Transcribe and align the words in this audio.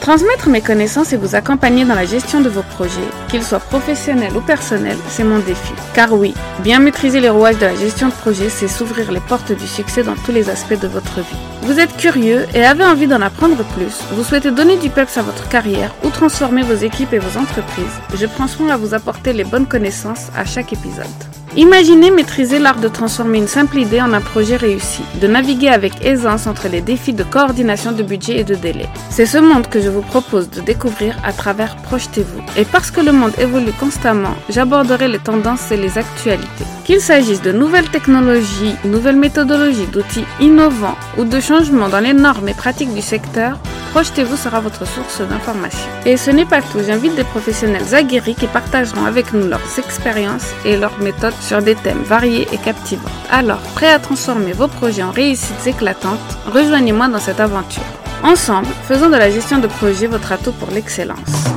Transmettre 0.00 0.48
mes 0.48 0.60
connaissances 0.60 1.12
et 1.12 1.16
vous 1.16 1.34
accompagner 1.34 1.84
dans 1.84 1.94
la 1.94 2.06
gestion 2.06 2.40
de 2.40 2.48
vos 2.48 2.62
projets, 2.62 3.08
qu'ils 3.28 3.42
soient 3.42 3.58
professionnels 3.58 4.36
ou 4.36 4.40
personnels, 4.40 4.96
c'est 5.08 5.24
mon 5.24 5.38
défi. 5.38 5.72
Car 5.94 6.12
oui, 6.12 6.34
bien 6.60 6.78
maîtriser 6.78 7.20
les 7.20 7.28
rouages 7.28 7.58
de 7.58 7.66
la 7.66 7.74
gestion 7.74 8.08
de 8.08 8.12
projet, 8.12 8.48
c'est 8.48 8.68
s'ouvrir 8.68 9.12
les 9.12 9.20
portes 9.20 9.52
du 9.52 9.66
succès 9.66 10.02
dans 10.02 10.14
tous 10.14 10.32
les 10.32 10.48
aspects 10.48 10.80
de 10.80 10.88
votre 10.88 11.20
vie. 11.20 11.36
Vous 11.62 11.78
êtes 11.78 11.96
curieux 11.96 12.46
et 12.54 12.64
avez 12.64 12.84
envie 12.84 13.06
d'en 13.06 13.20
apprendre 13.20 13.62
plus, 13.74 14.00
vous 14.12 14.24
souhaitez 14.24 14.50
donner 14.50 14.76
du 14.76 14.88
peps 14.88 15.18
à 15.18 15.22
votre 15.22 15.48
carrière 15.48 15.94
ou 16.04 16.10
transformer 16.10 16.62
vos 16.62 16.76
équipes 16.76 17.12
et 17.12 17.18
vos 17.18 17.38
entreprises, 17.38 17.84
je 18.14 18.26
prends 18.26 18.48
soin 18.48 18.70
à 18.70 18.76
vous 18.76 18.94
apporter 18.94 19.32
les 19.32 19.44
bonnes 19.44 19.66
connaissances 19.66 20.28
à 20.36 20.44
chaque 20.44 20.72
épisode. 20.72 21.37
Imaginez 21.56 22.10
maîtriser 22.10 22.58
l'art 22.58 22.78
de 22.78 22.88
transformer 22.88 23.38
une 23.38 23.48
simple 23.48 23.78
idée 23.78 24.00
en 24.00 24.12
un 24.12 24.20
projet 24.20 24.56
réussi, 24.56 25.02
de 25.20 25.26
naviguer 25.26 25.68
avec 25.68 26.04
aisance 26.04 26.46
entre 26.46 26.68
les 26.68 26.82
défis 26.82 27.14
de 27.14 27.24
coordination 27.24 27.92
de 27.92 28.02
budget 28.02 28.40
et 28.40 28.44
de 28.44 28.54
délai. 28.54 28.86
C'est 29.10 29.26
ce 29.26 29.38
monde 29.38 29.66
que 29.66 29.80
je 29.80 29.88
vous 29.88 30.02
propose 30.02 30.50
de 30.50 30.60
découvrir 30.60 31.16
à 31.24 31.32
travers 31.32 31.76
Projetez-vous. 31.76 32.42
Et 32.56 32.64
parce 32.64 32.90
que 32.90 33.00
le 33.00 33.12
monde 33.12 33.32
évolue 33.38 33.72
constamment, 33.72 34.36
j'aborderai 34.50 35.08
les 35.08 35.18
tendances 35.18 35.72
et 35.72 35.76
les 35.76 35.96
actualités. 35.96 36.64
Qu'il 36.84 37.00
s'agisse 37.00 37.42
de 37.42 37.52
nouvelles 37.52 37.90
technologies, 37.90 38.74
nouvelles 38.84 39.16
méthodologies, 39.16 39.86
d'outils 39.86 40.24
innovants 40.40 40.96
ou 41.16 41.24
de 41.24 41.40
changements 41.40 41.88
dans 41.88 42.00
les 42.00 42.12
normes 42.12 42.48
et 42.48 42.54
pratiques 42.54 42.94
du 42.94 43.02
secteur, 43.02 43.58
Projetez-vous 43.92 44.36
sera 44.36 44.60
votre 44.60 44.86
source 44.86 45.22
d'information. 45.22 45.88
Et 46.04 46.18
ce 46.18 46.30
n'est 46.30 46.44
pas 46.44 46.60
tout, 46.60 46.78
j'invite 46.86 47.14
des 47.14 47.24
professionnels 47.24 47.94
aguerris 47.94 48.34
qui 48.34 48.46
partageront 48.46 49.06
avec 49.06 49.32
nous 49.32 49.48
leurs 49.48 49.78
expériences 49.78 50.52
et 50.66 50.76
leurs 50.76 50.98
méthodes 51.00 51.32
sur 51.40 51.62
des 51.62 51.74
thèmes 51.74 52.02
variés 52.02 52.46
et 52.52 52.58
captivants. 52.58 53.08
Alors, 53.30 53.60
prêt 53.74 53.88
à 53.88 53.98
transformer 53.98 54.52
vos 54.52 54.68
projets 54.68 55.02
en 55.02 55.10
réussites 55.10 55.66
éclatantes, 55.66 56.18
rejoignez-moi 56.46 57.08
dans 57.08 57.18
cette 57.18 57.40
aventure. 57.40 57.82
Ensemble, 58.22 58.68
faisons 58.82 59.10
de 59.10 59.16
la 59.16 59.30
gestion 59.30 59.58
de 59.58 59.68
projet 59.68 60.06
votre 60.06 60.32
atout 60.32 60.52
pour 60.52 60.70
l'excellence. 60.70 61.48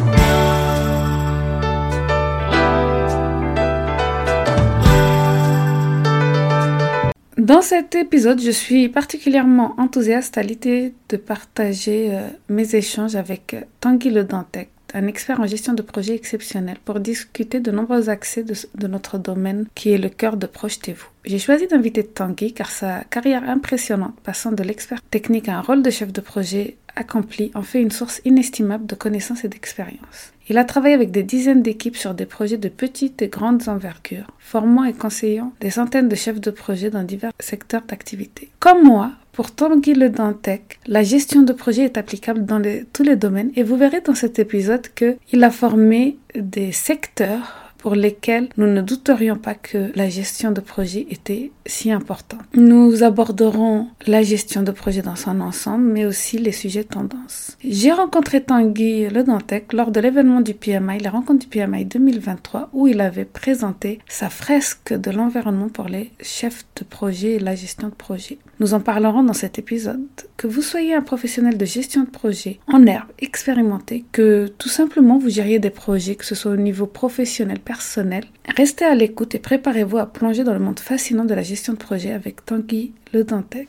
Dans 7.37 7.63
cet 7.63 7.95
épisode, 7.95 8.39
je 8.39 8.51
suis 8.51 8.87
particulièrement 8.87 9.73
enthousiaste 9.77 10.37
à 10.37 10.43
l'idée 10.43 10.93
de 11.09 11.17
partager 11.17 12.09
euh, 12.11 12.27
mes 12.49 12.75
échanges 12.75 13.15
avec 13.15 13.55
euh, 13.55 13.61
Tanguy 13.79 14.11
Le 14.11 14.23
Dantec, 14.23 14.69
un 14.93 15.07
expert 15.07 15.39
en 15.39 15.47
gestion 15.47 15.73
de 15.73 15.81
projets 15.81 16.15
exceptionnel, 16.15 16.77
pour 16.83 16.99
discuter 16.99 17.59
de 17.59 17.71
nombreux 17.71 18.09
accès 18.09 18.43
de, 18.43 18.53
de 18.75 18.87
notre 18.87 19.17
domaine 19.17 19.65
qui 19.75 19.91
est 19.91 19.97
le 19.97 20.09
cœur 20.09 20.37
de 20.37 20.47
Projetez-vous. 20.47 21.07
J'ai 21.25 21.39
choisi 21.39 21.67
d'inviter 21.67 22.03
Tanguy 22.03 22.53
car 22.53 22.69
sa 22.69 23.03
carrière 23.09 23.47
impressionnante, 23.47 24.19
passant 24.23 24.51
de 24.51 24.63
l'expert 24.63 25.01
technique 25.09 25.49
à 25.49 25.57
un 25.57 25.61
rôle 25.61 25.83
de 25.83 25.89
chef 25.89 26.11
de 26.11 26.21
projet 26.21 26.77
accompli, 27.01 27.51
en 27.53 27.61
fait 27.61 27.81
une 27.81 27.91
source 27.91 28.21
inestimable 28.25 28.85
de 28.85 28.95
connaissances 28.95 29.43
et 29.43 29.49
d'expérience. 29.49 30.31
Il 30.49 30.57
a 30.57 30.65
travaillé 30.65 30.95
avec 30.95 31.11
des 31.11 31.23
dizaines 31.23 31.61
d'équipes 31.61 31.95
sur 31.95 32.13
des 32.13 32.25
projets 32.25 32.57
de 32.57 32.69
petites 32.69 33.21
et 33.21 33.27
grandes 33.27 33.67
envergures, 33.67 34.27
formant 34.39 34.85
et 34.85 34.93
conseillant 34.93 35.53
des 35.61 35.69
centaines 35.69 36.09
de 36.09 36.15
chefs 36.15 36.41
de 36.41 36.51
projet 36.51 36.89
dans 36.89 37.03
divers 37.03 37.31
secteurs 37.39 37.83
d'activité. 37.87 38.49
Comme 38.59 38.83
moi, 38.83 39.11
pour 39.31 39.51
Tanguy 39.51 39.93
Le 39.93 40.09
Dantec, 40.09 40.79
la 40.87 41.03
gestion 41.03 41.43
de 41.43 41.53
projet 41.53 41.83
est 41.83 41.97
applicable 41.97 42.45
dans 42.45 42.61
tous 42.91 43.03
les 43.03 43.15
domaines 43.15 43.51
et 43.55 43.63
vous 43.63 43.77
verrez 43.77 44.01
dans 44.01 44.15
cet 44.15 44.39
épisode 44.39 44.87
qu'il 44.93 45.43
a 45.43 45.51
formé 45.51 46.17
des 46.35 46.71
secteurs 46.71 47.60
pour 47.81 47.95
lesquels 47.95 48.49
nous 48.57 48.67
ne 48.67 48.81
douterions 48.81 49.37
pas 49.37 49.55
que 49.55 49.91
la 49.95 50.07
gestion 50.07 50.51
de 50.51 50.61
projet 50.61 51.07
était 51.09 51.51
si 51.65 51.91
importante. 51.91 52.41
Nous 52.53 53.03
aborderons 53.03 53.87
la 54.07 54.23
gestion 54.23 54.61
de 54.61 54.71
projet 54.71 55.01
dans 55.01 55.15
son 55.15 55.41
ensemble, 55.41 55.85
mais 55.85 56.05
aussi 56.05 56.37
les 56.37 56.51
sujets 56.51 56.83
tendances. 56.83 57.57
J'ai 57.63 57.91
rencontré 57.91 58.41
Tanguy 58.41 59.09
Le 59.09 59.23
Dantec 59.23 59.73
lors 59.73 59.91
de 59.91 59.99
l'événement 59.99 60.41
du 60.41 60.53
PMI, 60.53 60.99
la 60.99 61.09
rencontre 61.09 61.39
du 61.39 61.47
PMI 61.47 61.85
2023, 61.85 62.69
où 62.73 62.87
il 62.87 63.01
avait 63.01 63.25
présenté 63.25 63.99
sa 64.07 64.29
fresque 64.29 64.93
de 64.93 65.11
l'environnement 65.11 65.69
pour 65.69 65.85
les 65.85 66.11
chefs 66.21 66.65
de 66.77 66.83
projet 66.83 67.33
et 67.33 67.39
la 67.39 67.55
gestion 67.55 67.89
de 67.89 67.93
projet. 67.93 68.37
Nous 68.61 68.75
en 68.75 68.79
parlerons 68.79 69.23
dans 69.23 69.33
cet 69.33 69.57
épisode. 69.57 70.05
Que 70.37 70.45
vous 70.45 70.61
soyez 70.61 70.93
un 70.93 71.01
professionnel 71.01 71.57
de 71.57 71.65
gestion 71.65 72.03
de 72.03 72.09
projet 72.11 72.59
en 72.67 72.85
herbe, 72.85 73.09
expérimenté, 73.17 74.05
que 74.11 74.53
tout 74.59 74.69
simplement 74.69 75.17
vous 75.17 75.31
gériez 75.31 75.57
des 75.57 75.71
projets, 75.71 76.13
que 76.13 76.25
ce 76.25 76.35
soit 76.35 76.51
au 76.51 76.57
niveau 76.57 76.85
professionnel, 76.85 77.59
personnel, 77.59 78.25
restez 78.55 78.85
à 78.85 78.93
l'écoute 78.93 79.33
et 79.33 79.39
préparez-vous 79.39 79.97
à 79.97 80.05
plonger 80.05 80.43
dans 80.43 80.53
le 80.53 80.59
monde 80.59 80.79
fascinant 80.79 81.25
de 81.25 81.33
la 81.33 81.41
gestion 81.41 81.73
de 81.73 81.79
projet 81.79 82.11
avec 82.11 82.45
Tanguy 82.45 82.93
Le 83.15 83.23
Dantec. 83.23 83.67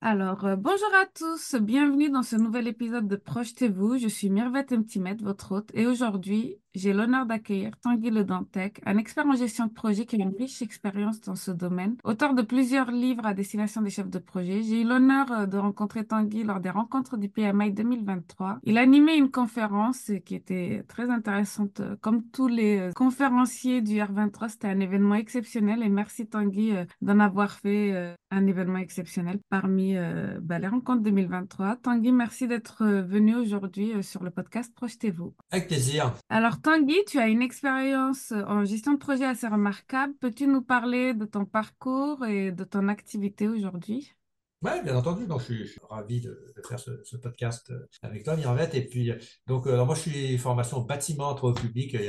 Alors, 0.00 0.46
euh, 0.46 0.54
bonjour 0.54 0.92
à 0.94 1.06
tous, 1.06 1.60
bienvenue 1.60 2.08
dans 2.08 2.22
ce 2.22 2.36
nouvel 2.36 2.68
épisode 2.68 3.08
de 3.08 3.16
Projetez-vous. 3.16 3.98
Je 3.98 4.06
suis 4.06 4.30
Mirvet 4.30 4.64
Mtimet, 4.70 5.16
votre 5.20 5.52
hôte, 5.52 5.70
et 5.74 5.88
aujourd'hui, 5.88 6.56
j'ai 6.74 6.92
l'honneur 6.92 7.26
d'accueillir 7.26 7.72
Tanguy 7.82 8.10
Le 8.10 8.24
Dantec, 8.24 8.80
un 8.86 8.96
expert 8.96 9.26
en 9.26 9.34
gestion 9.34 9.66
de 9.66 9.72
projet 9.72 10.06
qui 10.06 10.16
a 10.16 10.24
une 10.24 10.36
riche 10.36 10.62
expérience 10.62 11.20
dans 11.20 11.34
ce 11.34 11.50
domaine, 11.50 11.96
auteur 12.04 12.34
de 12.34 12.42
plusieurs 12.42 12.90
livres 12.90 13.26
à 13.26 13.34
destination 13.34 13.82
des 13.82 13.90
chefs 13.90 14.10
de 14.10 14.18
projet. 14.18 14.62
J'ai 14.62 14.82
eu 14.82 14.84
l'honneur 14.84 15.32
euh, 15.32 15.46
de 15.46 15.58
rencontrer 15.58 16.04
Tanguy 16.04 16.44
lors 16.44 16.60
des 16.60 16.70
rencontres 16.70 17.16
du 17.16 17.28
PMI 17.28 17.72
2023. 17.72 18.60
Il 18.62 18.78
a 18.78 18.82
animé 18.82 19.14
une 19.14 19.30
conférence 19.30 20.10
euh, 20.10 20.18
qui 20.18 20.34
était 20.34 20.84
très 20.86 21.10
intéressante, 21.10 21.80
euh, 21.80 21.96
comme 22.00 22.22
tous 22.30 22.48
les 22.48 22.90
conférenciers 22.94 23.82
du 23.82 23.96
R23. 23.96 24.48
C'était 24.50 24.68
un 24.68 24.80
événement 24.80 25.16
exceptionnel 25.16 25.82
et 25.82 25.88
merci 25.88 26.26
Tanguy 26.26 26.72
d'en 27.00 27.18
avoir 27.20 27.52
fait 27.52 28.14
un 28.30 28.46
événement 28.46 28.78
exceptionnel 28.78 29.38
parmi 29.48 29.96
bah, 30.40 30.58
les 30.58 30.68
rencontres 30.68 31.02
2023. 31.02 31.76
Tanguy, 31.76 32.12
merci 32.12 32.46
d'être 32.46 32.84
venu 32.84 33.36
aujourd'hui 33.36 34.02
sur 34.02 34.22
le 34.22 34.30
podcast 34.30 34.72
Projetez-vous. 34.74 35.34
Avec 35.50 35.68
plaisir. 35.68 36.12
Alors 36.28 36.59
Tanguy, 36.62 37.04
tu 37.06 37.18
as 37.18 37.28
une 37.28 37.42
expérience 37.42 38.32
euh, 38.32 38.42
en 38.44 38.64
gestion 38.64 38.92
de 38.94 38.98
projet 38.98 39.24
assez 39.24 39.46
remarquable. 39.46 40.14
Peux-tu 40.20 40.46
nous 40.46 40.62
parler 40.62 41.14
de 41.14 41.24
ton 41.24 41.44
parcours 41.44 42.26
et 42.26 42.52
de 42.52 42.64
ton 42.64 42.88
activité 42.88 43.48
aujourd'hui? 43.48 44.14
Oui, 44.62 44.72
bien 44.84 44.96
entendu. 44.96 45.26
Donc, 45.26 45.40
je 45.40 45.44
suis, 45.44 45.66
je 45.66 45.80
ravi 45.88 46.20
de, 46.20 46.52
faire 46.68 46.78
ce, 46.78 47.16
podcast 47.16 47.70
euh, 47.70 47.86
avec 48.02 48.24
toi, 48.24 48.36
Mirvette. 48.36 48.74
Et 48.74 48.84
puis, 48.86 49.10
euh, 49.10 49.18
donc, 49.46 49.66
alors 49.66 49.86
moi, 49.86 49.94
je 49.94 50.00
suis 50.00 50.38
formation 50.38 50.80
bâtiment 50.80 51.34
travaux 51.34 51.54
publics 51.54 51.94
il 51.94 52.04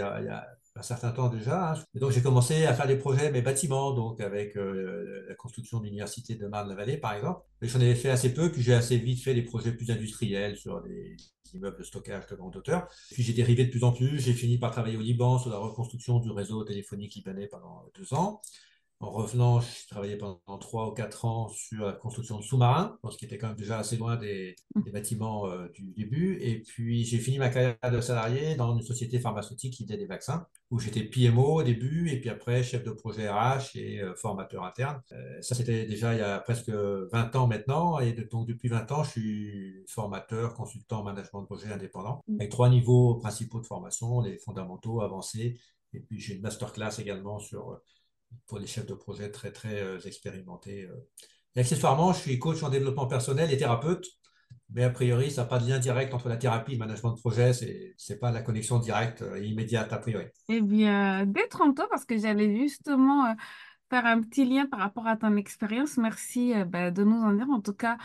un 0.75 0.81
certain 0.83 1.11
temps 1.11 1.29
déjà. 1.29 1.73
hein. 1.73 1.83
Donc, 1.95 2.11
j'ai 2.11 2.21
commencé 2.21 2.65
à 2.65 2.73
faire 2.73 2.87
des 2.87 2.97
projets, 2.97 3.31
mais 3.31 3.41
bâtiments, 3.41 3.93
donc 3.93 4.21
avec 4.21 4.55
euh, 4.57 5.25
la 5.27 5.35
construction 5.35 5.79
de 5.79 5.85
l'université 5.85 6.35
de 6.35 6.47
Marne-la-Vallée, 6.47 6.97
par 6.97 7.13
exemple. 7.13 7.41
J'en 7.61 7.79
avais 7.81 7.95
fait 7.95 8.09
assez 8.09 8.33
peu, 8.33 8.51
puis 8.51 8.61
j'ai 8.61 8.73
assez 8.73 8.97
vite 8.97 9.21
fait 9.21 9.33
des 9.33 9.41
projets 9.43 9.73
plus 9.73 9.91
industriels 9.91 10.55
sur 10.57 10.81
des 10.81 11.15
immeubles 11.53 11.77
de 11.77 11.83
stockage 11.83 12.25
de 12.27 12.35
grande 12.35 12.55
hauteur. 12.55 12.87
Puis 13.11 13.23
j'ai 13.23 13.33
dérivé 13.33 13.65
de 13.65 13.71
plus 13.71 13.83
en 13.83 13.91
plus. 13.91 14.19
J'ai 14.19 14.33
fini 14.33 14.57
par 14.57 14.71
travailler 14.71 14.97
au 14.97 15.01
Liban 15.01 15.37
sur 15.37 15.49
la 15.51 15.57
reconstruction 15.57 16.19
du 16.19 16.31
réseau 16.31 16.63
téléphonique 16.63 17.15
libanais 17.15 17.47
pendant 17.47 17.85
deux 17.95 18.13
ans. 18.13 18.41
En 19.03 19.09
revenant, 19.09 19.61
j'ai 19.61 19.87
travaillé 19.89 20.15
pendant 20.15 20.39
trois 20.59 20.87
ou 20.89 20.91
quatre 20.91 21.25
ans 21.25 21.47
sur 21.49 21.87
la 21.87 21.93
construction 21.93 22.37
de 22.37 22.43
sous-marins, 22.43 22.99
ce 23.09 23.17
qui 23.17 23.25
était 23.25 23.39
quand 23.39 23.47
même 23.47 23.55
déjà 23.57 23.79
assez 23.79 23.97
loin 23.97 24.15
des, 24.15 24.55
des 24.85 24.91
bâtiments 24.91 25.47
euh, 25.47 25.67
du 25.69 25.81
début. 25.93 26.37
Et 26.39 26.59
puis, 26.61 27.03
j'ai 27.03 27.17
fini 27.17 27.39
ma 27.39 27.49
carrière 27.49 27.77
de 27.91 27.99
salarié 27.99 28.53
dans 28.55 28.75
une 28.77 28.83
société 28.83 29.19
pharmaceutique 29.19 29.73
qui 29.73 29.85
faisait 29.85 29.97
des 29.97 30.05
vaccins, 30.05 30.45
où 30.69 30.77
j'étais 30.77 31.03
PMO 31.03 31.61
au 31.61 31.63
début, 31.63 32.11
et 32.11 32.19
puis 32.21 32.29
après 32.29 32.61
chef 32.61 32.83
de 32.83 32.91
projet 32.91 33.27
RH 33.27 33.75
et 33.75 34.01
euh, 34.01 34.13
formateur 34.13 34.63
interne. 34.63 35.01
Euh, 35.13 35.41
ça, 35.41 35.55
c'était 35.55 35.87
déjà 35.87 36.13
il 36.13 36.19
y 36.19 36.21
a 36.21 36.39
presque 36.39 36.69
20 36.69 37.35
ans 37.35 37.47
maintenant. 37.47 37.97
Et 37.99 38.13
de- 38.13 38.21
donc, 38.29 38.47
depuis 38.47 38.67
20 38.69 38.91
ans, 38.91 39.03
je 39.03 39.09
suis 39.09 39.83
formateur, 39.87 40.53
consultant, 40.53 41.03
management 41.03 41.41
de 41.41 41.47
projet 41.47 41.71
indépendant, 41.73 42.21
avec 42.37 42.51
trois 42.51 42.69
niveaux 42.69 43.15
principaux 43.15 43.61
de 43.61 43.65
formation, 43.65 44.21
les 44.21 44.37
fondamentaux, 44.37 45.01
avancés, 45.01 45.59
et 45.93 45.99
puis 46.01 46.19
j'ai 46.19 46.35
une 46.35 46.41
masterclass 46.41 46.99
également 46.99 47.39
sur 47.39 47.79
pour 48.47 48.59
les 48.59 48.67
chefs 48.67 48.85
de 48.85 48.93
projet 48.93 49.31
très, 49.31 49.51
très 49.51 49.81
euh, 49.81 49.99
expérimentés. 50.05 50.83
euh. 50.83 51.07
Et 51.55 51.59
accessoirement, 51.59 52.13
je 52.13 52.19
suis 52.19 52.39
coach 52.39 52.63
en 52.63 52.69
développement 52.69 53.07
personnel 53.07 53.51
et 53.51 53.57
thérapeute, 53.57 54.07
mais 54.73 54.83
a 54.83 54.89
priori, 54.89 55.31
ça 55.31 55.41
n'a 55.41 55.47
pas 55.47 55.59
de 55.59 55.67
lien 55.67 55.79
direct 55.79 56.13
entre 56.13 56.29
la 56.29 56.37
thérapie 56.37 56.71
et 56.71 56.75
le 56.75 56.79
management 56.79 57.11
de 57.11 57.19
projet. 57.19 57.53
C'est, 57.53 57.93
c'est 57.97 58.19
pas 58.19 58.31
la 58.31 58.41
connexion 58.41 58.79
directe 58.79 59.21
euh, 59.21 59.35
et 59.35 59.45
immédiate 59.45 59.91
a 59.91 59.97
priori. 59.97 60.25
Eh 60.47 60.61
bien, 60.61 61.25
détrompe-toi 61.25 61.87
parce 61.89 62.05
que 62.05 62.17
j'allais 62.17 62.55
justement 62.55 63.25
euh, 63.25 63.33
faire 63.89 64.05
un 64.05 64.21
petit 64.21 64.45
lien 64.45 64.65
par 64.67 64.79
rapport 64.79 65.07
à 65.07 65.17
ton 65.17 65.35
expérience. 65.35 65.97
Merci 65.97 66.53
euh, 66.53 66.65
bah, 66.65 66.91
de 66.91 67.03
nous 67.03 67.21
en 67.21 67.33
dire. 67.33 67.49
En 67.49 67.61
tout 67.61 67.73
cas, 67.73 67.97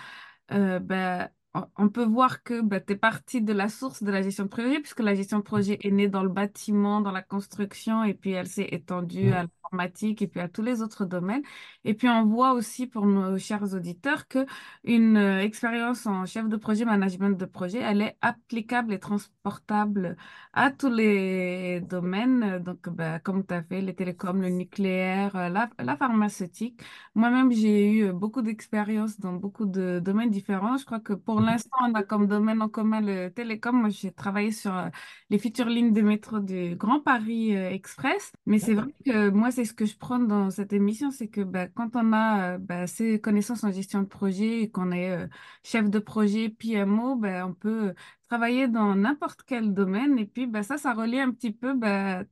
euh, 0.52 0.80
bah, 0.80 1.30
on 1.76 1.88
peut 1.88 2.04
voir 2.04 2.42
que 2.42 2.60
bah, 2.60 2.80
tu 2.80 2.92
es 2.94 2.96
parti 2.96 3.42
de 3.42 3.52
la 3.52 3.68
source 3.68 4.02
de 4.02 4.10
la 4.10 4.22
gestion 4.22 4.44
de 4.44 4.48
projet, 4.48 4.80
puisque 4.80 5.00
la 5.00 5.14
gestion 5.14 5.38
de 5.38 5.42
projet 5.44 5.78
est 5.82 5.90
née 5.90 6.08
dans 6.08 6.22
le 6.22 6.28
bâtiment, 6.28 7.00
dans 7.00 7.12
la 7.12 7.22
construction, 7.22 8.04
et 8.04 8.14
puis 8.14 8.30
elle 8.32 8.46
s'est 8.48 8.68
étendue 8.72 9.32
à 9.32 9.42
Mm. 9.44 9.46
la 9.46 9.46
informatique 9.72 10.22
et 10.22 10.28
puis 10.28 10.40
à 10.40 10.48
tous 10.48 10.62
les 10.62 10.80
autres 10.82 11.04
domaines. 11.04 11.42
Et 11.84 11.94
puis 11.94 12.08
on 12.08 12.24
voit 12.24 12.52
aussi 12.52 12.86
pour 12.86 13.06
nos 13.06 13.36
chers 13.38 13.74
auditeurs 13.74 14.28
que 14.28 14.46
une 14.84 15.16
euh, 15.16 15.40
expérience 15.40 16.06
en 16.06 16.24
chef 16.26 16.48
de 16.48 16.56
projet, 16.56 16.84
management 16.84 17.36
de 17.38 17.44
projet, 17.46 17.78
elle 17.80 18.02
est 18.02 18.16
applicable 18.20 18.92
et 18.94 18.98
transportable 19.00 20.16
à 20.52 20.70
tous 20.70 20.90
les 20.90 21.80
domaines. 21.80 22.58
Donc, 22.60 22.88
bah, 22.88 23.18
comme 23.20 23.44
tu 23.46 23.54
as 23.54 23.62
fait, 23.62 23.80
les 23.80 23.94
télécoms, 23.94 24.40
le 24.40 24.48
nucléaire, 24.50 25.34
euh, 25.36 25.48
la, 25.48 25.68
la 25.78 25.96
pharmaceutique. 25.96 26.80
Moi-même, 27.14 27.52
j'ai 27.52 27.90
eu 27.92 28.12
beaucoup 28.12 28.42
d'expérience 28.42 29.18
dans 29.20 29.32
beaucoup 29.32 29.66
de 29.66 30.00
domaines 30.00 30.30
différents. 30.30 30.76
Je 30.78 30.84
crois 30.84 31.00
que 31.00 31.12
pour 31.12 31.40
l'instant, 31.46 31.76
on 31.82 31.94
a 31.94 32.02
comme 32.02 32.26
domaine 32.26 32.60
en 32.60 32.68
commun 32.68 33.00
le 33.00 33.30
télécom. 33.30 33.80
Moi, 33.80 33.88
j'ai 33.88 34.12
travaillé 34.12 34.50
sur 34.52 34.76
euh, 34.76 34.88
les 35.30 35.38
futures 35.38 35.68
lignes 35.68 35.92
de 35.92 36.02
métro 36.02 36.40
du 36.40 36.76
Grand 36.76 37.00
Paris 37.00 37.52
Express. 37.52 38.32
Mais 38.44 38.58
c'est 38.58 38.74
vrai 38.74 38.92
que 39.04 39.30
moi, 39.30 39.50
c'est 39.50 39.64
ce 39.64 39.72
que 39.72 39.86
je 39.86 39.96
prends 39.96 40.18
dans 40.18 40.50
cette 40.50 40.72
émission, 40.72 41.10
c'est 41.10 41.28
que 41.28 41.40
bah, 41.40 41.68
quand 41.68 41.96
on 41.96 42.12
a 42.12 42.54
euh, 42.54 42.58
bah, 42.58 42.86
ces 42.86 43.20
connaissances 43.20 43.64
en 43.64 43.72
gestion 43.72 44.02
de 44.02 44.06
projet 44.06 44.62
et 44.62 44.70
qu'on 44.70 44.92
est 44.92 45.10
euh, 45.10 45.26
chef 45.62 45.88
de 45.88 45.98
projet, 45.98 46.48
PMO, 46.50 47.16
bah, 47.16 47.46
on 47.46 47.54
peut 47.54 47.94
travailler 48.28 48.68
dans 48.68 48.94
n'importe 48.94 49.42
quel 49.46 49.72
domaine. 49.72 50.18
Et 50.18 50.26
puis, 50.26 50.50
ça, 50.62 50.76
ça 50.76 50.92
relie 50.92 51.20
un 51.20 51.30
petit 51.32 51.52
peu 51.52 51.78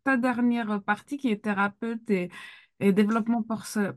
ta 0.05 0.17
dernière 0.17 0.83
partie 0.83 1.17
qui 1.17 1.31
est 1.31 1.43
thérapeute 1.43 2.11
et 2.11 2.93
développement 2.93 3.45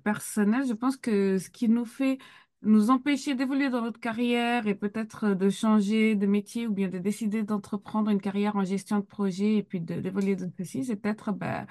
personnel. 0.03 0.65
Je 0.67 0.73
pense 0.73 0.97
que 0.97 1.37
ce 1.37 1.49
qui 1.49 1.67
nous 1.69 1.85
fait 1.85 2.19
nous 2.63 2.89
empêcher 2.89 3.35
d'évoluer 3.35 3.69
dans 3.69 3.81
notre 3.81 3.99
carrière 3.99 4.67
et 4.67 4.75
peut-être 4.75 5.29
de 5.35 5.49
changer 5.49 6.15
de 6.15 6.25
métier 6.25 6.67
ou 6.67 6.71
bien 6.73 6.87
de 6.89 6.97
décider 6.97 7.43
d'entreprendre 7.43 8.09
une 8.09 8.21
carrière 8.21 8.55
en 8.55 8.63
gestion 8.63 8.97
de 8.99 9.05
projet 9.05 9.57
et 9.57 9.63
puis 9.63 9.79
d'évoluer 9.79 10.35
dans 10.35 10.51
ceci, 10.57 10.83
c'est 10.85 10.95
peut-être 10.95 11.31
bah, 11.31 11.65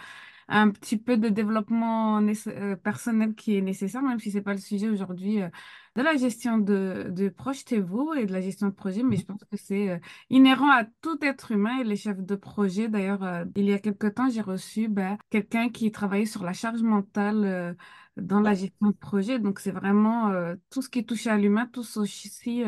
un 0.49 0.71
petit 0.71 0.97
peu 0.97 1.17
de 1.17 1.29
développement 1.29 2.21
euh, 2.21 2.77
personnel 2.77 3.35
qui 3.35 3.57
est 3.57 3.61
nécessaire, 3.61 4.03
même 4.03 4.21
si 4.21 4.31
c'est 4.31 4.43
pas 4.43 4.53
le 4.53 4.61
sujet 4.61 4.89
aujourd'hui 4.89 5.43
euh, 5.43 5.49
de 5.97 6.03
la 6.03 6.17
gestion 6.17 6.59
de, 6.59 7.09
de 7.11 7.29
projetez-vous 7.29 8.15
et 8.15 8.27
de 8.27 8.33
la 8.33 8.41
gestion 8.41 8.69
de 8.69 8.73
projet, 8.73 9.03
mais 9.03 9.17
je 9.17 9.25
pense 9.25 9.43
que 9.45 9.57
c'est 9.57 9.91
euh, 9.91 9.99
inhérent 10.31 10.71
à 10.71 10.85
tout 11.03 11.19
être 11.23 11.51
humain 11.53 11.81
et 11.81 11.85
les 11.85 11.97
chefs 11.97 12.21
de 12.23 12.37
projet. 12.37 12.89
D'ailleurs, 12.89 13.45
il 13.57 13.65
y 13.65 13.73
a 13.73 13.79
quelque 13.79 14.07
temps, 14.07 14.29
j'ai 14.31 14.41
reçu 14.41 14.89
ben, 14.89 15.19
quelqu'un 15.31 15.69
qui 15.69 15.91
travaillait 15.91 16.27
sur 16.27 16.45
la 16.45 16.53
charge 16.53 16.83
mentale 16.83 17.77
dans 18.17 18.41
la 18.41 18.55
gestion 18.55 18.89
de 18.89 18.97
projet. 18.97 19.39
Donc, 19.39 19.61
c'est 19.61 19.71
vraiment 19.71 20.33
tout 20.71 20.83
ce 20.83 20.89
qui 20.89 21.05
touche 21.05 21.27
à 21.27 21.37
l'humain, 21.37 21.69
tout 21.73 21.85
aussi 21.97 22.65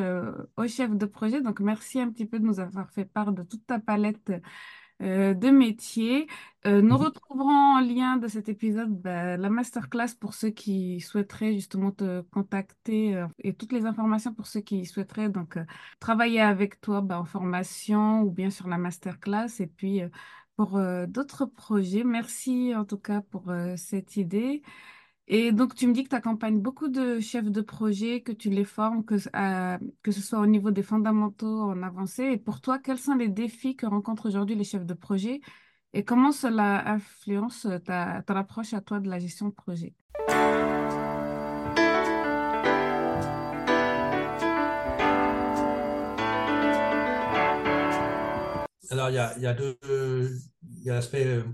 au 0.56 0.66
chef 0.66 0.90
de 0.96 1.06
projet. 1.06 1.40
Donc, 1.40 1.60
merci 1.60 2.00
un 2.00 2.10
petit 2.10 2.26
peu 2.26 2.38
de 2.38 2.44
nous 2.44 2.60
avoir 2.60 2.90
fait 2.90 3.04
part 3.04 3.32
de 3.32 3.42
toute 3.42 3.66
ta 3.66 3.78
palette 3.78 4.32
euh, 5.00 5.32
de 5.32 5.50
métiers. 5.50 6.26
Euh, 6.66 6.82
nous 6.82 6.96
mhm. 6.96 7.04
retrouverons 7.04 7.76
en 7.76 7.80
lien 7.80 8.16
de 8.16 8.26
cet 8.26 8.48
épisode 8.48 8.90
bah, 8.90 9.36
la 9.36 9.48
masterclass 9.48 10.16
pour 10.18 10.34
ceux 10.34 10.50
qui 10.50 11.00
souhaiteraient 11.00 11.54
justement 11.54 11.92
te 11.92 12.22
contacter 12.22 13.14
euh, 13.14 13.28
et 13.38 13.54
toutes 13.54 13.72
les 13.72 13.86
informations 13.86 14.34
pour 14.34 14.48
ceux 14.48 14.60
qui 14.60 14.86
souhaiteraient 14.86 15.28
donc 15.28 15.56
travailler 16.00 16.40
avec 16.40 16.80
toi 16.80 17.00
bah, 17.00 17.20
en 17.20 17.24
formation 17.24 18.22
ou 18.22 18.32
bien 18.32 18.50
sur 18.50 18.66
la 18.66 18.76
masterclass 18.76 19.60
et 19.60 19.68
puis 19.68 20.00
pour 20.56 20.80
d'autres 21.06 21.46
projets. 21.46 22.02
Merci 22.02 22.74
en 22.74 22.84
tout 22.84 22.98
cas 22.98 23.20
pour 23.20 23.52
cette 23.76 24.16
idée. 24.16 24.62
Et 25.30 25.52
donc, 25.52 25.74
tu 25.74 25.86
me 25.86 25.92
dis 25.92 26.04
que 26.04 26.08
tu 26.08 26.14
accompagnes 26.14 26.58
beaucoup 26.58 26.88
de 26.88 27.20
chefs 27.20 27.50
de 27.50 27.60
projet, 27.60 28.22
que 28.22 28.32
tu 28.32 28.48
les 28.48 28.64
formes, 28.64 29.04
que, 29.04 29.16
que 30.02 30.10
ce 30.10 30.22
soit 30.22 30.38
au 30.38 30.46
niveau 30.46 30.70
des 30.70 30.82
fondamentaux 30.82 31.64
en 31.64 31.82
avancée. 31.82 32.24
Et 32.32 32.38
pour 32.38 32.62
toi, 32.62 32.78
quels 32.78 32.96
sont 32.96 33.14
les 33.14 33.28
défis 33.28 33.76
que 33.76 33.84
rencontrent 33.84 34.26
aujourd'hui 34.26 34.56
les 34.56 34.64
chefs 34.64 34.86
de 34.86 34.94
projet? 34.94 35.42
Et 35.92 36.02
comment 36.02 36.32
cela 36.32 36.88
influence 36.88 37.66
ta, 37.84 38.22
ton 38.22 38.36
approche 38.36 38.72
à 38.72 38.80
toi 38.80 39.00
de 39.00 39.10
la 39.10 39.18
gestion 39.18 39.48
de 39.48 39.54
projet? 39.54 39.94
Alors, 48.90 49.10
il 49.10 49.14
y 49.14 49.18
a, 49.18 49.38
y 49.38 49.46
a 49.46 49.52
deux, 49.52 49.76
y 50.82 50.88
a 50.88 50.94
l'aspect 50.94 51.44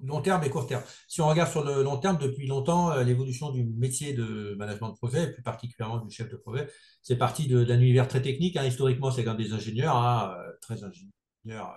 long 0.00 0.20
terme 0.22 0.44
et 0.44 0.50
court 0.50 0.66
terme. 0.66 0.82
Si 1.06 1.20
on 1.20 1.28
regarde 1.28 1.50
sur 1.50 1.64
le 1.64 1.82
long 1.82 1.98
terme, 1.98 2.18
depuis 2.18 2.46
longtemps, 2.46 2.90
euh, 2.92 3.02
l'évolution 3.02 3.50
du 3.50 3.64
métier 3.64 4.12
de 4.12 4.54
management 4.58 4.90
de 4.90 4.96
projet, 4.96 5.24
et 5.24 5.32
plus 5.32 5.42
particulièrement 5.42 5.98
du 5.98 6.14
chef 6.14 6.28
de 6.28 6.36
projet, 6.36 6.68
c'est 7.02 7.16
parti 7.16 7.48
d'un 7.48 7.80
univers 7.80 8.08
très 8.08 8.22
technique. 8.22 8.56
Hein. 8.56 8.64
Historiquement, 8.64 9.10
c'est 9.10 9.24
quand 9.24 9.34
des 9.34 9.52
ingénieurs, 9.52 9.96
hein, 9.96 10.34
euh, 10.38 10.52
très 10.60 10.84
ingénieurs, 10.84 11.74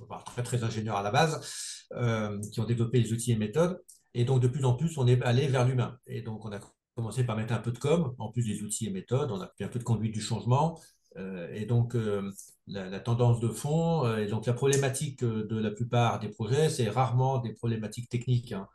euh, 0.00 0.16
très 0.24 0.42
très 0.42 0.64
ingénieurs 0.64 0.96
à 0.96 1.02
la 1.02 1.10
base, 1.10 1.86
qui 2.52 2.60
ont 2.60 2.64
développé 2.64 3.00
les 3.00 3.12
outils 3.12 3.32
et 3.32 3.36
méthodes. 3.36 3.80
Et 4.14 4.24
donc, 4.24 4.40
de 4.40 4.48
plus 4.48 4.64
en 4.64 4.74
plus, 4.74 4.96
on 4.98 5.06
est 5.06 5.22
allé 5.22 5.46
vers 5.46 5.66
l'humain. 5.66 5.98
Et 6.06 6.22
donc, 6.22 6.44
on 6.44 6.52
a 6.52 6.58
commencé 6.96 7.24
par 7.24 7.36
mettre 7.36 7.52
un 7.52 7.58
peu 7.58 7.70
de 7.70 7.78
com, 7.78 8.14
en 8.18 8.30
plus 8.30 8.44
des 8.44 8.62
outils 8.62 8.86
et 8.86 8.90
méthodes. 8.90 9.30
On 9.30 9.40
a 9.40 9.50
fait 9.56 9.64
un 9.64 9.68
peu 9.68 9.78
de 9.78 9.84
conduite 9.84 10.12
du 10.12 10.20
changement. 10.20 10.80
Et 11.16 11.66
donc, 11.66 11.94
la, 12.66 13.00
tendance 13.00 13.40
de 13.40 13.48
fond. 13.48 14.04
Euh, 14.06 14.18
et 14.18 14.26
donc 14.26 14.46
la 14.46 14.52
problématique 14.52 15.22
euh, 15.22 15.46
de 15.46 15.58
la 15.58 15.70
plupart 15.70 16.20
des 16.20 16.28
projets, 16.28 16.70
c'est 16.70 16.88
rarement 16.88 17.38
des 17.38 17.52
problématiques 17.52 18.08
techniques, 18.08 18.52
hein, 18.52 18.68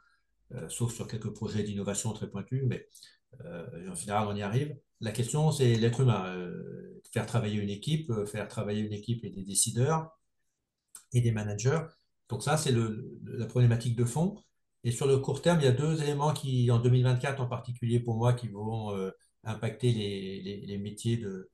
euh, 0.54 0.68
sauf 0.70 0.94
sur 0.94 1.08
quelques 1.08 1.34
projets 1.34 1.64
d'innovation 1.64 2.14
très 2.14 2.30
pointus, 2.30 2.64
mais 2.66 2.88
en 3.88 3.94
général, 3.94 4.28
on 4.28 4.36
y 4.36 4.42
arrive. 4.42 4.76
La 5.02 5.12
question, 5.12 5.52
c'est 5.52 5.76
l'être 5.76 6.00
humain. 6.00 6.50
faire 7.12 7.26
travailler 7.28 7.62
une 7.62 7.70
équipe, 7.70 8.12
faire 8.26 8.48
travailler 8.48 8.82
une 8.82 8.94
équipe 8.94 9.24
et 9.26 9.30
des 9.30 9.44
décideurs 9.44 10.18
et 11.14 11.22
des 11.22 11.32
managers. 11.32 11.82
Donc 12.30 12.42
ça, 12.42 12.58
c'est 12.58 12.72
la 12.72 13.46
problématique 13.46 13.96
de 13.96 14.06
fond. 14.06 14.42
Et 14.84 14.92
sur 14.92 15.06
le 15.08 15.18
court 15.18 15.42
terme, 15.42 15.60
il 15.60 15.66
y 15.66 15.68
a 15.68 15.72
deux 15.72 16.02
éléments 16.02 16.34
qui, 16.34 16.72
en 16.72 16.80
2024 16.80 17.42
en 17.42 17.48
particulier 17.48 18.00
pour 18.00 18.16
moi, 18.16 18.34
qui 18.34 18.48
vont 18.48 18.92
impacter 19.44 19.92
les, 19.92 20.78
métiers 20.80 21.18
de, 21.18 21.52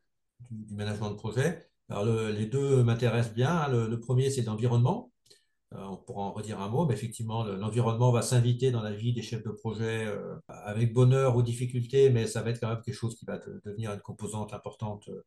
du, 0.52 0.76
management 0.76 1.12
de 1.12 1.16
projet. 1.16 1.68
Alors, 1.90 2.06
les 2.06 2.46
deux 2.46 2.84
m'intéressent 2.84 3.34
bien. 3.34 3.68
Le, 3.70 4.00
premier, 4.00 4.30
c'est 4.30 4.44
l'environnement. 4.44 5.12
Euh, 5.76 5.84
on 5.86 5.98
pourra 5.98 6.24
en 6.24 6.32
redire 6.32 6.62
un 6.62 6.70
mot, 6.70 6.86
mais 6.86 6.94
effectivement, 6.94 7.44
l'environnement 7.44 8.12
va 8.12 8.22
s'inviter 8.22 8.72
dans 8.72 8.82
la 8.82 8.94
vie 8.94 9.14
des 9.14 9.22
chefs 9.22 9.44
de 9.44 9.52
projet 9.52 10.06
euh, 10.06 10.36
avec 10.48 10.94
bonheur 10.94 11.36
ou 11.36 11.42
difficulté, 11.42 12.10
mais 12.10 12.28
ça 12.28 12.42
va 12.42 12.52
être 12.52 12.60
quand 12.60 12.70
même 12.70 12.82
quelque 12.82 12.96
chose 12.96 13.16
qui 13.16 13.26
va 13.26 13.40
devenir 13.66 13.92
une 13.94 14.02
composante 14.02 14.54
importante 14.54 15.10
euh, 15.10 15.24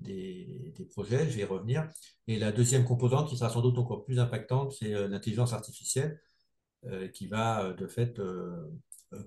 des, 0.00 0.72
projets. 0.90 1.28
Je 1.28 1.36
vais 1.36 1.42
y 1.42 1.44
revenir. 1.44 1.88
Et 2.28 2.38
la 2.38 2.52
deuxième 2.52 2.84
composante, 2.84 3.28
qui 3.28 3.36
sera 3.36 3.50
sans 3.50 3.60
doute 3.60 3.78
encore 3.78 4.04
plus 4.04 4.18
impactante, 4.18 4.72
c'est 4.72 5.08
l'intelligence 5.08 5.52
artificielle, 5.52 6.20
qui 7.12 7.26
va 7.26 7.74
de 7.74 7.86
fait 7.86 8.18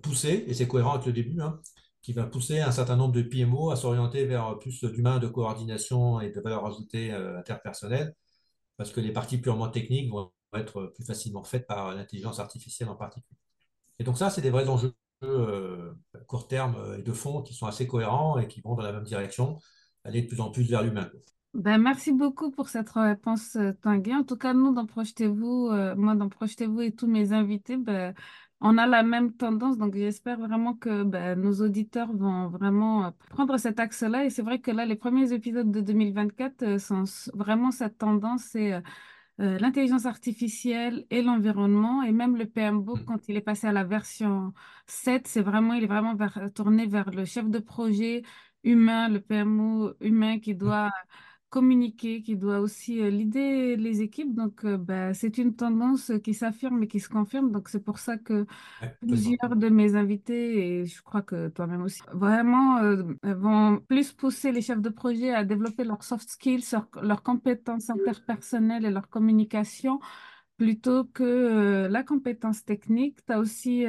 pousser, 0.01 0.45
et 0.47 0.53
c'est 0.55 0.67
cohérent 0.67 0.93
avec 0.93 1.05
le 1.05 1.13
début, 1.13 1.39
hein, 1.41 1.59
qui 2.03 2.11
va 2.11 2.25
pousser 2.25 2.59
un 2.59 2.71
certain 2.71 2.97
nombre 2.97 3.13
de 3.13 3.21
PMO 3.21 3.71
à 3.71 3.77
s'orienter 3.77 4.25
vers 4.25 4.59
plus 4.59 4.83
d'humains, 4.83 5.19
de 5.19 5.27
coordination 5.27 6.19
et 6.19 6.29
de 6.29 6.41
valeur 6.41 6.65
ajoutée 6.65 7.13
euh, 7.13 7.39
interpersonnelle, 7.39 8.13
parce 8.77 8.91
que 8.91 8.99
les 8.99 9.13
parties 9.13 9.37
purement 9.37 9.69
techniques 9.69 10.11
vont 10.11 10.31
être 10.53 10.91
plus 10.93 11.05
facilement 11.05 11.43
faites 11.43 11.65
par 11.65 11.95
l'intelligence 11.95 12.39
artificielle 12.39 12.89
en 12.89 12.95
particulier. 12.95 13.39
Et 13.99 14.03
donc 14.03 14.17
ça, 14.17 14.29
c'est 14.29 14.41
des 14.41 14.49
vrais 14.49 14.67
enjeux 14.67 14.93
euh, 15.23 15.93
court 16.27 16.49
terme 16.49 16.75
et 16.99 17.01
de 17.01 17.13
fond 17.13 17.41
qui 17.41 17.53
sont 17.53 17.67
assez 17.67 17.87
cohérents 17.87 18.37
et 18.37 18.47
qui 18.49 18.59
vont 18.59 18.75
dans 18.75 18.83
la 18.83 18.91
même 18.91 19.05
direction, 19.05 19.57
aller 20.03 20.21
de 20.23 20.27
plus 20.27 20.41
en 20.41 20.51
plus 20.51 20.69
vers 20.69 20.83
l'humain. 20.83 21.09
Ben, 21.53 21.77
merci 21.77 22.11
beaucoup 22.11 22.51
pour 22.51 22.67
cette 22.67 22.89
réponse, 22.89 23.55
euh, 23.55 23.71
Tanguy. 23.81 24.13
En 24.13 24.23
tout 24.23 24.35
cas, 24.35 24.53
nous, 24.53 24.73
dans 24.73 24.87
Projetez-vous, 24.87 25.71
moi, 25.95 26.15
dans 26.15 26.27
Projetez-vous 26.27 26.81
et 26.81 26.91
tous 26.91 27.07
mes 27.07 27.31
invités, 27.31 27.77
ben, 27.77 28.13
on 28.63 28.77
a 28.77 28.87
la 28.87 29.03
même 29.03 29.33
tendance, 29.33 29.77
donc 29.77 29.93
j'espère 29.95 30.39
vraiment 30.39 30.73
que 30.73 31.03
ben, 31.03 31.39
nos 31.39 31.61
auditeurs 31.61 32.11
vont 32.13 32.47
vraiment 32.47 33.07
euh, 33.07 33.11
prendre 33.29 33.57
cet 33.57 33.79
axe-là. 33.79 34.25
Et 34.25 34.29
c'est 34.29 34.41
vrai 34.41 34.59
que 34.59 34.71
là, 34.71 34.85
les 34.85 34.95
premiers 34.95 35.33
épisodes 35.33 35.69
de 35.69 35.81
2024 35.81 36.63
euh, 36.63 36.79
sont 36.79 37.03
vraiment 37.33 37.71
cette 37.71 37.97
tendance, 37.97 38.43
c'est 38.51 38.73
euh, 38.73 38.79
l'intelligence 39.37 40.05
artificielle 40.05 41.05
et 41.09 41.21
l'environnement. 41.21 42.03
Et 42.03 42.13
même 42.13 42.37
le 42.37 42.45
PMBOK, 42.45 43.01
mm. 43.01 43.05
quand 43.05 43.27
il 43.27 43.35
est 43.35 43.41
passé 43.41 43.67
à 43.67 43.73
la 43.73 43.83
version 43.83 44.53
7, 44.87 45.27
c'est 45.27 45.41
vraiment, 45.41 45.73
il 45.73 45.83
est 45.83 45.87
vraiment 45.87 46.15
tourné 46.55 46.87
vers 46.87 47.11
le 47.11 47.25
chef 47.25 47.49
de 47.49 47.59
projet 47.59 48.23
humain, 48.63 49.09
le 49.09 49.19
PMO 49.19 49.93
humain 49.99 50.39
qui 50.39 50.55
doit 50.55 50.89
communiquer, 51.53 52.23
qui 52.23 52.35
doit 52.35 52.59
aussi 52.61 52.99
euh, 52.99 53.11
l'idée 53.11 53.75
les 53.75 54.01
équipes. 54.01 54.33
Donc, 54.33 54.65
euh, 54.65 54.75
bah, 54.75 55.13
c'est 55.13 55.37
une 55.37 55.55
tendance 55.55 56.11
qui 56.23 56.33
s'affirme 56.33 56.81
et 56.81 56.87
qui 56.87 56.99
se 56.99 57.09
confirme. 57.09 57.51
Donc, 57.51 57.69
c'est 57.69 57.83
pour 57.83 57.99
ça 57.99 58.17
que 58.17 58.47
plusieurs 59.01 59.55
de 59.55 59.69
mes 59.69 59.95
invités, 59.95 60.79
et 60.79 60.85
je 60.87 61.03
crois 61.03 61.21
que 61.21 61.49
toi-même 61.49 61.83
aussi, 61.83 62.01
vraiment 62.11 62.79
euh, 62.79 63.03
vont 63.23 63.79
plus 63.87 64.11
pousser 64.13 64.51
les 64.51 64.63
chefs 64.63 64.81
de 64.81 64.89
projet 64.89 65.31
à 65.31 65.43
développer 65.43 65.83
leurs 65.83 66.03
soft 66.03 66.27
skills, 66.27 66.75
leurs 67.03 67.21
compétences 67.21 67.91
interpersonnelles 67.91 68.85
et 68.85 68.89
leur 68.89 69.07
communication 69.07 69.99
plutôt 70.57 71.03
que 71.03 71.87
la 71.87 72.03
compétence 72.03 72.65
technique. 72.65 73.23
Tu 73.27 73.33
as 73.33 73.39
aussi 73.39 73.85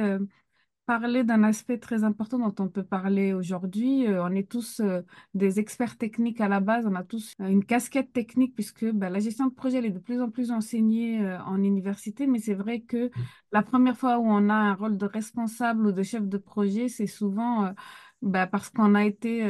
parler 0.85 1.23
d'un 1.23 1.43
aspect 1.43 1.77
très 1.77 2.03
important 2.03 2.39
dont 2.39 2.63
on 2.63 2.69
peut 2.69 2.83
parler 2.83 3.33
aujourd'hui. 3.33 4.07
Euh, 4.07 4.23
on 4.23 4.31
est 4.35 4.49
tous 4.49 4.79
euh, 4.79 5.01
des 5.33 5.59
experts 5.59 5.97
techniques 5.97 6.41
à 6.41 6.47
la 6.47 6.59
base, 6.59 6.85
on 6.85 6.95
a 6.95 7.03
tous 7.03 7.33
euh, 7.41 7.47
une 7.47 7.65
casquette 7.65 8.13
technique 8.13 8.55
puisque 8.55 8.85
bah, 8.91 9.09
la 9.09 9.19
gestion 9.19 9.47
de 9.47 9.53
projet 9.53 9.79
elle 9.79 9.85
est 9.85 9.89
de 9.91 9.99
plus 9.99 10.21
en 10.21 10.29
plus 10.29 10.51
enseignée 10.51 11.25
en 11.45 11.61
université, 11.63 12.27
mais 12.27 12.39
c'est 12.39 12.53
vrai 12.53 12.81
que 12.81 13.09
la 13.51 13.63
première 13.63 13.97
fois 13.97 14.19
où 14.19 14.25
on 14.25 14.49
a 14.49 14.53
un 14.53 14.73
rôle 14.73 14.97
de 14.97 15.05
responsable 15.05 15.87
ou 15.87 15.91
de 15.91 16.03
chef 16.03 16.27
de 16.27 16.37
projet, 16.37 16.87
c'est 16.87 17.07
souvent 17.07 17.73
bah, 18.21 18.47
parce 18.47 18.69
qu'on 18.69 18.95
a 18.95 19.05
été 19.05 19.41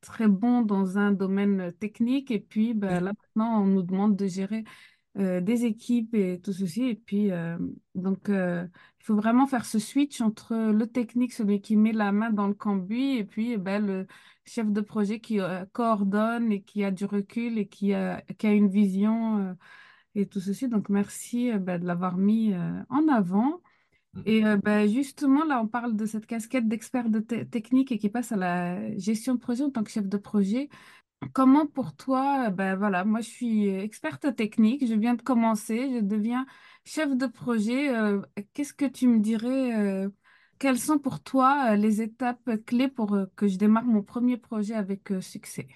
très 0.00 0.28
bon 0.28 0.62
dans 0.62 0.98
un 0.98 1.12
domaine 1.12 1.72
technique. 1.78 2.30
Et 2.30 2.40
puis 2.40 2.74
bah, 2.74 3.00
là 3.00 3.12
maintenant 3.36 3.62
on 3.62 3.66
nous 3.66 3.82
demande 3.82 4.16
de 4.16 4.26
gérer 4.26 4.64
euh, 5.18 5.42
des 5.42 5.66
équipes 5.66 6.14
et 6.14 6.40
tout 6.40 6.54
ceci. 6.54 6.84
Et 6.84 6.94
puis, 6.94 7.30
euh, 7.32 7.58
donc, 7.94 8.30
euh, 8.30 8.66
il 8.98 9.04
faut 9.04 9.14
vraiment 9.14 9.46
faire 9.46 9.66
ce 9.66 9.78
switch 9.78 10.22
entre 10.22 10.54
le 10.54 10.86
technique, 10.86 11.34
celui 11.34 11.60
qui 11.60 11.76
met 11.76 11.92
la 11.92 12.12
main 12.12 12.30
dans 12.30 12.46
le 12.46 12.54
cambouis, 12.54 13.18
et 13.18 13.24
puis 13.24 13.52
eh 13.52 13.58
ben, 13.58 13.84
le 13.84 14.06
chef 14.46 14.70
de 14.72 14.80
projet 14.80 15.20
qui 15.20 15.38
coordonne 15.72 16.50
et 16.50 16.62
qui 16.62 16.82
a 16.82 16.90
du 16.90 17.04
recul 17.04 17.58
et 17.58 17.68
qui 17.68 17.92
a, 17.92 18.22
qui 18.38 18.46
a 18.46 18.52
une 18.52 18.70
vision 18.70 19.54
et 20.14 20.26
tout 20.26 20.40
ceci. 20.40 20.68
Donc, 20.68 20.88
merci 20.88 21.52
ben, 21.58 21.78
de 21.78 21.86
l'avoir 21.86 22.16
mis 22.16 22.54
en 22.88 23.08
avant. 23.08 23.60
Mm. 24.14 24.22
Et 24.24 24.42
ben, 24.62 24.88
justement, 24.88 25.44
là, 25.44 25.60
on 25.60 25.68
parle 25.68 25.94
de 25.94 26.06
cette 26.06 26.26
casquette 26.26 26.68
d'expert 26.68 27.10
de 27.10 27.20
technique 27.20 27.92
et 27.92 27.98
qui 27.98 28.08
passe 28.08 28.32
à 28.32 28.36
la 28.36 28.96
gestion 28.96 29.34
de 29.34 29.40
projet 29.40 29.64
en 29.64 29.70
tant 29.70 29.82
que 29.84 29.90
chef 29.90 30.08
de 30.08 30.16
projet. 30.16 30.70
Comment 31.34 31.66
pour 31.66 31.94
toi, 31.96 32.50
ben 32.50 32.76
voilà, 32.76 33.04
moi 33.04 33.20
je 33.20 33.28
suis 33.30 33.68
experte 33.68 34.34
technique, 34.36 34.86
je 34.86 34.94
viens 34.94 35.14
de 35.14 35.22
commencer, 35.22 35.90
je 35.94 36.00
deviens 36.00 36.46
chef 36.84 37.16
de 37.16 37.26
projet. 37.26 37.94
euh, 37.96 38.20
qu'est-ce 38.52 38.74
que 38.74 38.84
tu 38.84 39.06
me 39.08 39.20
dirais, 39.20 39.74
euh, 39.78 40.08
quelles 40.58 40.78
sont 40.78 40.98
pour 40.98 41.22
toi 41.22 41.72
euh, 41.72 41.76
les 41.76 42.02
étapes 42.02 42.50
clés 42.66 42.88
pour 42.88 43.14
euh, 43.14 43.26
que 43.36 43.46
je 43.48 43.56
démarre 43.56 43.84
mon 43.84 44.02
premier 44.02 44.36
projet 44.36 44.74
avec 44.74 45.10
euh, 45.12 45.20
succès? 45.20 45.68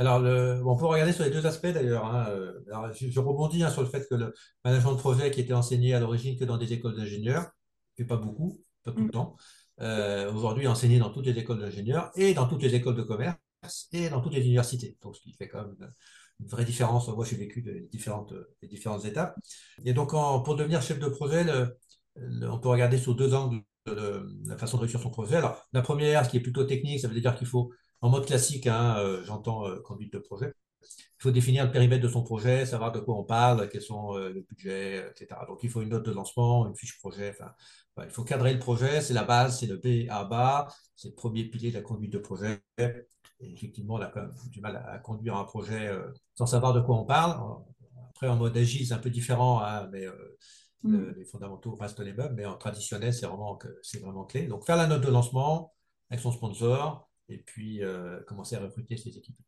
Alors, 0.00 0.18
le, 0.18 0.62
on 0.64 0.76
peut 0.76 0.86
regarder 0.86 1.12
sur 1.12 1.24
les 1.24 1.30
deux 1.30 1.46
aspects 1.46 1.66
d'ailleurs. 1.66 2.06
hein. 2.06 2.26
Euh, 2.30 2.54
je, 2.94 3.10
je 3.10 3.20
rebondis 3.20 3.62
hein, 3.62 3.70
sur 3.70 3.82
le 3.82 3.88
fait 3.88 4.08
que 4.08 4.14
le 4.14 4.32
management 4.64 4.92
de 4.94 4.98
projet 4.98 5.30
qui 5.30 5.40
était 5.42 5.52
enseigné 5.52 5.92
à 5.94 6.00
l'origine 6.00 6.38
que 6.38 6.44
dans 6.46 6.56
des 6.56 6.72
écoles 6.72 6.96
d'ingénieurs, 6.96 7.50
et 7.98 8.04
pas 8.06 8.16
beaucoup, 8.16 8.62
pas 8.82 8.92
tout 8.92 9.04
le 9.04 9.08
Mm, 9.08 9.10
temps, 9.10 9.36
euh, 9.82 10.32
aujourd'hui 10.32 10.66
enseigné 10.66 10.98
dans 10.98 11.10
toutes 11.10 11.26
les 11.26 11.38
écoles 11.38 11.60
d'ingénieurs 11.60 12.10
et 12.16 12.32
dans 12.34 12.48
toutes 12.48 12.62
les 12.62 12.74
écoles 12.74 12.96
de 12.96 13.02
commerce 13.02 13.36
et 13.92 14.08
dans 14.08 14.22
toutes 14.22 14.32
les 14.34 14.42
universités. 14.46 14.96
Donc, 15.02 15.16
ce 15.16 15.20
qui 15.22 15.32
fait 15.34 15.48
quand 15.48 15.62
même 15.66 15.76
une, 15.78 15.92
une 16.40 16.46
vraie 16.48 16.64
différence. 16.64 17.08
Moi, 17.08 17.26
j'ai 17.26 17.36
vécu 17.36 17.60
les 17.60 17.82
différentes, 17.92 18.32
les 18.62 18.68
différentes 18.68 19.04
étapes. 19.04 19.38
Et 19.84 19.92
donc, 19.92 20.14
en- 20.14 20.40
pour 20.42 20.56
devenir 20.56 20.80
chef 20.82 20.98
de 20.98 21.08
projet, 21.08 21.44
le- 21.44 21.76
on 22.50 22.58
peut 22.58 22.68
regarder 22.70 22.98
sur 22.98 23.14
deux 23.14 23.34
angles 23.34 23.62
de, 23.86 23.92
de 23.94 24.48
la 24.48 24.56
façon 24.58 24.76
de 24.78 24.82
réussir 24.82 25.00
son 25.00 25.10
projet. 25.10 25.36
Alors, 25.36 25.66
la 25.72 25.82
première, 25.82 26.24
ce 26.24 26.30
qui 26.30 26.36
est 26.38 26.40
plutôt 26.40 26.64
technique, 26.64 27.00
ça 27.00 27.08
veut 27.08 27.20
dire 27.20 27.34
qu'il 27.36 27.46
faut 27.46 27.72
en 28.00 28.08
mode 28.10 28.26
classique, 28.26 28.66
hein, 28.66 28.96
euh, 28.98 29.22
j'entends 29.24 29.66
euh, 29.66 29.80
conduite 29.80 30.12
de 30.12 30.18
projet. 30.18 30.52
Il 30.82 31.22
faut 31.22 31.30
définir 31.30 31.66
le 31.66 31.72
périmètre 31.72 32.02
de 32.02 32.08
son 32.08 32.22
projet, 32.22 32.64
savoir 32.66 32.92
de 32.92 33.00
quoi 33.00 33.16
on 33.18 33.24
parle, 33.24 33.68
quels 33.68 33.82
sont 33.82 34.16
euh, 34.16 34.30
le 34.30 34.40
budget, 34.42 35.06
etc. 35.10 35.46
Donc, 35.46 35.60
il 35.62 35.70
faut 35.70 35.82
une 35.82 35.90
note 35.90 36.06
de 36.06 36.12
lancement, 36.12 36.66
une 36.66 36.74
fiche 36.76 36.98
projet. 36.98 37.30
Enfin, 37.30 37.52
il 38.04 38.10
faut 38.10 38.24
cadrer 38.24 38.54
le 38.54 38.58
projet, 38.58 39.00
c'est 39.02 39.12
la 39.14 39.24
base, 39.24 39.58
c'est 39.60 39.66
le 39.66 39.76
B 39.76 40.08
à 40.10 40.24
bas, 40.24 40.68
c'est 40.96 41.08
le 41.08 41.14
premier 41.14 41.44
pilier 41.44 41.70
de 41.70 41.76
la 41.76 41.82
conduite 41.82 42.12
de 42.12 42.18
projet. 42.18 42.60
Et 42.78 43.52
effectivement, 43.52 43.94
on 43.94 44.00
a 44.00 44.06
quand 44.06 44.22
même 44.22 44.34
du 44.50 44.60
mal 44.60 44.76
à, 44.76 44.98
conduire 44.98 45.36
un 45.36 45.44
projet 45.44 45.90
sans 46.34 46.46
savoir 46.46 46.72
de 46.72 46.80
quoi 46.80 46.96
on 46.96 47.04
parle. 47.04 47.38
Après, 48.10 48.28
en 48.28 48.36
mode 48.36 48.56
agile, 48.56 48.86
c'est 48.86 48.94
un 48.94 48.98
peu 48.98 49.10
différent, 49.10 49.60
hein, 49.62 49.88
mais 49.92 50.06
euh, 50.06 50.12
le- 50.84 51.12
mm, 51.12 51.14
les 51.18 51.24
fondamentaux 51.24 51.74
restent 51.76 52.00
les 52.00 52.12
mêmes. 52.12 52.34
Mais 52.34 52.44
en 52.46 52.56
traditionnel, 52.56 53.12
c'est 53.14 53.26
vraiment, 53.26 53.58
c'est 53.82 54.00
vraiment 54.00 54.24
clé. 54.24 54.46
Donc, 54.46 54.64
faire 54.64 54.76
la 54.76 54.86
note 54.86 55.02
de 55.02 55.10
lancement 55.10 55.74
avec 56.10 56.20
son 56.22 56.32
sponsor 56.32 57.09
et 57.30 57.38
puis 57.38 57.82
euh, 57.82 58.20
commencer 58.24 58.56
à 58.56 58.60
recruter 58.60 58.96
ses 58.96 59.16
équipes. 59.16 59.38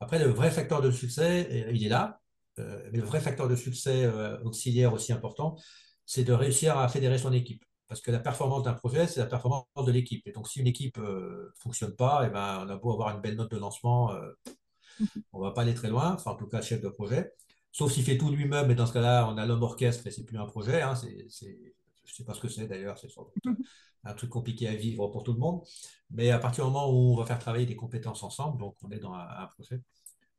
Après, 0.00 0.18
le 0.18 0.30
vrai 0.30 0.50
facteur 0.50 0.82
de 0.82 0.90
succès, 0.90 1.48
euh, 1.50 1.72
il 1.72 1.84
est 1.84 1.88
là, 1.88 2.20
euh, 2.58 2.88
mais 2.92 2.98
le 2.98 3.04
vrai 3.04 3.20
facteur 3.20 3.48
de 3.48 3.56
succès 3.56 4.04
euh, 4.04 4.38
auxiliaire 4.42 4.92
aussi 4.92 5.12
important, 5.12 5.56
c'est 6.04 6.24
de 6.24 6.32
réussir 6.32 6.78
à 6.78 6.88
fédérer 6.88 7.18
son 7.18 7.32
équipe. 7.32 7.64
Parce 7.88 8.00
que 8.00 8.10
la 8.10 8.18
performance 8.18 8.64
d'un 8.64 8.72
projet, 8.72 9.06
c'est 9.06 9.20
la 9.20 9.26
performance 9.26 9.64
de 9.86 9.92
l'équipe. 9.92 10.26
Et 10.26 10.32
donc, 10.32 10.48
si 10.48 10.60
une 10.60 10.66
équipe 10.66 10.98
ne 10.98 11.52
fonctionne 11.56 11.94
pas, 11.94 12.24
eh 12.26 12.30
ben, 12.30 12.64
on 12.66 12.68
a 12.68 12.76
beau 12.76 12.92
avoir 12.92 13.14
une 13.14 13.20
belle 13.20 13.36
note 13.36 13.50
de 13.50 13.58
lancement, 13.58 14.12
mm, 14.12 15.04
on 15.32 15.40
va 15.40 15.52
pas 15.52 15.62
aller 15.62 15.74
très 15.74 15.88
loin, 15.88 16.14
enfin, 16.14 16.32
en 16.32 16.36
tout 16.36 16.48
cas, 16.48 16.60
chef 16.62 16.80
de 16.80 16.88
projet. 16.88 17.32
Sauf 17.70 17.92
s'il 17.92 18.04
fait 18.04 18.18
tout 18.18 18.30
lui-même, 18.30 18.70
et 18.70 18.74
dans 18.74 18.86
ce 18.86 18.92
cas-là, 18.92 19.28
on 19.28 19.36
a 19.36 19.46
l'homme 19.46 19.62
orchestre 19.62 20.06
et 20.06 20.10
c'est 20.10 20.24
plus 20.24 20.38
un 20.38 20.46
projet. 20.46 20.82
Hein, 20.82 20.94
c'est, 20.96 21.74
je 22.06 22.14
sais 22.14 22.24
pas 22.24 22.34
ce 22.34 22.40
que 22.40 22.48
c'est 22.48 22.66
d'ailleurs, 22.68 22.98
c'est 22.98 23.08
un 24.04 24.14
truc 24.14 24.30
compliqué 24.30 24.68
à 24.68 24.74
vivre 24.74 25.08
pour 25.08 25.22
tout 25.24 25.32
le 25.32 25.38
monde. 25.38 25.62
Mais 26.10 26.30
à 26.30 26.38
partir 26.38 26.64
du 26.66 26.70
moment 26.72 26.90
où 26.90 27.12
on 27.14 27.16
va 27.16 27.26
faire 27.26 27.38
travailler 27.38 27.66
des 27.66 27.76
compétences 27.76 28.22
ensemble, 28.22 28.58
donc 28.58 28.76
on 28.82 28.90
est 28.90 28.98
dans 28.98 29.12
un, 29.14 29.26
un 29.28 29.46
projet, 29.48 29.80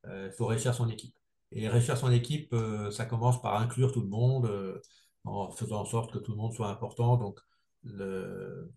euh, 0.07 0.29
il 0.31 0.35
faut 0.37 0.45
réussir 0.47 0.73
son 0.75 0.89
équipe. 0.89 1.15
Et 1.51 1.69
réussir 1.69 1.97
son 1.97 2.11
équipe, 2.11 2.53
euh, 2.53 2.91
ça 2.91 3.05
commence 3.05 3.41
par 3.41 3.57
inclure 3.61 3.91
tout 3.91 4.01
le 4.01 4.09
monde, 4.09 4.47
euh, 4.47 4.81
en 5.25 5.51
faisant 5.51 5.81
en 5.81 5.85
sorte 5.85 6.13
que 6.13 6.19
tout 6.19 6.31
le 6.31 6.37
monde 6.37 6.53
soit 6.53 6.69
important. 6.69 7.17
Donc, 7.17 7.39
le, 7.83 8.71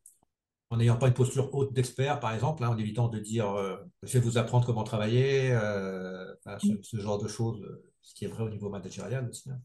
en 0.71 0.77
n'ayant 0.79 0.97
pas 0.99 1.09
une 1.09 1.15
posture 1.15 1.55
haute 1.55 1.73
d'expert, 1.73 2.21
par 2.21 2.33
exemple, 2.35 2.65
hein, 2.65 2.71
en 2.71 2.79
évitant 2.79 3.09
de 3.09 3.19
dire 3.19 3.55
je 4.03 4.13
vais 4.15 4.21
vous 4.21 4.39
apprendre 4.39 4.67
comment 4.67 4.85
travailler, 4.85 5.55
enfin, 5.57 6.59
ce, 6.59 6.75
ce 6.83 6.99
genre 6.99 7.19
de 7.23 7.29
choses, 7.29 7.61
ce 8.03 8.15
qui 8.15 8.25
est 8.27 8.29
vrai 8.29 8.45
au 8.45 8.51
niveau 8.51 8.71
managérial 8.71 9.29
aussi. 9.29 9.51
hein. 9.51 9.61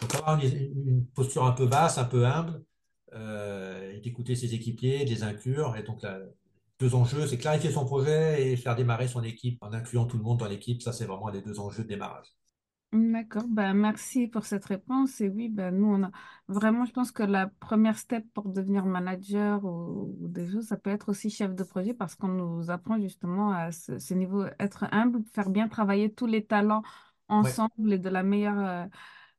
Donc, 0.00 0.14
avoir 0.14 0.38
une, 0.42 0.50
une 0.86 1.06
posture 1.06 1.44
un 1.44 1.52
peu 1.52 1.66
basse, 1.66 1.98
un 1.98 2.04
peu 2.04 2.26
humble, 2.26 2.64
euh, 3.14 3.92
et 3.92 4.00
d'écouter 4.00 4.34
ses 4.36 4.54
équipiers, 4.54 5.04
de 5.04 5.10
les 5.10 5.22
inclure. 5.22 5.76
Et 5.76 5.82
donc, 5.82 6.02
deux 6.80 6.94
enjeux, 6.94 7.26
c'est 7.26 7.38
clarifier 7.38 7.70
son 7.72 7.84
projet 7.86 8.52
et 8.52 8.56
faire 8.56 8.76
démarrer 8.76 9.08
son 9.08 9.22
équipe 9.22 9.58
en 9.62 9.72
incluant 9.72 10.06
tout 10.06 10.16
le 10.18 10.22
monde 10.24 10.38
dans 10.40 10.48
l'équipe. 10.48 10.82
Ça, 10.82 10.92
c'est 10.92 11.06
vraiment 11.06 11.28
les 11.30 11.42
deux 11.42 11.58
enjeux 11.60 11.82
de 11.84 11.88
démarrage. 11.88 12.26
D'accord, 12.92 13.44
ben, 13.48 13.74
merci 13.74 14.26
pour 14.28 14.46
cette 14.46 14.64
réponse. 14.64 15.20
Et 15.20 15.28
oui, 15.28 15.48
ben, 15.48 15.70
nous, 15.76 15.86
on 15.86 16.04
a 16.04 16.10
vraiment, 16.48 16.84
je 16.86 16.92
pense 16.92 17.10
que 17.12 17.22
la 17.24 17.48
première 17.48 17.98
step 17.98 18.24
pour 18.32 18.48
devenir 18.48 18.86
manager 18.86 19.62
ou, 19.64 20.16
ou 20.20 20.28
des 20.28 20.48
choses, 20.48 20.66
ça 20.68 20.76
peut 20.78 20.90
être 20.90 21.10
aussi 21.10 21.28
chef 21.28 21.54
de 21.54 21.62
projet 21.64 21.92
parce 21.92 22.14
qu'on 22.14 22.28
nous 22.28 22.70
apprend 22.70 22.98
justement 22.98 23.50
à 23.52 23.72
ce, 23.72 23.98
ce 23.98 24.14
niveau, 24.14 24.44
être 24.60 24.84
humble, 24.92 25.22
faire 25.34 25.50
bien 25.50 25.68
travailler 25.68 26.12
tous 26.14 26.26
les 26.26 26.46
talents 26.46 26.82
Ouais. 27.40 27.56
ensemble 27.58 27.92
et 27.92 27.98
de 27.98 28.08
la 28.08 28.22
meilleure 28.22 28.88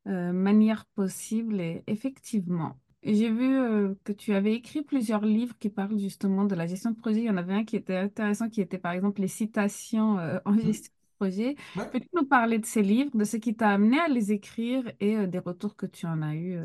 euh, 0.07 0.31
manière 0.33 0.85
possible. 0.95 1.59
Et 1.61 1.83
effectivement, 1.87 2.79
j'ai 3.03 3.31
vu 3.31 3.57
euh, 3.57 3.95
que 4.03 4.11
tu 4.13 4.33
avais 4.33 4.53
écrit 4.55 4.81
plusieurs 4.83 5.21
livres 5.25 5.57
qui 5.59 5.69
parlent 5.69 5.97
justement 5.99 6.45
de 6.45 6.55
la 6.55 6.67
gestion 6.67 6.91
de 6.91 6.97
projet. 6.97 7.19
Il 7.21 7.25
y 7.25 7.29
en 7.29 7.37
avait 7.37 7.53
un 7.53 7.65
qui 7.65 7.75
était 7.75 7.97
intéressant, 7.97 8.49
qui 8.49 8.61
était 8.61 8.77
par 8.79 8.93
exemple 8.93 9.21
les 9.21 9.27
citations 9.27 10.19
euh, 10.19 10.39
en 10.45 10.57
Hmm. 10.61 10.73
gestion 10.73 10.91
de 10.93 11.25
projet. 11.25 11.55
Ouais. 11.75 11.91
Peux-tu 11.91 12.07
nous 12.13 12.25
parler 12.27 12.59
de 12.59 12.65
ces 12.65 12.81
livres, 12.83 13.11
de 13.17 13.23
ce 13.25 13.37
qui 13.37 13.55
t'a 13.55 13.69
amené 13.71 13.99
à 13.99 14.07
les 14.07 14.31
écrire 14.31 14.91
et 14.99 15.27
des 15.27 15.39
retours 15.39 15.75
que 15.75 15.85
tu 15.85 16.05
en 16.05 16.21
as 16.21 16.35
eus? 16.35 16.59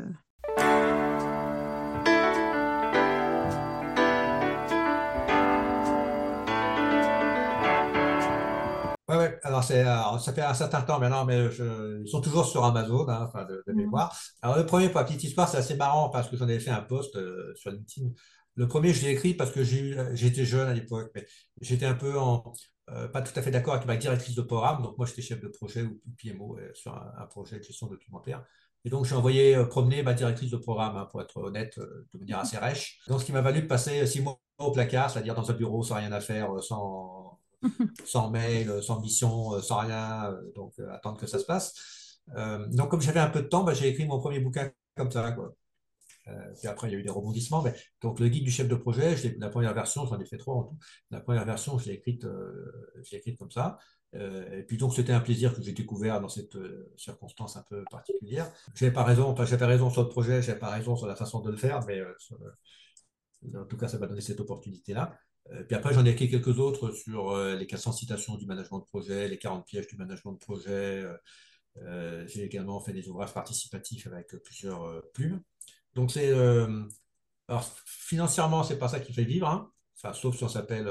Euh 9.13 9.17
Ouais. 9.19 9.39
Alors, 9.43 9.63
ça 9.63 10.33
fait 10.33 10.41
un 10.41 10.53
certain 10.53 10.81
temps 10.81 10.99
maintenant, 10.99 11.25
mais 11.25 11.51
je- 11.51 12.01
ils 12.03 12.07
sont 12.09 12.21
toujours 12.21 12.45
sur 12.45 12.63
Amazon, 12.65 13.07
hein, 13.09 13.25
enfin, 13.27 13.45
de, 13.45 13.63
de 13.67 13.73
Mm. 13.73 13.77
mémoire. 13.77 14.17
Alors, 14.41 14.57
le 14.57 14.65
premier, 14.65 14.89
pour 14.89 14.99
la 14.99 15.05
petite 15.05 15.23
histoire, 15.23 15.47
c'est 15.49 15.57
assez 15.57 15.75
marrant 15.75 16.09
parce 16.09 16.29
que 16.29 16.37
j'en 16.37 16.45
avais 16.45 16.59
fait 16.59 16.71
un 16.71 16.81
post 16.81 17.15
euh, 17.15 17.53
sur 17.55 17.71
LinkedIn. 17.71 18.09
Le 18.55 18.67
premier, 18.67 18.93
je 18.93 19.01
l'ai 19.03 19.11
écrit 19.11 19.33
parce 19.33 19.51
que 19.51 19.63
j'ai 19.63 19.79
eu- 19.79 19.97
j'étais 20.13 20.45
jeune 20.45 20.67
à 20.69 20.73
l'époque, 20.73 21.11
mais 21.15 21.25
j'étais 21.61 21.85
un 21.85 21.95
peu 21.95 22.17
en, 22.19 22.53
euh, 22.89 23.07
pas 23.07 23.21
tout 23.21 23.37
à 23.37 23.41
fait 23.41 23.51
d'accord 23.51 23.73
avec 23.75 23.87
ma 23.87 23.95
directrice 23.97 24.35
de 24.35 24.41
programme. 24.41 24.81
Donc, 24.83 24.97
moi, 24.97 25.07
j'étais 25.07 25.21
chef 25.21 25.39
de 25.41 25.47
projet 25.47 25.83
ou 25.83 26.01
PMO 26.17 26.57
euh, 26.59 26.71
sur 26.73 26.93
un, 26.93 27.13
un 27.17 27.25
projet 27.25 27.57
de 27.59 27.63
gestion 27.63 27.87
documentaire. 27.87 28.43
Et 28.85 28.89
donc, 28.89 29.05
j'ai 29.05 29.15
envoyé 29.15 29.55
euh, 29.55 29.65
promener 29.65 30.03
ma 30.03 30.13
directrice 30.13 30.51
de 30.51 30.57
programme, 30.57 30.97
hein, 30.97 31.07
pour 31.09 31.21
être 31.21 31.37
honnête, 31.37 31.77
euh, 31.77 32.05
de 32.13 32.19
manière 32.19 32.39
assez 32.39 32.57
rêche. 32.57 32.99
Donc, 33.07 33.21
ce 33.21 33.25
qui 33.25 33.31
m'a 33.31 33.41
valu 33.41 33.61
de 33.61 33.67
passer 33.67 34.05
six 34.05 34.21
mois 34.21 34.39
au 34.57 34.71
placard, 34.71 35.09
c'est-à-dire 35.09 35.35
dans 35.35 35.49
un 35.49 35.53
bureau 35.53 35.83
sans 35.83 35.95
rien 35.95 36.11
à 36.11 36.19
faire, 36.21 36.53
euh, 36.55 36.61
sans, 36.61 37.32
sans 38.05 38.29
mail, 38.29 38.69
euh, 38.69 38.81
sans 38.81 38.99
mission, 38.99 39.53
euh, 39.53 39.61
sans 39.61 39.79
rien, 39.79 40.31
euh, 40.31 40.51
donc 40.55 40.73
attendre 40.91 41.19
que 41.19 41.27
ça 41.27 41.39
se 41.39 41.45
passe. 41.45 42.19
Donc 42.69 42.89
comme 42.89 43.01
j'avais 43.01 43.19
un 43.19 43.29
peu 43.29 43.41
de 43.41 43.47
temps, 43.47 43.63
bah, 43.63 43.73
j'ai 43.73 43.89
écrit 43.89 44.05
mon 44.05 44.19
premier 44.19 44.39
bouquin 44.39 44.71
comme 44.95 45.11
ça, 45.11 45.31
quoi. 45.33 45.53
Puis 46.57 46.69
après, 46.69 46.87
il 46.87 46.93
y 46.93 46.95
a 46.95 46.99
eu 46.99 47.03
des 47.03 47.09
rebondissements. 47.09 47.61
Mais, 47.61 47.75
donc 48.01 48.21
le 48.21 48.29
guide 48.29 48.45
du 48.45 48.51
chef 48.51 48.69
de 48.69 48.75
projet, 48.75 49.15
la 49.39 49.49
première 49.49 49.73
version, 49.73 50.05
j'en 50.05 50.17
ai 50.17 50.25
fait 50.25 50.37
trois 50.37 50.55
en 50.55 50.63
tout. 50.63 50.77
La 51.11 51.19
première 51.19 51.43
version, 51.43 51.77
je 51.77 51.87
l'ai 51.87 51.95
écrite, 51.95 52.25
écrite 53.11 53.37
comme 53.37 53.51
ça. 53.51 53.77
Et 54.13 54.63
puis 54.65 54.77
donc 54.77 54.93
c'était 54.93 55.11
un 55.11 55.19
plaisir 55.19 55.53
que 55.53 55.61
j'ai 55.61 55.73
découvert 55.73 56.21
dans 56.21 56.29
cette 56.29 56.55
circonstance 56.95 57.57
un 57.57 57.63
peu 57.63 57.83
particulière. 57.91 58.49
J'avais 58.73 58.93
pas 58.93 59.03
raison, 59.03 59.35
j'avais 59.43 59.65
raison 59.65 59.89
sur 59.89 60.03
le 60.03 60.07
projet, 60.07 60.41
j'avais 60.41 60.59
pas 60.59 60.69
raison 60.69 60.95
sur 60.95 61.07
la 61.07 61.17
façon 61.17 61.41
de 61.41 61.51
le 61.51 61.57
faire, 61.57 61.85
mais 61.87 62.01
en 63.53 63.65
tout 63.65 63.75
cas 63.75 63.89
ça 63.89 63.99
m'a 63.99 64.07
donné 64.07 64.21
cette 64.21 64.39
opportunité-là. 64.39 65.19
Puis 65.67 65.75
après, 65.75 65.93
j'en 65.93 66.05
ai 66.05 66.11
écrit 66.11 66.29
quelques 66.29 66.59
autres 66.59 66.91
sur 66.91 67.37
les 67.37 67.67
400 67.67 67.91
citations 67.91 68.35
du 68.35 68.45
management 68.45 68.79
de 68.79 68.85
projet, 68.85 69.27
les 69.27 69.37
40 69.37 69.65
pièges 69.65 69.87
du 69.87 69.97
management 69.97 70.33
de 70.33 70.39
projet. 70.39 71.03
J'ai 72.27 72.43
également 72.43 72.79
fait 72.79 72.93
des 72.93 73.07
ouvrages 73.09 73.33
participatifs 73.33 74.07
avec 74.07 74.35
plusieurs 74.43 75.03
plumes. 75.13 75.41
Donc, 75.95 76.11
c'est. 76.11 76.31
alors, 77.47 77.69
financièrement, 77.85 78.63
c'est 78.63 78.79
pas 78.79 78.87
ça 78.87 78.99
qui 78.99 79.13
fait 79.13 79.25
vivre. 79.25 79.47
Hein. 79.47 79.69
Sauf 80.13 80.35
si 80.37 80.43
on 80.43 80.49
s'appelle. 80.49 80.89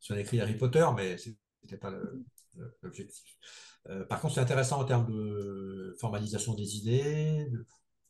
si 0.00 0.12
on 0.12 0.16
écrit 0.16 0.40
Harry 0.40 0.56
Potter, 0.56 0.86
mais 0.96 1.18
ce 1.18 1.30
n'était 1.62 1.78
pas 1.78 1.92
l'objectif. 2.82 3.36
par 4.08 4.20
contre, 4.20 4.34
c'est 4.34 4.40
intéressant 4.40 4.80
en 4.80 4.84
termes 4.84 5.06
de 5.12 5.94
formalisation 6.00 6.54
des 6.54 6.76
idées, 6.76 7.48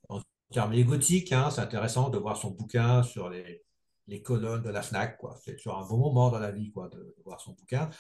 en 0.09 0.21
termes 0.53 0.73
égotiques. 0.73 1.33
Hein, 1.33 1.51
c'est 1.51 1.61
intéressant 1.61 2.11
de 2.11 2.19
voir 2.19 2.37
son 2.37 2.51
bouquin 2.51 3.03
sur 3.03 3.29
les, 3.29 3.65
les 4.07 4.23
colonnes 4.23 4.63
de 4.63 4.71
la 4.71 4.83
FNAC. 4.83 5.19
C'est 5.45 5.57
toujours 5.57 5.79
un 5.79 5.87
bon 5.87 5.99
moment 5.99 6.31
dans 6.31 6.39
la 6.39 6.51
vie 6.51 6.71
quoi, 6.71 6.89
de, 6.89 7.15
voir 7.25 7.41
son 7.41 7.53
bouquin. 7.53 7.91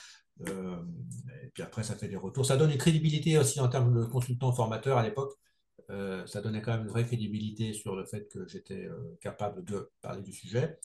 Euh, 0.48 0.82
et 1.42 1.48
puis 1.48 1.62
après, 1.62 1.82
ça 1.82 1.94
fait 1.94 2.08
des 2.08 2.16
retours. 2.16 2.44
Ça 2.44 2.56
donne 2.56 2.70
une 2.70 2.78
crédibilité 2.78 3.38
aussi 3.38 3.60
en 3.60 3.68
termes 3.68 3.94
de 3.94 4.04
consultant 4.04 4.52
formateur 4.52 4.98
à 4.98 5.02
l'époque. 5.02 5.32
Euh, 5.90 6.26
ça 6.26 6.40
donnait 6.40 6.62
quand 6.62 6.72
même 6.72 6.82
une 6.82 6.88
vraie 6.88 7.04
crédibilité 7.04 7.72
sur 7.72 7.94
le 7.94 8.04
fait 8.04 8.28
que 8.28 8.46
j'étais 8.48 8.86
euh, 8.86 9.16
capable 9.20 9.64
de 9.64 9.90
parler 10.00 10.22
du 10.22 10.32
sujet. 10.32 10.78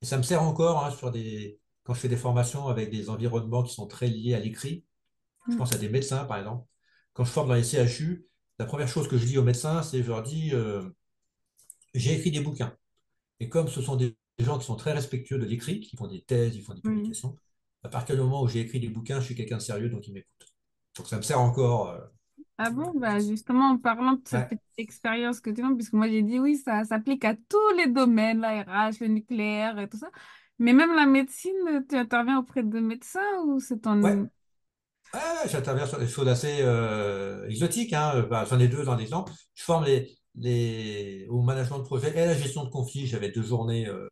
Et 0.00 0.06
ça 0.06 0.16
me 0.16 0.22
sert 0.22 0.42
encore 0.42 0.84
hein, 0.84 0.90
sur 0.90 1.10
des, 1.10 1.58
quand 1.82 1.94
je 1.94 2.00
fais 2.00 2.08
des 2.08 2.16
formations 2.16 2.68
avec 2.68 2.90
des 2.90 3.10
environnements 3.10 3.62
qui 3.62 3.74
sont 3.74 3.86
très 3.86 4.08
liés 4.08 4.34
à 4.34 4.40
l'écrit. 4.40 4.84
Je 5.48 5.54
mm. 5.54 5.58
pense 5.58 5.72
à 5.72 5.78
des 5.78 5.88
médecins, 5.88 6.24
par 6.24 6.38
exemple. 6.38 6.66
Quand 7.12 7.24
je 7.24 7.30
forme 7.30 7.48
dans 7.48 7.54
les 7.54 7.64
CHU, 7.64 8.26
la 8.58 8.64
première 8.64 8.88
chose 8.88 9.08
que 9.08 9.18
je 9.18 9.26
dis 9.26 9.38
aux 9.38 9.42
médecins, 9.44 9.82
c'est 9.82 10.02
je 10.02 10.08
leur 10.08 10.22
dis 10.22 10.52
j'ai 11.94 12.14
écrit 12.14 12.30
des 12.30 12.40
bouquins. 12.40 12.76
Et 13.40 13.48
comme 13.48 13.68
ce 13.68 13.80
sont 13.82 13.96
des 13.96 14.16
des 14.38 14.44
gens 14.44 14.58
qui 14.58 14.66
sont 14.66 14.76
très 14.76 14.92
respectueux 14.92 15.38
de 15.38 15.44
l'écrit, 15.44 15.80
qui 15.80 15.96
font 15.96 16.06
des 16.06 16.22
thèses, 16.22 16.56
ils 16.56 16.62
font 16.62 16.74
des 16.74 16.80
publications. 16.80 17.36
À 17.82 17.88
partir 17.88 18.16
du 18.16 18.22
moment 18.22 18.42
où 18.42 18.48
j'ai 18.48 18.60
écrit 18.60 18.80
des 18.80 18.88
bouquins, 18.88 19.20
je 19.20 19.26
suis 19.26 19.34
quelqu'un 19.34 19.58
de 19.58 19.62
sérieux, 19.62 19.88
donc 19.88 20.06
ils 20.08 20.14
m'écoutent. 20.14 20.54
Donc 20.96 21.06
ça 21.06 21.16
me 21.16 21.22
sert 21.22 21.40
encore. 21.40 21.90
Euh, 21.90 22.00
ah 22.58 22.70
bon, 22.70 22.92
bah 22.96 23.18
justement, 23.18 23.70
en 23.70 23.78
parlant 23.78 24.12
de 24.12 24.22
cette 24.24 24.48
petite 24.48 24.62
expérience 24.78 25.40
que 25.40 25.50
tu 25.50 25.62
as, 25.62 25.74
puisque 25.74 25.92
moi 25.92 26.08
j'ai 26.08 26.22
dit 26.22 26.38
oui, 26.38 26.56
ça 26.56 26.84
s'applique 26.84 27.24
à 27.24 27.34
tous 27.34 27.76
les 27.76 27.88
domaines, 27.88 28.40
la 28.40 28.62
RH, 28.62 29.00
le 29.00 29.08
nucléaire 29.08 29.78
et 29.78 29.88
tout 29.88 29.98
ça. 29.98 30.08
Mais 30.58 30.72
même 30.72 30.94
la 30.94 31.06
médecine, 31.06 31.84
tu 31.88 31.96
interviens 31.96 32.38
auprès 32.38 32.62
de 32.62 32.78
médecins 32.78 33.42
ou 33.44 33.58
c'est 33.58 33.80
ton... 33.80 34.00
Ouais. 34.02 34.28
j'interviens 35.46 35.86
sur 35.86 35.98
des 35.98 36.06
choses 36.06 36.28
assez 36.28 36.58
euh, 36.60 37.48
exotiques. 37.48 37.92
Hein. 37.92 38.24
Bah, 38.30 38.44
J'en 38.48 38.60
ai 38.60 38.68
deux 38.68 38.84
dans 38.84 38.94
l'exemple. 38.94 39.32
Je 39.54 39.64
forme 39.64 39.84
les, 39.84 40.16
les, 40.36 41.26
au 41.28 41.42
management 41.42 41.78
de 41.78 41.84
projet 41.84 42.16
et 42.16 42.20
à 42.20 42.26
la 42.26 42.34
gestion 42.34 42.64
de 42.64 42.70
conflits. 42.70 43.06
J'avais 43.06 43.30
deux 43.30 43.42
journées 43.42 43.88
euh, 43.88 44.08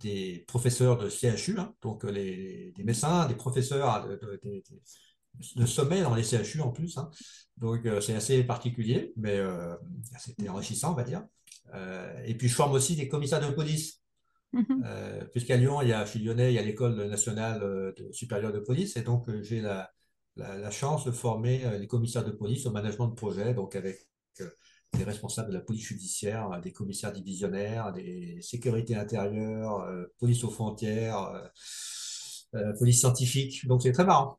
des 0.00 0.44
professeurs 0.48 0.98
de 0.98 1.08
CHU, 1.08 1.58
hein, 1.58 1.74
donc 1.82 2.04
euh, 2.04 2.10
les, 2.10 2.72
des 2.76 2.84
médecins, 2.84 3.26
des 3.26 3.34
professeurs 3.34 4.08
de, 5.56 5.66
sommet 5.66 6.02
dans 6.02 6.14
les 6.14 6.22
CHU 6.22 6.60
en 6.60 6.70
plus. 6.70 6.96
Hein. 6.98 7.10
Donc 7.58 7.84
euh, 7.86 8.00
c'est 8.00 8.14
assez 8.14 8.42
particulier, 8.42 9.12
mais 9.16 9.36
euh, 9.36 9.76
c'était 10.18 10.48
enrichissant, 10.48 10.92
on 10.92 10.94
va 10.94 11.04
dire. 11.04 11.24
et 12.24 12.34
puis 12.34 12.48
je 12.48 12.54
forme 12.54 12.72
aussi 12.72 12.96
des 12.96 13.08
commissaires 13.08 13.46
de 13.46 13.54
police. 13.54 14.00
Mm-hmm. 14.52 15.28
Puisqu'à 15.30 15.56
Lyon, 15.56 15.80
il 15.82 15.88
y 15.88 15.92
a, 15.92 16.04
je 16.04 16.10
suis 16.10 16.18
lyonnais, 16.18 16.52
il 16.52 16.56
y 16.56 16.58
a 16.58 16.62
l'école 16.62 17.06
nationale 17.06 17.60
de, 17.60 18.10
supérieure 18.10 18.52
de 18.52 18.58
police, 18.58 18.96
et 18.96 19.02
donc 19.02 19.30
j'ai 19.42 19.60
la, 19.60 19.92
la, 20.34 20.56
la, 20.56 20.70
chance 20.72 21.04
de 21.04 21.12
former 21.12 21.78
les 21.78 21.86
commissaires 21.86 22.24
de 22.24 22.32
police 22.32 22.66
au 22.66 22.72
management 22.72 23.06
de 23.06 23.14
projet, 23.14 23.54
donc 23.54 23.76
avec 23.76 24.08
des 24.96 25.04
responsables 25.04 25.48
de 25.48 25.54
la 25.54 25.60
police 25.60 25.84
judiciaire, 25.84 26.60
des 26.62 26.72
commissaires 26.72 27.12
divisionnaires, 27.12 27.92
des 27.92 28.38
sécurités 28.42 28.96
intérieures, 28.96 29.80
euh, 29.82 30.04
police 30.18 30.42
aux 30.44 30.50
frontières, 30.50 31.22
euh, 31.22 31.40
euh, 32.56 32.72
police 32.78 33.00
scientifique. 33.00 33.66
Donc 33.66 33.82
c'est 33.82 33.92
très 33.92 34.04
marrant. 34.04 34.38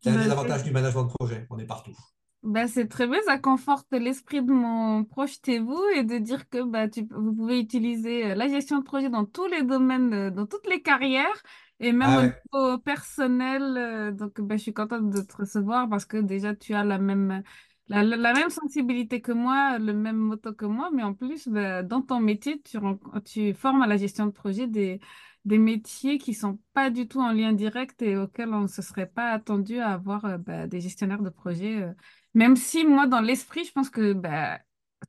C'est 0.00 0.10
un 0.10 0.24
des 0.24 0.30
avantages 0.30 0.64
du 0.64 0.72
management 0.72 1.04
de 1.04 1.12
projet. 1.12 1.46
On 1.50 1.58
est 1.58 1.66
partout. 1.66 1.96
Bah, 2.42 2.66
c'est 2.66 2.88
très 2.88 3.06
bien, 3.06 3.20
ça 3.24 3.38
conforte 3.38 3.86
l'esprit 3.92 4.42
de 4.42 4.50
mon 4.50 5.04
projetez-vous 5.04 5.80
et 5.94 6.02
de 6.02 6.18
dire 6.18 6.48
que 6.48 6.64
bah, 6.64 6.88
tu, 6.88 7.06
vous 7.08 7.32
pouvez 7.32 7.60
utiliser 7.60 8.34
la 8.34 8.48
gestion 8.48 8.80
de 8.80 8.82
projet 8.82 9.10
dans 9.10 9.24
tous 9.24 9.46
les 9.46 9.62
domaines, 9.62 10.30
dans 10.30 10.46
toutes 10.46 10.68
les 10.68 10.82
carrières 10.82 11.40
et 11.78 11.92
même 11.92 12.10
ah 12.10 12.18
au 12.18 12.22
niveau 12.62 12.78
personnel. 12.78 14.16
Donc, 14.16 14.40
bah, 14.40 14.56
je 14.56 14.62
suis 14.62 14.74
contente 14.74 15.08
de 15.10 15.20
te 15.20 15.36
recevoir 15.36 15.88
parce 15.88 16.04
que 16.04 16.16
déjà, 16.16 16.52
tu 16.56 16.74
as 16.74 16.82
la 16.82 16.98
même 16.98 17.44
la, 17.92 18.32
même 18.32 18.50
sensibilité 18.50 19.20
que 19.20 19.32
moi, 19.32 19.78
le 19.78 19.92
même 19.92 20.16
moto 20.16 20.52
que 20.54 20.64
moi, 20.64 20.90
mais 20.92 21.02
en 21.02 21.14
plus, 21.14 21.48
bah, 21.48 21.82
dans 21.82 22.00
ton 22.02 22.20
métier, 22.20 22.60
tu, 22.62 22.78
tu 23.24 23.54
formes 23.54 23.82
à 23.82 23.86
la 23.86 23.96
gestion 23.96 24.26
de 24.26 24.30
projet 24.32 24.66
des, 24.66 25.00
des 25.44 25.58
métiers 25.58 26.18
qui 26.18 26.34
sont 26.34 26.58
pas 26.72 26.90
du 26.90 27.08
tout 27.08 27.20
en 27.20 27.32
lien 27.32 27.52
direct 27.52 28.00
et 28.02 28.16
auxquels 28.16 28.52
on 28.54 28.62
ne 28.62 28.66
se 28.68 28.82
serait 28.82 29.06
pas 29.08 29.30
attendu 29.30 29.78
à 29.78 29.92
avoir 29.92 30.24
euh, 30.24 30.38
bah, 30.38 30.66
des 30.66 30.80
gestionnaires 30.80 31.22
de 31.22 31.30
projet. 31.30 31.82
Euh. 31.82 31.92
Même 32.34 32.56
si 32.56 32.84
moi, 32.84 33.06
dans 33.06 33.20
l'esprit, 33.20 33.64
je 33.64 33.72
pense 33.72 33.90
que 33.90 34.12
bah, 34.12 34.60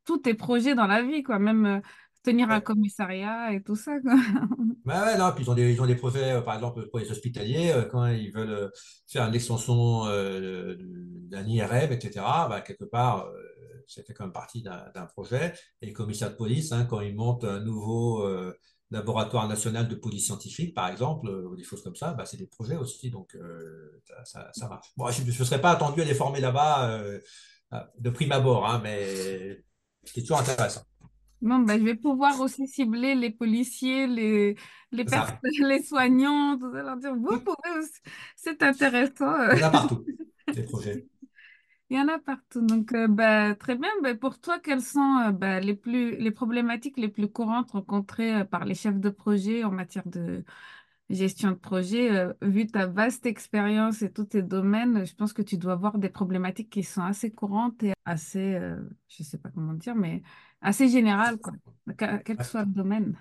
tout 0.06 0.28
est 0.28 0.34
projet 0.34 0.76
dans 0.76 0.88
la 0.88 1.04
vie, 1.04 1.24
quoi. 1.24 1.40
Même 1.40 1.66
euh, 1.66 1.80
tenir 2.24 2.50
un 2.50 2.62
commissariat 2.62 3.54
et 3.54 3.62
tout 3.62 3.76
ça, 3.76 4.00
quoi. 4.00 4.16
Bah 4.86 5.06
ouais, 5.06 5.18
non, 5.18 5.32
puis 5.34 5.46
ils 5.46 5.50
ont 5.50 5.54
des, 5.54 5.72
ils 5.72 5.82
ont 5.82 5.86
des 5.86 5.96
projets, 5.96 6.34
euh, 6.34 6.42
par 6.42 6.56
exemple, 6.56 6.90
pour 6.90 7.00
les 7.00 7.10
hospitaliers, 7.10 7.72
euh, 7.72 7.86
quand 7.86 8.06
ils 8.08 8.32
veulent 8.34 8.50
euh, 8.50 8.70
faire 9.08 9.26
une 9.26 9.36
extension 9.36 10.06
d'un 10.06 11.48
IRM, 11.48 11.92
etc., 11.92 12.12
bah, 12.50 12.62
quelque 12.62 12.86
part, 12.86 13.30
ça 13.88 14.04
fait 14.04 14.14
quand 14.14 14.26
même 14.26 14.34
partie 14.34 14.62
d'un 14.62 15.06
projet. 15.14 15.54
Et 15.82 15.86
les 15.86 15.94
commissaires 15.94 16.32
de 16.32 16.36
police, 16.36 16.72
hein, 16.72 16.86
quand 16.86 17.02
ils 17.02 17.16
montent 17.16 17.44
un 17.44 17.60
nouveau 17.60 18.28
laboratoire 18.92 19.48
national 19.48 19.88
de 19.88 19.96
police 19.96 20.26
scientifique, 20.26 20.74
par 20.74 20.90
exemple, 20.90 21.30
ou 21.30 21.56
des 21.56 21.64
choses 21.64 21.82
comme 21.82 21.96
ça, 21.96 22.14
bah, 22.14 22.26
c'est 22.26 22.38
des 22.38 22.48
projets 22.48 22.76
aussi, 22.76 23.10
donc 23.10 23.38
ça, 24.26 24.50
ça, 24.54 24.68
marche. 24.68 24.88
Bon, 24.98 25.10
je 25.10 25.24
ne 25.24 25.32
serais 25.32 25.62
pas 25.62 25.72
attendu 25.72 26.02
à 26.02 26.06
les 26.06 26.16
former 26.16 26.40
là-bas 26.42 27.00
de 28.00 28.10
prime 28.10 28.32
abord, 28.32 28.66
hein, 28.66 28.82
mais 28.84 29.64
c'est 30.04 30.22
toujours 30.22 30.40
intéressant. 30.40 30.84
Bon, 31.44 31.60
ben, 31.60 31.78
je 31.78 31.84
vais 31.84 31.96
pouvoir 31.96 32.40
aussi 32.40 32.68
cibler 32.68 33.16
les 33.16 33.30
policiers, 33.30 34.08
les, 34.08 34.56
les, 34.94 35.04
les 35.60 35.84
soignants, 35.84 36.58
tout 36.58 36.72
ça, 36.72 36.84
leur 36.84 36.96
dire, 36.96 37.14
vous 37.16 37.38
pouvez 37.42 37.80
aussi. 37.80 38.00
C'est 38.38 38.64
intéressant. 38.64 39.52
Il 39.52 39.60
y 39.60 39.64
en 39.64 39.68
a 39.68 39.72
partout, 39.72 40.06
les 40.56 40.64
projets. 40.64 41.06
Il 41.90 41.98
y 41.98 42.00
en 42.00 42.08
a 42.08 42.18
partout. 42.18 42.62
Donc, 42.62 42.94
euh, 42.94 43.08
bah, 43.10 43.56
très 43.56 43.76
bien. 43.76 43.90
Bah, 44.02 44.16
pour 44.16 44.40
toi, 44.40 44.60
quelles 44.60 44.82
sont 44.82 45.18
euh, 45.28 45.32
bah, 45.32 45.60
les, 45.60 45.76
plus, 45.76 46.16
les 46.16 46.32
problématiques 46.32 46.98
les 46.98 47.10
plus 47.10 47.28
courantes 47.28 47.72
rencontrées 47.72 48.34
euh, 48.38 48.46
par 48.46 48.64
les 48.64 48.74
chefs 48.74 49.00
de 49.00 49.10
projet 49.10 49.66
en 49.66 49.72
matière 49.72 50.08
de 50.08 50.46
gestion 51.10 51.52
de 51.52 51.56
projet, 51.56 52.12
euh, 52.12 52.34
vu 52.42 52.68
ta 52.68 52.88
vaste 52.88 53.26
expérience 53.26 54.02
et 54.02 54.12
tous 54.12 54.26
tes 54.26 54.42
domaines, 54.42 55.06
je 55.06 55.16
pense 55.16 55.34
que 55.34 55.42
tu 55.42 55.58
dois 55.58 55.74
avoir 55.74 55.98
des 55.98 56.10
problématiques 56.10 56.70
qui 56.70 56.84
sont 56.84 57.02
assez 57.04 57.32
courantes 57.32 57.84
et 57.84 57.94
assez, 58.06 58.56
euh, 58.56 58.78
je 59.10 59.24
ne 59.24 59.26
sais 59.26 59.38
pas 59.38 59.50
comment 59.50 59.74
dire, 59.74 59.96
mais 59.96 60.22
assez 60.64 60.90
générales, 60.90 61.38
quoi, 61.38 61.54
quel 61.98 62.38
que 62.38 62.44
soit 62.44 62.64
le 62.64 62.72
domaine. 62.72 63.18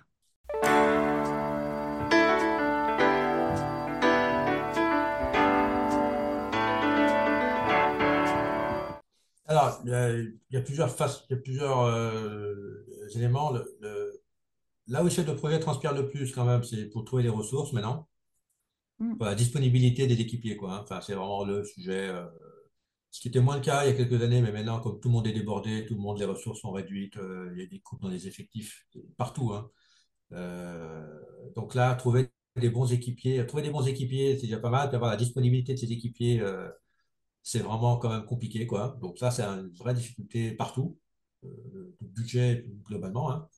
Alors, 9.47 9.83
il 9.85 10.39
y, 10.51 10.57
a, 10.57 10.61
plusieurs 10.63 10.89
faces, 10.89 11.27
il 11.29 11.35
y 11.35 11.39
a 11.39 11.43
plusieurs 11.43 11.81
euh, 11.81 12.87
éléments. 13.15 13.53
le, 13.53 14.23
là 14.87 15.03
où 15.03 15.05
le 15.05 15.11
chef 15.11 15.27
de 15.27 15.33
projet 15.33 15.59
transpire 15.61 15.93
le 15.93 16.09
plus, 16.09 16.33
quand 16.33 16.47
même, 16.47 16.63
c'est 16.63 16.87
pour 16.87 17.05
trouver 17.05 17.25
les 17.25 17.29
ressources 17.29 17.73
maintenant. 17.75 18.09
Mm. 18.99 19.17
la 19.21 19.35
disponibilité 19.35 20.07
des 20.07 20.21
équipiers, 20.21 20.57
quoi. 20.57 20.75
Hein. 20.75 20.81
Enfin, 20.83 21.01
c'est 21.01 21.15
vraiment 21.15 21.45
le 21.45 21.65
sujet. 21.65 22.09
Euh, 22.09 22.25
ce 23.13 23.21
qui 23.21 23.29
était 23.29 23.41
moins 23.41 23.57
le 23.57 23.63
cas 23.63 23.85
il 23.85 23.91
y 23.91 23.95
a 23.95 23.97
quelques 23.97 24.23
années, 24.23 24.43
mais 24.43 24.53
maintenant, 24.53 24.81
comme 24.81 24.99
tout 25.01 25.09
le 25.09 25.13
monde 25.13 25.27
est 25.29 25.33
débordé, 25.33 25.87
tout 25.87 25.95
le 25.95 26.01
monde, 26.01 26.19
les 26.19 26.25
ressources 26.25 26.61
sont 26.61 26.73
réduites, 26.73 27.17
euh, 27.19 27.51
il 27.55 27.61
y 27.61 27.63
a 27.63 27.67
des 27.67 27.81
coupes 27.81 28.03
dans 28.03 28.09
les 28.09 28.27
effectifs 28.27 28.87
partout. 29.17 29.53
Hein. 29.53 29.71
Euh, 30.33 31.07
donc 31.57 31.75
là, 31.75 31.95
trouver 31.95 32.31
des 32.57 32.71
bons 32.71 32.93
équipiers, 32.93 33.47
trouver 33.47 33.63
des 33.63 33.71
bons 33.71 33.87
équipiers, 33.87 34.37
c'est 34.37 34.47
déjà 34.47 34.59
pas 34.59 34.71
mal. 34.71 34.89
Puis 34.89 34.97
avoir 34.97 35.11
la 35.11 35.17
disponibilité 35.17 35.75
de 35.75 35.79
ces 35.79 35.93
équipiers, 35.93 36.43
c'est 37.43 37.61
vraiment 37.61 37.97
quand 37.99 38.11
même 38.11 38.25
compliqué, 38.25 38.67
quoi. 38.67 38.99
Donc 39.01 39.19
ça, 39.19 39.31
c'est 39.31 39.43
une 39.43 39.71
vraie 39.75 39.95
difficulté 39.95 40.53
partout, 40.53 40.99
le 41.43 41.97
budget 42.01 42.67
globalement. 42.85 43.31
Hein. 43.33 43.49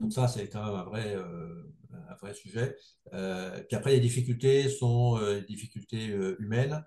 Donc 0.00 0.12
ça, 0.12 0.28
c'est 0.28 0.48
quand 0.48 0.64
même 0.64 0.74
un 0.74 0.84
vrai, 0.84 1.14
euh, 1.16 1.62
un 2.08 2.14
vrai 2.14 2.34
sujet. 2.34 2.76
Euh, 3.12 3.62
puis 3.64 3.76
après, 3.76 3.92
les 3.92 4.00
difficultés 4.00 4.68
sont 4.68 5.18
euh, 5.18 5.40
difficultés 5.40 6.06
humaines, 6.38 6.84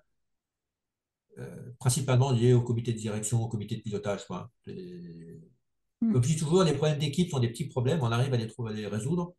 principalement 1.78 2.32
liées 2.32 2.52
au 2.52 2.62
comité 2.62 2.92
de 2.92 2.98
direction, 2.98 3.42
au 3.42 3.48
comité 3.48 3.76
de 3.76 3.82
pilotage. 3.82 4.26
Quoi. 4.26 4.50
Mm. 4.66 6.12
Comme 6.12 6.22
je 6.22 6.28
dis 6.28 6.36
toujours, 6.36 6.64
les 6.64 6.74
problèmes 6.74 6.98
d'équipe 6.98 7.30
sont 7.30 7.38
des 7.38 7.48
petits 7.48 7.68
problèmes, 7.68 8.00
on 8.02 8.12
arrive 8.12 8.34
à 8.34 8.36
les, 8.36 8.46
trouver, 8.46 8.72
à 8.72 8.74
les 8.74 8.86
résoudre. 8.86 9.34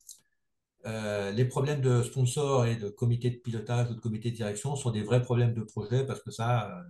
les 0.86 1.45
problèmes 1.45 1.82
de 1.82 2.01
sponsor 2.03 2.65
et 2.65 2.75
de 2.75 2.89
comité 2.89 3.29
de 3.29 3.38
pilotage 3.38 3.91
ou 3.91 3.95
de 3.95 3.99
comité 3.99 4.32
de 4.32 4.36
direction 4.36 4.75
sont 4.75 4.91
des 4.91 5.03
vrais 5.03 5.21
problèmes 5.21 5.53
de 5.53 5.62
projet 5.62 6.06
parce 6.06 6.21
que 6.21 6.32
ça, 6.32 6.84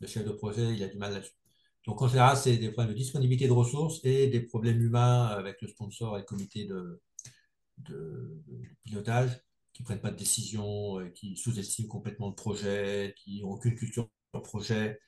le 0.00 0.06
chef 0.06 0.24
de 0.24 0.32
projet, 0.32 0.74
il 0.74 0.82
a 0.82 0.88
du 0.88 0.98
mal 0.98 1.12
là-dessus. 1.12 1.32
Donc, 1.86 2.02
en 2.02 2.08
général, 2.08 2.36
c'est 2.36 2.56
des 2.56 2.70
problèmes 2.70 2.94
de 2.94 2.98
disponibilité 2.98 3.46
de 3.46 3.52
ressources 3.52 4.00
et 4.04 4.26
des 4.26 4.40
problèmes 4.40 4.80
humains 4.82 5.26
avec 5.26 5.62
le 5.62 5.68
sponsor 5.68 6.16
et 6.16 6.20
le 6.20 6.26
comité 6.26 6.66
de, 6.66 7.00
pilotage 8.84 9.40
qui 9.72 9.82
prennent 9.82 10.00
pas 10.00 10.10
de 10.10 10.16
décision, 10.16 10.98
euh, 10.98 11.10
qui 11.10 11.36
sous-estiment 11.36 11.88
complètement 11.88 12.28
le 12.28 12.34
projet, 12.34 13.14
qui 13.18 13.42
n'ont 13.42 13.50
aucune 13.50 13.74
culture 13.74 14.04
de 14.04 14.10
projet, 14.40 15.00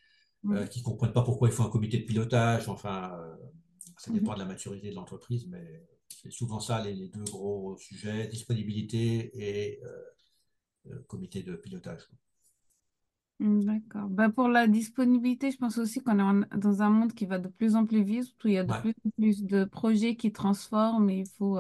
euh, 0.53 0.67
Oui. 0.67 0.69
qui 0.69 0.83
comprennent 0.83 1.13
pas 1.13 1.23
pourquoi 1.23 1.49
il 1.49 1.55
faut 1.55 1.65
un 1.65 1.71
comité 1.71 1.99
de 1.99 2.05
pilotage. 2.07 2.69
Enfin, 2.69 3.13
euh, 3.21 3.37
ça 3.99 4.13
dépend 4.13 4.33
Mhm. 4.33 4.35
de 4.35 4.41
la 4.41 4.45
maturité 4.47 4.91
de 4.91 4.95
l'entreprise, 4.97 5.49
mais 5.49 5.85
c'est 6.09 6.33
souvent 6.33 6.61
ça 6.61 6.83
les, 6.85 6.95
les 6.95 7.09
deux 7.09 7.25
gros 7.25 7.77
sujets, 7.79 8.29
disponibilité 8.29 9.31
et 9.35 9.81
euh, 10.91 11.03
comité 11.07 11.43
de 11.45 11.55
pilotage. 11.55 12.09
Mm, 13.41 13.65
D'accord. 13.65 14.09
Bah, 14.09 14.29
pour 14.31 14.49
la 14.49 14.67
disponibilité, 14.67 15.51
je 15.53 15.59
pense 15.59 15.79
aussi 15.79 16.03
qu'on 16.03 16.19
est 16.19 16.23
en- 16.23 16.41
dans 16.59 16.83
un 16.83 16.91
monde 16.91 17.13
qui 17.15 17.27
va 17.27 17.39
de 17.39 17.49
plus 17.49 17.77
en 17.77 17.87
plus 17.87 18.03
vite, 18.03 18.35
où 18.45 18.49
il 18.49 18.55
y 18.55 18.59
a 18.59 18.65
de 18.65 18.73
Ouais. 18.73 18.83
plus 18.83 18.95
en 19.07 19.11
plus 19.11 19.45
de 19.45 19.65
projets 19.65 20.17
qui 20.17 20.33
transforment 20.33 21.09
et 21.11 21.21
il 21.21 21.27
faut, 21.29 21.59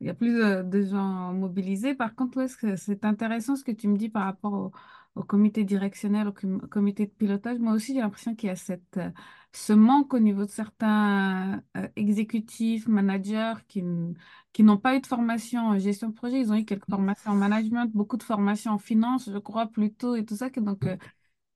il 0.00 0.06
y 0.06 0.10
a 0.10 0.14
plus 0.14 0.38
de 0.38 0.82
gens 0.82 1.32
mobilisés. 1.34 1.94
Par 1.94 2.14
contre, 2.14 2.38
ouais, 2.38 2.76
c'est 2.76 3.04
intéressant 3.04 3.56
ce 3.56 3.64
que 3.64 3.72
tu 3.72 3.88
me 3.88 3.96
dis 3.98 4.08
par 4.10 4.24
rapport 4.24 4.52
au, 4.54 4.72
au 5.14 5.22
comité 5.24 5.64
directionnel, 5.64 6.28
au, 6.28 6.32
com- 6.32 6.60
au 6.64 6.66
comité 6.68 7.06
de 7.06 7.10
pilotage. 7.12 7.58
Moi 7.58 7.72
aussi, 7.74 7.94
j'ai 7.94 8.00
l'impression 8.00 8.34
qu'il 8.34 8.48
y 8.48 8.50
a 8.52 8.56
cette, 8.56 8.96
euh, 8.98 9.10
ce 9.52 9.72
manque 9.72 10.12
au 10.14 10.18
niveau 10.18 10.44
de 10.44 10.50
certains 10.50 11.62
euh, 11.76 11.88
exécutifs, 11.96 12.88
managers 12.88 13.54
qui, 13.68 13.82
n'ont 13.82 14.78
pas 14.78 14.96
eu 14.96 15.00
de 15.00 15.06
formation 15.06 15.68
en 15.68 15.78
gestion 15.78 16.08
de 16.08 16.14
projet. 16.14 16.40
Ils 16.40 16.50
ont 16.52 16.56
eu 16.56 16.64
quelques 16.64 16.88
formations 16.88 17.30
en 17.32 17.34
management, 17.36 17.90
beaucoup 17.94 18.16
de 18.16 18.22
formations 18.22 18.72
en 18.72 18.78
finance, 18.78 19.30
je 19.30 19.38
crois, 19.38 19.66
plutôt, 19.66 20.16
et 20.16 20.24
tout 20.24 20.36
ça. 20.36 20.50
Donc, 20.50 20.86
euh, 20.86 20.96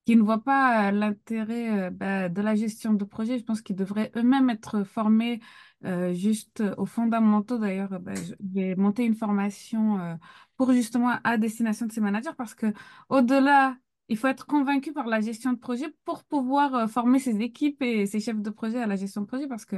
qui 0.09 0.17
ne 0.17 0.23
voient 0.23 0.43
pas 0.43 0.89
euh, 0.89 0.91
l'intérêt 0.91 1.89
euh, 1.89 1.91
bah, 1.91 2.31
de 2.31 2.41
la 2.41 2.55
gestion 2.55 2.95
de 2.95 3.05
projet. 3.05 3.39
Je 3.39 3.45
pense 3.45 3.61
qu'ils 3.61 3.77
devraient 3.77 4.11
eux-mêmes 4.17 4.49
être 4.49 4.83
formés 4.83 5.39
euh, 5.85 6.15
juste 6.15 6.63
aux 6.79 6.87
fondamentaux. 6.87 7.59
D'ailleurs, 7.59 8.01
bah, 8.01 8.15
je 8.15 8.33
vais 8.41 8.75
monter 8.75 9.05
une 9.05 9.15
formation 9.15 10.19
pour 10.57 10.73
justement 10.73 11.19
à 11.25 11.37
destination 11.37 11.85
de 11.85 11.93
ces 11.93 12.01
managers 12.01 12.31
parce 12.39 12.55
que 12.55 12.73
au-delà, 13.11 13.77
il 14.09 14.17
faut 14.17 14.29
être 14.29 14.47
convaincu 14.47 14.95
par 14.95 15.07
la 15.09 15.21
gestion 15.21 15.53
de 15.53 15.59
projet 15.59 15.95
pour 16.07 16.25
pouvoir 16.25 16.89
former 16.89 17.19
ses 17.19 17.43
équipes 17.43 17.83
et 17.83 18.07
ses 18.07 18.21
chefs 18.21 18.41
de 18.41 18.49
projet 18.49 18.81
à 18.81 18.87
la 18.87 18.97
gestion 18.97 19.21
de 19.21 19.27
projet 19.27 19.47
parce 19.47 19.67
que 19.67 19.77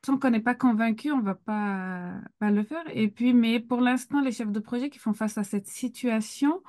tant 0.00 0.16
qu'on 0.16 0.30
n'est 0.30 0.38
pas 0.38 0.54
convaincu, 0.54 1.10
on 1.10 1.22
va 1.22 1.34
pas, 1.34 2.12
pas 2.38 2.52
le 2.52 2.62
faire. 2.62 2.84
Et 2.92 3.08
puis, 3.08 3.34
mais 3.34 3.58
pour 3.58 3.80
l'instant, 3.80 4.20
les 4.20 4.30
chefs 4.30 4.52
de 4.52 4.60
projet 4.60 4.90
qui 4.90 5.00
font 5.00 5.12
face 5.12 5.38
à 5.38 5.42
cette 5.42 5.66
situation, 5.66 6.62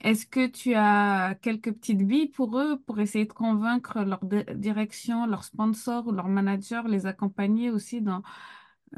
est-ce 0.00 0.26
que 0.26 0.46
tu 0.46 0.74
as 0.74 1.34
quelques 1.42 1.72
petites 1.72 2.06
billes 2.06 2.28
pour 2.28 2.58
eux 2.58 2.78
pour 2.86 3.00
essayer 3.00 3.24
de 3.24 3.32
convaincre 3.32 4.00
leur 4.00 4.24
di- 4.24 4.44
direction, 4.54 5.26
leurs 5.26 5.44
sponsors 5.44 6.06
ou 6.06 6.12
leurs 6.12 6.28
managers, 6.28 6.82
les 6.86 7.06
accompagner 7.06 7.70
aussi 7.70 8.02
dans 8.02 8.22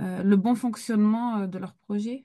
euh, 0.00 0.22
le 0.22 0.36
bon 0.36 0.54
fonctionnement 0.54 1.38
euh, 1.38 1.46
de 1.46 1.58
leur 1.58 1.74
projet? 1.86 2.24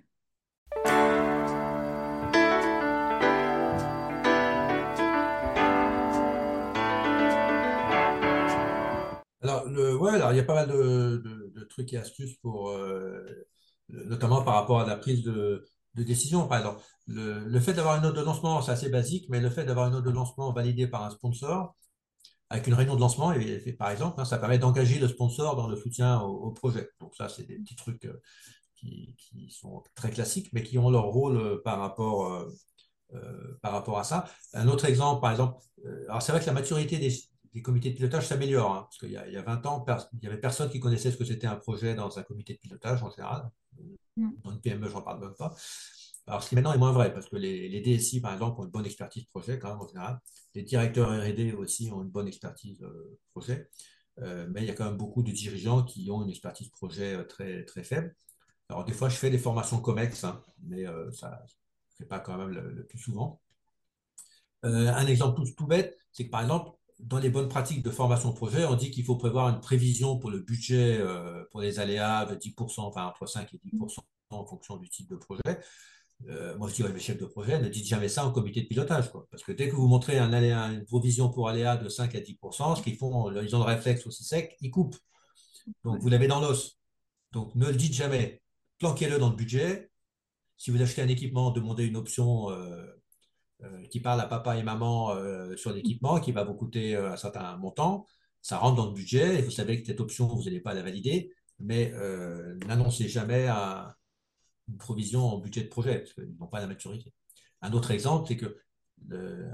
Alors, 9.42 9.66
le, 9.70 9.98
ouais, 9.98 10.12
alors, 10.12 10.32
il 10.32 10.38
y 10.38 10.40
a 10.40 10.44
pas 10.44 10.56
mal 10.56 10.70
de 10.70 11.64
trucs 11.70 11.94
et 11.94 11.98
astuces 11.98 12.36
pour, 12.38 12.70
euh, 12.70 13.46
notamment 13.90 14.44
par 14.44 14.56
rapport 14.56 14.80
à 14.82 14.88
la 14.88 14.96
prise 14.96 15.24
de, 15.24 15.66
de 15.96 16.04
décision. 16.04 16.48
Par 16.48 16.60
exemple, 16.60 16.82
le, 17.08 17.40
le 17.40 17.60
fait 17.60 17.74
d'avoir 17.74 17.96
une 17.98 18.04
note 18.04 18.16
de 18.16 18.22
lancement, 18.22 18.62
c'est 18.62 18.72
assez 18.72 18.90
basique, 18.90 19.28
mais 19.30 19.40
le 19.40 19.50
fait 19.50 19.66
d'avoir 19.66 19.88
une 19.88 19.94
note 19.94 20.06
de 20.06 20.12
lancement 20.12 20.52
validée 20.52 20.88
par 20.88 21.04
un 21.04 21.10
sponsor, 21.10 21.76
avec 22.54 22.68
une 22.68 22.76
réunion 22.76 22.96
de 22.96 23.00
lancement, 23.00 23.34
par 23.80 23.90
exemple, 23.90 24.22
hein, 24.22 24.26
ça 24.26 24.38
permet 24.38 24.60
d'engager 24.60 25.00
le 25.00 25.08
sponsor 25.08 25.56
dans 25.56 25.68
le 25.68 25.76
soutien 25.76 26.22
au, 26.22 26.52
projet. 26.52 26.88
Donc 27.00 27.16
ça, 27.16 27.28
c'est 27.28 27.48
des 27.48 27.58
petits 27.58 27.76
trucs 27.76 28.06
euh, 28.06 28.22
qui, 28.76 29.16
qui 29.18 29.50
sont 29.50 29.84
très 29.96 30.12
classiques, 30.12 30.52
mais 30.54 30.62
qui 30.62 30.78
ont 30.78 30.92
leur 30.92 31.06
rôle 31.06 31.38
euh, 31.38 31.62
par 31.64 31.80
rapport, 31.80 32.32
euh, 32.32 33.60
par 33.64 33.72
rapport 33.72 33.98
à 33.98 34.04
ça. 34.04 34.26
Un 34.54 34.68
autre 34.68 34.86
exemple, 34.86 35.20
par 35.20 35.32
exemple, 35.32 35.64
alors 36.08 36.22
c'est 36.22 36.32
vrai 36.32 36.42
que 36.42 36.46
la 36.46 36.54
maturité 36.54 37.00
des, 37.00 37.12
des 37.56 37.62
comités 37.64 37.90
de 37.90 37.96
pilotage 37.96 38.28
s'améliore, 38.28 38.72
hein, 38.72 38.82
parce 38.84 39.00
qu'il 39.00 39.10
y 39.10 39.14
y 39.14 39.38
a 39.38 39.42
20 39.42 39.66
ans, 39.66 39.84
il 40.14 40.20
n'y 40.20 40.28
avait 40.28 40.40
personne 40.40 40.70
qui 40.70 40.80
connaissait 40.80 41.12
ce 41.12 41.18
que 41.18 41.26
c'était 41.26 41.48
un 41.48 41.56
projet 41.56 41.96
dans 41.96 42.20
un 42.20 42.24
comité 42.24 42.54
de 42.54 42.60
pilotage 42.60 43.02
en 43.02 43.10
général. 43.10 43.50
Mm. 44.18 44.30
Dans 44.44 44.52
une 44.52 44.62
PME, 44.62 44.90
j'en 44.90 45.02
parle 45.02 45.22
même 45.22 45.36
pas. 45.36 45.56
Alors, 46.28 46.42
ce 46.42 46.50
qui 46.50 46.56
maintenant 46.56 46.74
est 46.74 46.78
moins 46.78 46.92
vrai, 46.92 47.14
parce 47.14 47.28
que 47.28 47.36
les, 47.36 47.82
DSI, 47.82 48.22
par 48.22 48.34
exemple, 48.34 48.62
ont 48.62 48.64
une 48.64 48.72
bonne 48.72 48.86
expertise 48.86 49.26
projet, 49.26 49.60
quand 49.60 49.70
même, 49.70 49.82
en 49.82 49.88
général. 49.88 50.20
Les 50.56 50.64
directeurs 50.64 51.10
R&D 51.10 51.54
aussi 51.54 51.92
ont 51.92 52.02
une 52.02 52.10
bonne 52.10 52.28
expertise 52.28 52.82
euh, 52.84 53.20
projet. 53.32 53.70
Euh, 54.20 54.48
mais 54.54 54.62
il 54.62 54.68
y 54.68 54.72
a 54.72 54.74
quand 54.74 54.86
même 54.86 54.98
beaucoup 54.98 55.24
de 55.24 55.32
dirigeants 55.32 55.84
qui 55.84 56.10
ont 56.12 56.24
une 56.24 56.30
expertise 56.30 56.70
projet 56.70 57.16
euh, 57.16 57.24
très, 57.24 57.66
très 57.66 57.84
faible. 57.84 58.16
Alors, 58.70 58.86
des 58.86 58.94
fois, 58.94 59.10
je 59.10 59.18
fais 59.18 59.30
des 59.30 59.38
formations 59.38 59.80
COMEX, 59.82 60.24
hein, 60.24 60.42
mais 60.64 60.86
ça 61.12 61.44
ne 61.44 61.96
fait 61.98 62.06
pas 62.06 62.20
quand 62.20 62.38
même 62.38 62.50
le, 62.50 62.86
plus 62.86 62.98
souvent. 62.98 63.42
Un 64.64 65.06
exemple 65.08 65.42
tout 65.58 65.68
bête, 65.68 65.98
c'est 66.14 66.26
que 66.26 66.30
par 66.30 66.42
exemple, 66.42 66.72
dans 67.00 67.20
les 67.20 67.30
bonnes 67.30 67.50
pratiques 67.50 67.84
de 67.84 67.90
formation 67.90 68.34
projet, 68.34 68.66
on 68.66 68.76
dit 68.76 68.92
qu'il 68.92 69.04
faut 69.06 69.16
prévoir 69.16 69.50
une 69.50 69.60
prévision 69.60 70.18
pour 70.18 70.32
le 70.32 70.40
budget 70.40 70.98
euh, 71.00 71.44
pour 71.52 71.62
les 71.62 71.80
aléas 71.80 72.26
de 72.26 72.36
10%, 72.36 72.82
enfin 72.82 73.06
entre 73.06 73.26
5 73.26 73.54
et 73.54 73.58
10% 73.58 74.00
en 74.30 74.46
fonction 74.46 74.78
du 74.78 74.90
type 74.90 75.10
de 75.10 75.16
projet. 75.16 75.60
Euh, 76.30 76.58
moi, 76.58 76.70
je 76.70 76.76
dis, 76.76 76.84
ouais, 76.84 76.94
mes 76.94 77.00
chefs 77.00 77.20
de 77.20 77.26
projet, 77.26 77.60
ne 77.60 77.68
dites 77.68 77.86
jamais 77.86 78.08
ça 78.08 78.26
en 78.26 78.32
comité 78.32 78.62
de 78.62 78.68
pilotage. 78.68 79.12
Quoi. 79.12 79.28
Parce 79.30 79.44
que 79.44 79.52
dès 79.52 79.70
que 79.70 79.76
vous 79.76 79.88
montrez 79.88 80.18
un 80.18 80.32
aléa, 80.32 80.68
une 80.68 80.86
provision 80.86 81.30
pour 81.30 81.50
aléa 81.50 81.78
de 81.78 81.90
5 81.90 82.16
à 82.16 82.20
10%, 82.20 82.78
ce 82.78 82.82
qu'ils 82.82 82.98
font, 82.98 83.32
ils 83.42 83.56
ont 83.56 83.60
le 83.60 83.66
réflexe 83.66 84.08
aussi 84.08 84.24
sec, 84.24 84.56
ils 84.62 84.72
coupent. 84.72 84.96
Donc, 85.84 86.00
vous 86.02 86.10
l'avez 86.10 86.28
dans 86.28 86.40
l'os. 86.40 86.80
Donc, 87.32 87.54
ne 87.56 87.68
le 87.68 87.76
dites 87.76 87.94
jamais. 87.94 88.42
Planquez-le 88.80 89.18
dans 89.18 89.30
le 89.30 89.36
budget. 89.36 89.92
Si 90.58 90.72
vous 90.72 90.82
achetez 90.82 91.02
un 91.02 91.08
équipement, 91.08 91.52
demandez 91.52 91.86
une 91.86 91.98
option 91.98 92.50
euh, 92.52 92.86
qui 93.90 94.00
parle 94.00 94.20
à 94.22 94.26
papa 94.26 94.58
et 94.58 94.64
maman 94.64 95.12
euh, 95.12 95.56
sur 95.56 95.72
l'équipement, 95.72 96.20
qui 96.20 96.32
va 96.32 96.44
vous 96.44 96.56
coûter 96.56 96.96
euh, 96.96 97.12
un 97.14 97.18
certain 97.18 97.58
montant. 97.58 98.06
Ça 98.42 98.58
rentre 98.58 98.76
dans 98.76 98.88
le 98.88 98.94
budget 98.94 99.40
et 99.40 99.42
vous 99.42 99.52
savez 99.52 99.80
que 99.80 99.88
cette 99.88 100.02
option, 100.02 100.28
vous 100.28 100.44
n'allez 100.44 100.60
pas 100.60 100.74
la 100.74 100.82
valider, 100.82 101.32
mais 101.60 101.94
euh, 101.94 102.56
n'annoncez 102.68 103.08
jamais 103.08 103.48
un, 103.48 103.88
une 104.68 104.78
provision 104.78 105.28
en 105.28 105.38
budget 105.38 105.62
de 105.64 105.70
projet, 105.70 106.00
parce 106.00 106.14
qu'ils 106.14 106.36
n'ont 106.40 106.48
pas 106.48 106.60
la 106.60 106.68
maturité. 106.68 107.14
Un 107.62 107.72
autre 107.74 107.92
exemple, 107.92 108.28
c'est 108.28 108.38
que 108.38 108.58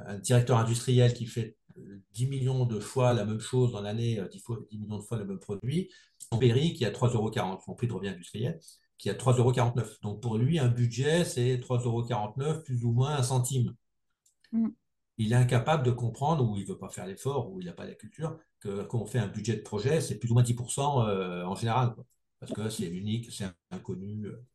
un 0.06 0.20
directeur 0.20 0.58
industriel 0.60 1.14
qui 1.14 1.26
fait 1.26 1.58
10 2.14 2.28
millions 2.28 2.66
de 2.66 2.80
fois 2.80 3.14
la 3.14 3.26
même 3.26 3.40
chose 3.40 3.72
dans 3.72 3.82
l'année, 3.82 4.22
10, 4.32 4.40
fois, 4.42 4.60
10 4.70 4.78
millions 4.78 5.00
de 5.00 5.04
fois 5.04 5.18
le 5.18 5.26
même 5.26 5.40
produit, 5.40 5.90
son 6.32 6.38
péri 6.38 6.74
qui 6.74 6.86
a 6.86 6.92
3,40 6.92 7.16
euros, 7.16 7.60
son 7.66 7.74
prix 7.74 7.88
de 7.88 7.94
revient 7.94 8.10
industriel, 8.10 8.60
qui 9.00 9.10
a 9.10 9.16
3,49 9.16 9.40
euros. 9.40 9.86
Donc 10.04 10.22
pour 10.22 10.38
lui, 10.38 10.60
un 10.60 10.68
budget, 10.68 11.26
c'est 11.26 11.58
3,49 11.58 11.86
euros 11.86 12.62
plus 12.64 12.84
ou 12.84 12.92
moins 12.92 13.16
un 13.16 13.24
centime. 13.24 13.74
Mm. 14.52 14.70
Il 15.18 15.34
est 15.34 15.36
incapable 15.36 15.84
de 15.84 15.92
comprendre, 15.92 16.50
ou 16.50 16.56
il 16.56 16.64
ne 16.64 16.68
veut 16.68 16.78
pas 16.78 16.90
faire 16.90 17.06
l'effort, 17.06 17.52
ou 17.52 17.60
il 17.60 17.66
n'a 17.66 17.74
pas 17.74 17.86
la 17.86 17.94
culture, 17.94 18.38
que 18.60 18.84
quand 18.84 19.00
on 19.00 19.06
fait 19.06 19.20
un 19.20 19.28
budget 19.28 19.56
de 19.58 19.62
projet, 19.62 20.00
c'est 20.00 20.18
plus 20.18 20.32
ou 20.32 20.34
moins 20.34 20.44
10% 20.44 21.08
euh, 21.08 21.44
en 21.44 21.56
général, 21.56 21.94
quoi. 21.94 22.06
parce 22.40 22.54
que 22.54 22.70
c'est 22.70 22.88
unique, 22.88 23.32
c'est 23.32 23.46
inconnu. 23.72 24.28
euh. 24.28 24.46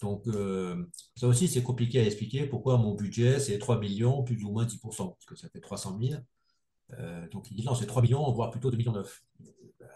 Donc, 0.00 0.26
euh, 0.28 0.86
ça 1.14 1.28
aussi, 1.28 1.46
c'est 1.46 1.62
compliqué 1.62 2.00
à 2.00 2.04
expliquer 2.04 2.46
pourquoi 2.46 2.78
mon 2.78 2.94
budget, 2.94 3.38
c'est 3.38 3.58
3 3.58 3.78
millions, 3.78 4.22
plus 4.22 4.42
ou 4.44 4.50
moins 4.50 4.64
10%, 4.64 5.08
parce 5.10 5.26
que 5.26 5.36
ça 5.36 5.48
fait 5.50 5.60
300 5.60 5.98
000. 6.00 6.20
Euh, 6.98 7.28
donc, 7.28 7.50
il 7.50 7.56
dit 7.56 7.64
non, 7.64 7.74
c'est 7.74 7.86
3 7.86 8.00
millions, 8.02 8.30
voire 8.32 8.50
plutôt 8.50 8.70
2 8.70 8.76
millions 8.78 8.92
9. 8.92 9.22
Euh, 9.42 9.86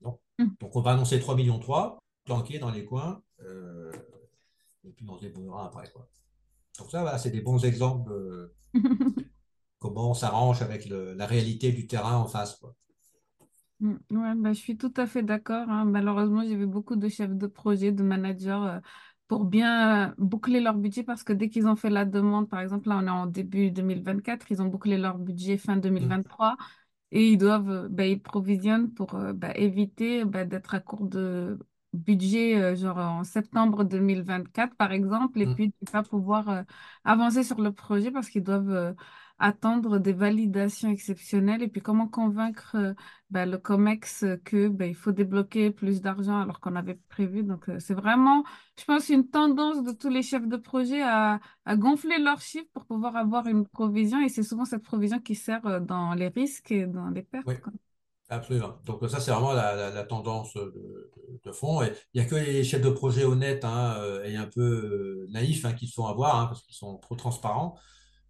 non. 0.00 0.18
Mm. 0.38 0.46
Donc, 0.58 0.74
on 0.74 0.80
va 0.80 0.92
annoncer 0.92 1.20
3 1.20 1.36
millions 1.36 1.58
3, 1.58 1.98
planqués 2.24 2.58
dans 2.58 2.70
les 2.70 2.84
coins, 2.84 3.22
et 4.84 4.92
puis 4.92 5.04
on 5.08 5.16
se 5.16 5.22
débrouillera 5.22 5.66
après. 5.66 5.90
Quoi. 5.90 6.08
Donc, 6.78 6.90
ça, 6.90 7.00
voilà, 7.02 7.18
c'est 7.18 7.30
des 7.30 7.40
bons 7.40 7.64
exemples 7.64 8.10
de 8.12 8.54
comment 9.78 10.08
on 10.10 10.14
s'arrange 10.14 10.62
avec 10.62 10.86
le, 10.86 11.12
la 11.12 11.26
réalité 11.26 11.72
du 11.72 11.86
terrain 11.86 12.16
en 12.16 12.26
face. 12.26 12.56
Quoi. 12.56 12.74
Mm, 13.80 13.96
Ouais, 14.10 14.34
bah, 14.36 14.52
je 14.52 14.58
suis 14.60 14.76
tout 14.76 14.92
à 14.96 15.06
fait 15.06 15.22
d'accord. 15.22 15.68
hein. 15.68 15.84
Malheureusement, 15.84 16.42
j'ai 16.44 16.56
vu 16.56 16.66
beaucoup 16.66 16.96
de 16.96 17.08
chefs 17.08 17.30
de 17.34 17.46
projet, 17.46 17.92
de 17.92 18.02
managers 18.02 18.50
euh, 18.52 18.80
pour 19.28 19.44
bien 19.44 20.10
euh, 20.10 20.14
boucler 20.18 20.60
leur 20.60 20.74
budget 20.74 21.02
parce 21.04 21.24
que 21.24 21.32
dès 21.32 21.48
qu'ils 21.48 21.66
ont 21.66 21.76
fait 21.76 21.90
la 21.90 22.04
demande, 22.04 22.48
par 22.48 22.60
exemple, 22.60 22.88
là, 22.88 22.98
on 23.02 23.06
est 23.06 23.10
en 23.10 23.26
début 23.26 23.70
2024, 23.70 24.50
ils 24.50 24.62
ont 24.62 24.66
bouclé 24.66 24.98
leur 24.98 25.18
budget 25.18 25.58
fin 25.58 25.76
Mm. 25.98 26.12
2023 26.16 26.56
et 27.10 27.28
ils 27.30 27.38
doivent, 27.38 27.70
euh, 27.70 27.88
bah, 27.90 28.06
ils 28.06 28.20
provisionnent 28.22 28.92
pour 28.94 29.14
euh, 29.14 29.32
bah, 29.32 29.52
éviter 29.56 30.24
bah, 30.24 30.44
d'être 30.44 30.74
à 30.74 30.80
court 30.80 31.06
de 31.06 31.58
budget, 31.92 32.56
euh, 32.60 32.74
genre 32.76 32.98
en 32.98 33.24
septembre 33.24 33.84
2024, 33.84 34.74
par 34.76 34.92
exemple, 34.92 35.40
et 35.40 35.46
Mm. 35.46 35.54
puis 35.54 35.74
ne 35.82 35.86
pas 35.90 36.02
pouvoir 36.02 36.48
euh, 36.48 36.62
avancer 37.04 37.42
sur 37.44 37.60
le 37.60 37.72
projet 37.72 38.10
parce 38.10 38.28
qu'ils 38.30 38.42
doivent 38.44 38.70
euh, 38.70 38.92
attendre 39.38 39.98
des 39.98 40.12
validations 40.12 40.90
exceptionnelles. 40.90 41.62
Et 41.62 41.68
puis, 41.68 41.80
comment 41.82 42.08
convaincre 42.08 42.76
euh, 42.76 42.94
bah, 43.30 43.46
le 43.46 43.58
COMEX 43.58 44.24
que 44.44 44.68
bah, 44.68 44.86
il 44.86 44.94
faut 44.94 45.12
débloquer 45.12 45.70
plus 45.70 46.00
d'argent 46.00 46.40
alors 46.40 46.60
qu'on 46.60 46.76
avait 46.76 46.94
prévu? 47.08 47.42
Donc, 47.42 47.68
euh, 47.68 47.78
c'est 47.80 47.94
vraiment, 47.94 48.44
je 48.78 48.84
pense, 48.84 49.08
une 49.08 49.28
tendance 49.28 49.82
de 49.82 49.92
tous 49.92 50.08
les 50.08 50.22
chefs 50.22 50.46
de 50.46 50.56
projet 50.56 51.02
à, 51.02 51.40
à 51.64 51.76
gonfler 51.76 52.18
leurs 52.18 52.40
chiffres 52.40 52.68
pour 52.72 52.86
pouvoir 52.86 53.16
avoir 53.16 53.46
une 53.46 53.66
provision. 53.66 54.20
Et 54.20 54.28
c'est 54.28 54.42
souvent 54.42 54.64
cette 54.64 54.82
provision 54.84 55.18
qui 55.20 55.34
sert 55.34 55.66
euh, 55.66 55.80
dans 55.80 56.14
les 56.14 56.28
risques 56.28 56.70
et 56.72 56.86
dans 56.86 57.10
les 57.10 57.22
pertes. 57.22 57.46
Oui. 57.46 57.56
Absolument. 58.28 58.78
Donc 58.86 59.06
ça, 59.10 59.20
c'est 59.20 59.30
vraiment 59.30 59.52
la, 59.52 59.90
la- 59.90 60.04
tendance 60.04 60.54
de, 60.54 61.52
fond. 61.52 61.82
Il 61.82 61.92
n'y 62.14 62.20
a 62.20 62.24
que 62.24 62.34
les 62.34 62.64
chefs 62.64 62.80
de 62.80 62.88
projet 62.90 63.24
honnêtes 63.24 63.64
hein, 63.64 63.96
euh, 63.98 64.24
et 64.24 64.36
un 64.36 64.46
peu 64.46 64.62
euh, 64.62 65.26
naïfs 65.30 65.64
hein, 65.64 65.74
qui 65.74 65.86
se 65.86 65.94
font 65.94 66.06
avoir 66.06 66.40
hein, 66.40 66.46
parce 66.46 66.62
qu'ils 66.62 66.74
sont 66.74 66.96
trop 66.98 67.14
transparents. 67.14 67.76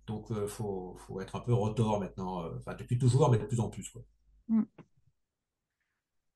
Donc 0.07 0.27
il 0.31 0.49
faut, 0.49 0.97
faut 0.99 1.21
être 1.21 1.37
un 1.37 1.41
peu 1.41 1.53
retors 1.55 2.01
maintenant, 2.01 2.43
euh, 2.43 2.51
enfin 2.59 2.75
depuis 2.75 2.99
toujours, 2.99 3.31
mais 3.31 3.39
de 3.39 3.45
plus 3.45 3.61
en 3.61 3.69
plus. 3.69 3.93
Mm. 4.49 4.63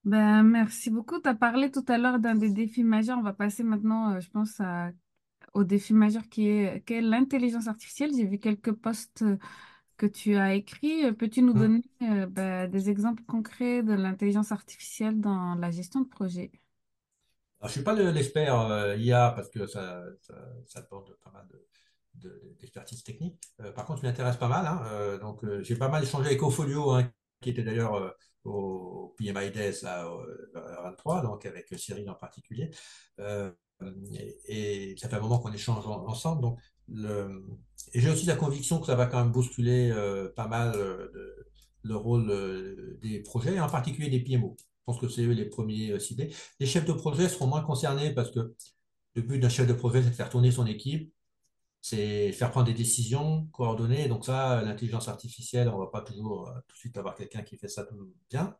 Ben, 0.05 0.45
merci 0.45 0.91
beaucoup. 0.91 1.21
Tu 1.21 1.29
as 1.29 1.35
parlé 1.35 1.73
tout 1.73 1.85
à 1.89 1.99
l'heure 1.99 2.21
d'un 2.21 2.37
des 2.37 2.51
défis 2.51 2.85
majeurs. 2.85 3.19
On 3.19 3.23
va 3.23 3.33
passer 3.33 3.65
maintenant, 3.65 4.13
euh, 4.15 4.21
je 4.21 4.31
pense, 4.31 4.61
au 5.55 5.65
défi 5.65 5.95
majeur 5.95 6.29
qui 6.29 6.49
est, 6.49 6.85
qui 6.85 6.95
est 6.95 7.01
l'intelligence 7.01 7.67
artificielle. 7.67 8.13
J'ai 8.15 8.27
vu 8.27 8.39
quelques 8.39 8.73
posts 8.73 9.23
euh, 9.23 9.37
que 9.97 10.07
tu 10.07 10.37
as 10.37 10.55
écrits. 10.55 11.05
Euh, 11.07 11.13
Peux-tu 11.13 11.43
nous 11.43 11.55
Hum. 11.55 11.67
donner 11.67 11.83
euh, 12.03 12.27
ben, 12.27 12.71
des 12.71 12.91
exemples 12.91 13.23
concrets 13.25 13.83
de 13.83 13.93
l'intelligence 13.95 14.53
artificielle 14.53 15.21
dans 15.21 15.55
la 15.57 15.71
gestion 15.71 16.01
de 16.03 16.09
projet? 16.09 16.51
Alors, 17.61 17.69
je 17.69 17.75
suis 17.75 17.83
pas 17.85 17.95
le- 17.95 18.11
l'expert 18.11 18.59
euh, 18.61 18.97
IA 18.97 19.33
parce 19.33 19.49
que 19.49 19.67
ça, 19.67 20.03
ça, 20.23 20.35
ça 20.67 20.83
demande 20.83 21.17
pas 21.25 21.31
mal 21.31 21.47
de, 21.49 21.67
de- 22.15 22.57
d'expertise 22.61 23.03
technique. 23.03 23.41
Euh, 23.61 23.73
par 23.73 23.87
contre, 23.87 24.03
je 24.03 24.07
m'intéresse 24.07 24.37
pas 24.37 24.49
mal. 24.49 24.67
hein. 24.67 24.83
Euh, 24.87 25.19
donc, 25.19 25.43
euh, 25.45 25.63
j'ai 25.63 25.77
pas 25.77 25.89
mal 25.89 26.03
échangé 26.03 26.27
avec 26.29 26.43
Ofolio, 26.43 26.91
hein, 26.93 27.11
qui 27.41 27.51
était 27.51 27.63
d'ailleurs 27.63 27.95
euh, 27.95 28.11
au 28.45 29.15
PMI 29.19 29.51
Days 29.51 29.81
là, 29.83 30.09
au- 30.11 30.23
à 30.59 30.83
23, 30.83 31.23
donc 31.23 31.47
avec 31.47 31.69
Cyril 31.79 32.09
en 32.11 32.15
particulier. 32.15 32.71
Euh, 33.21 33.51
et, 34.49 34.93
et 34.93 34.97
ça 34.97 35.09
fait 35.09 35.17
un 35.17 35.21
moment 35.21 35.39
qu'on 35.39 35.53
échange 35.53 35.87
en- 35.87 36.07
ensemble. 36.07 36.43
Donc, 36.43 36.59
et 36.89 38.01
j'ai 38.01 38.11
aussi 38.11 38.27
la 38.27 38.37
conviction 38.37 38.81
que 38.81 38.87
ça 38.87 38.95
va 38.95 39.07
quand 39.07 39.19
même 39.23 39.33
bousculer 39.33 39.91
euh, 39.91 40.33
pas 40.35 40.47
mal 40.47 40.75
euh, 40.77 41.11
le 41.83 41.97
rôle 41.97 42.31
euh, 42.31 42.99
des 43.03 43.21
projets, 43.21 43.55
et 43.55 43.61
en 43.61 43.69
particulier 43.69 44.09
des 44.11 44.21
PMO. 44.21 44.57
Je 44.59 44.65
pense 44.85 45.01
que 45.01 45.09
c'est 45.09 45.23
eux 45.23 45.33
les 45.33 45.47
premiers 45.47 45.99
ciblés. 45.99 46.33
Les 46.61 46.67
chefs 46.67 46.85
de 46.85 46.93
projet 46.93 47.29
seront 47.29 47.49
moins 47.49 47.63
concernés 47.63 48.15
parce 48.15 48.31
que 48.31 48.55
le 49.15 49.23
but 49.23 49.41
d'un 49.41 49.49
chef 49.49 49.67
de 49.67 49.73
projet, 49.73 50.03
c'est 50.03 50.11
de 50.11 50.15
faire 50.15 50.31
tourner 50.31 50.53
son 50.53 50.67
équipe, 50.67 51.13
c'est 51.81 52.33
faire 52.33 52.51
prendre 52.53 52.67
des 52.67 52.75
décisions 52.75 53.47
coordonnées. 53.53 54.09
Donc 54.09 54.25
ça, 54.25 54.63
l'intelligence 54.63 55.09
artificielle, 55.09 55.69
on 55.69 55.79
ne 55.81 55.85
va 55.85 55.91
pas 55.91 56.03
toujours 56.03 56.53
tout 56.69 56.75
de 56.75 56.79
suite 56.79 56.97
avoir 56.99 57.17
quelqu'un 57.17 57.43
qui 57.43 57.57
fait 57.57 57.69
ça 57.69 57.85
tout 57.85 58.15
bien. 58.31 58.57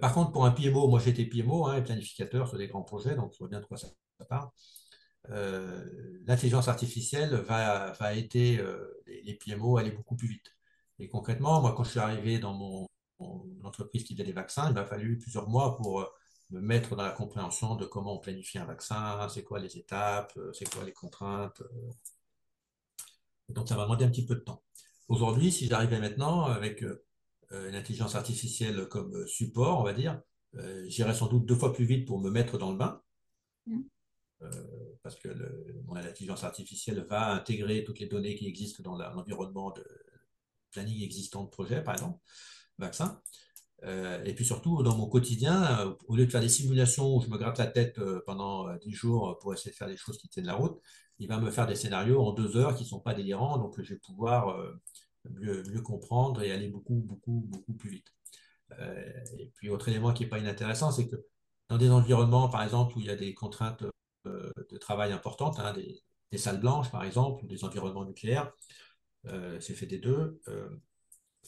Par 0.00 0.14
contre, 0.14 0.30
pour 0.32 0.44
un 0.46 0.52
PMO, 0.52 0.88
moi 0.88 1.00
j'étais 1.00 1.24
PMO, 1.24 1.66
hein, 1.66 1.80
planificateur 1.82 2.48
sur 2.48 2.58
des 2.58 2.68
grands 2.68 2.82
projets, 2.82 3.16
donc 3.16 3.32
je 3.32 3.38
vois 3.38 3.48
bien 3.48 3.60
de 3.60 3.66
quoi 3.66 3.76
ça, 3.76 3.88
ça 4.18 4.24
parle. 4.24 4.50
Euh, 5.28 6.20
l'intelligence 6.26 6.68
artificielle 6.68 7.34
va, 7.34 7.92
va 7.92 8.14
aider 8.14 8.58
euh, 8.58 9.02
les, 9.06 9.34
PMO 9.34 9.76
à 9.76 9.80
aller 9.80 9.90
beaucoup 9.90 10.16
plus 10.16 10.28
vite. 10.28 10.56
Et 10.98 11.08
concrètement, 11.08 11.60
moi, 11.60 11.74
quand 11.76 11.84
je 11.84 11.90
suis 11.90 12.00
arrivé 12.00 12.38
dans 12.38 12.54
mon, 12.54 12.86
mon 13.18 13.44
entreprise 13.64 14.04
qui 14.04 14.14
faisait 14.14 14.24
des 14.24 14.32
vaccins, 14.32 14.68
il 14.68 14.74
m'a 14.74 14.84
fallu 14.84 15.18
plusieurs 15.18 15.48
mois 15.48 15.76
pour 15.76 16.00
euh, 16.00 16.06
me 16.50 16.60
mettre 16.60 16.96
dans 16.96 17.02
la 17.02 17.12
compréhension 17.12 17.76
de 17.76 17.84
comment 17.86 18.16
on 18.16 18.18
planifie 18.18 18.58
un 18.58 18.64
vaccin, 18.64 19.28
c'est 19.28 19.44
quoi 19.44 19.60
les 19.60 19.76
étapes, 19.76 20.36
c'est 20.52 20.68
quoi 20.72 20.84
les 20.84 20.92
contraintes. 20.92 21.62
Donc, 23.48 23.68
ça 23.68 23.76
m'a 23.76 23.84
demandé 23.84 24.04
un 24.04 24.10
petit 24.10 24.26
peu 24.26 24.34
de 24.34 24.40
temps. 24.40 24.62
Aujourd'hui, 25.08 25.52
si 25.52 25.66
j'arrivais 25.68 26.00
maintenant 26.00 26.44
avec 26.44 26.82
euh, 26.82 27.04
une 27.68 27.74
intelligence 27.74 28.14
artificielle 28.14 28.86
comme 28.88 29.26
support, 29.26 29.80
on 29.80 29.84
va 29.84 29.92
dire, 29.92 30.20
j'irais 30.86 31.14
sans 31.14 31.26
doute 31.26 31.46
deux 31.46 31.54
fois 31.54 31.72
plus 31.72 31.84
vite 31.84 32.06
pour 32.06 32.20
me 32.20 32.30
mettre 32.30 32.58
dans 32.58 32.70
le 32.72 32.78
bain, 32.78 33.00
Mm. 33.66 33.76
euh, 33.76 33.99
parce 35.02 35.16
que 35.16 35.28
l'intelligence 35.94 36.44
artificielle 36.44 37.06
va 37.08 37.32
intégrer 37.32 37.84
toutes 37.84 37.98
les 37.98 38.06
données 38.06 38.34
qui 38.34 38.46
existent 38.46 38.82
dans 38.82 38.96
l'environnement 38.96 39.70
de 39.70 39.84
planning 40.70 41.02
existant 41.02 41.44
de 41.44 41.50
projet, 41.50 41.82
par 41.82 41.94
exemple, 41.94 42.18
vaccin. 42.78 43.20
Euh, 43.84 44.22
et 44.24 44.34
puis 44.34 44.44
surtout, 44.44 44.82
dans 44.82 44.96
mon 44.96 45.08
quotidien, 45.08 45.80
euh, 45.80 45.94
au 46.06 46.16
lieu 46.16 46.26
de 46.26 46.30
faire 46.30 46.42
des 46.42 46.50
simulations 46.50 47.16
où 47.16 47.22
je 47.22 47.28
me 47.28 47.38
gratte 47.38 47.58
la 47.58 47.66
tête 47.66 47.98
euh, 47.98 48.22
pendant 48.26 48.68
euh, 48.68 48.76
10 48.78 48.92
jours 48.92 49.38
pour 49.40 49.54
essayer 49.54 49.70
de 49.70 49.76
faire 49.76 49.88
des 49.88 49.96
choses 49.96 50.18
qui 50.18 50.28
tiennent 50.28 50.46
la 50.46 50.54
route, 50.54 50.80
il 51.20 51.28
va 51.28 51.38
me 51.38 51.50
faire 51.50 51.66
des 51.66 51.76
scénarios 51.76 52.20
en 52.22 52.32
deux 52.32 52.56
heures 52.56 52.74
qui 52.74 52.84
ne 52.84 52.88
sont 52.88 53.00
pas 53.00 53.14
délirants, 53.14 53.58
donc 53.58 53.80
je 53.80 53.94
vais 53.94 54.00
pouvoir 54.00 54.48
euh, 54.48 54.72
mieux, 55.30 55.62
mieux 55.70 55.82
comprendre 55.82 56.42
et 56.42 56.50
aller 56.50 56.68
beaucoup, 56.68 56.94
beaucoup, 56.94 57.44
beaucoup 57.48 57.74
plus 57.74 57.90
vite. 57.90 58.08
Euh, 58.78 59.24
et 59.38 59.50
puis, 59.54 59.68
autre 59.70 59.88
élément 59.88 60.12
qui 60.12 60.24
n'est 60.24 60.28
pas 60.30 60.38
inintéressant, 60.38 60.90
c'est 60.90 61.08
que 61.08 61.16
dans 61.68 61.78
des 61.78 61.90
environnements, 61.90 62.48
par 62.48 62.62
exemple, 62.62 62.96
où 62.96 63.00
il 63.00 63.06
y 63.06 63.10
a 63.10 63.16
des 63.16 63.34
contraintes 63.34 63.82
euh, 63.82 63.90
de 64.24 64.78
travail 64.78 65.12
importantes, 65.12 65.58
hein, 65.58 65.72
des, 65.72 66.38
salles 66.38 66.60
blanches, 66.60 66.90
par 66.90 67.04
exemple, 67.04 67.46
des 67.46 67.64
environnements 67.64 68.04
nucléaires, 68.04 68.52
euh, 69.26 69.58
c'est 69.60 69.74
fait 69.74 69.86
des 69.86 69.98
deux. 69.98 70.40
euh, 70.48 70.68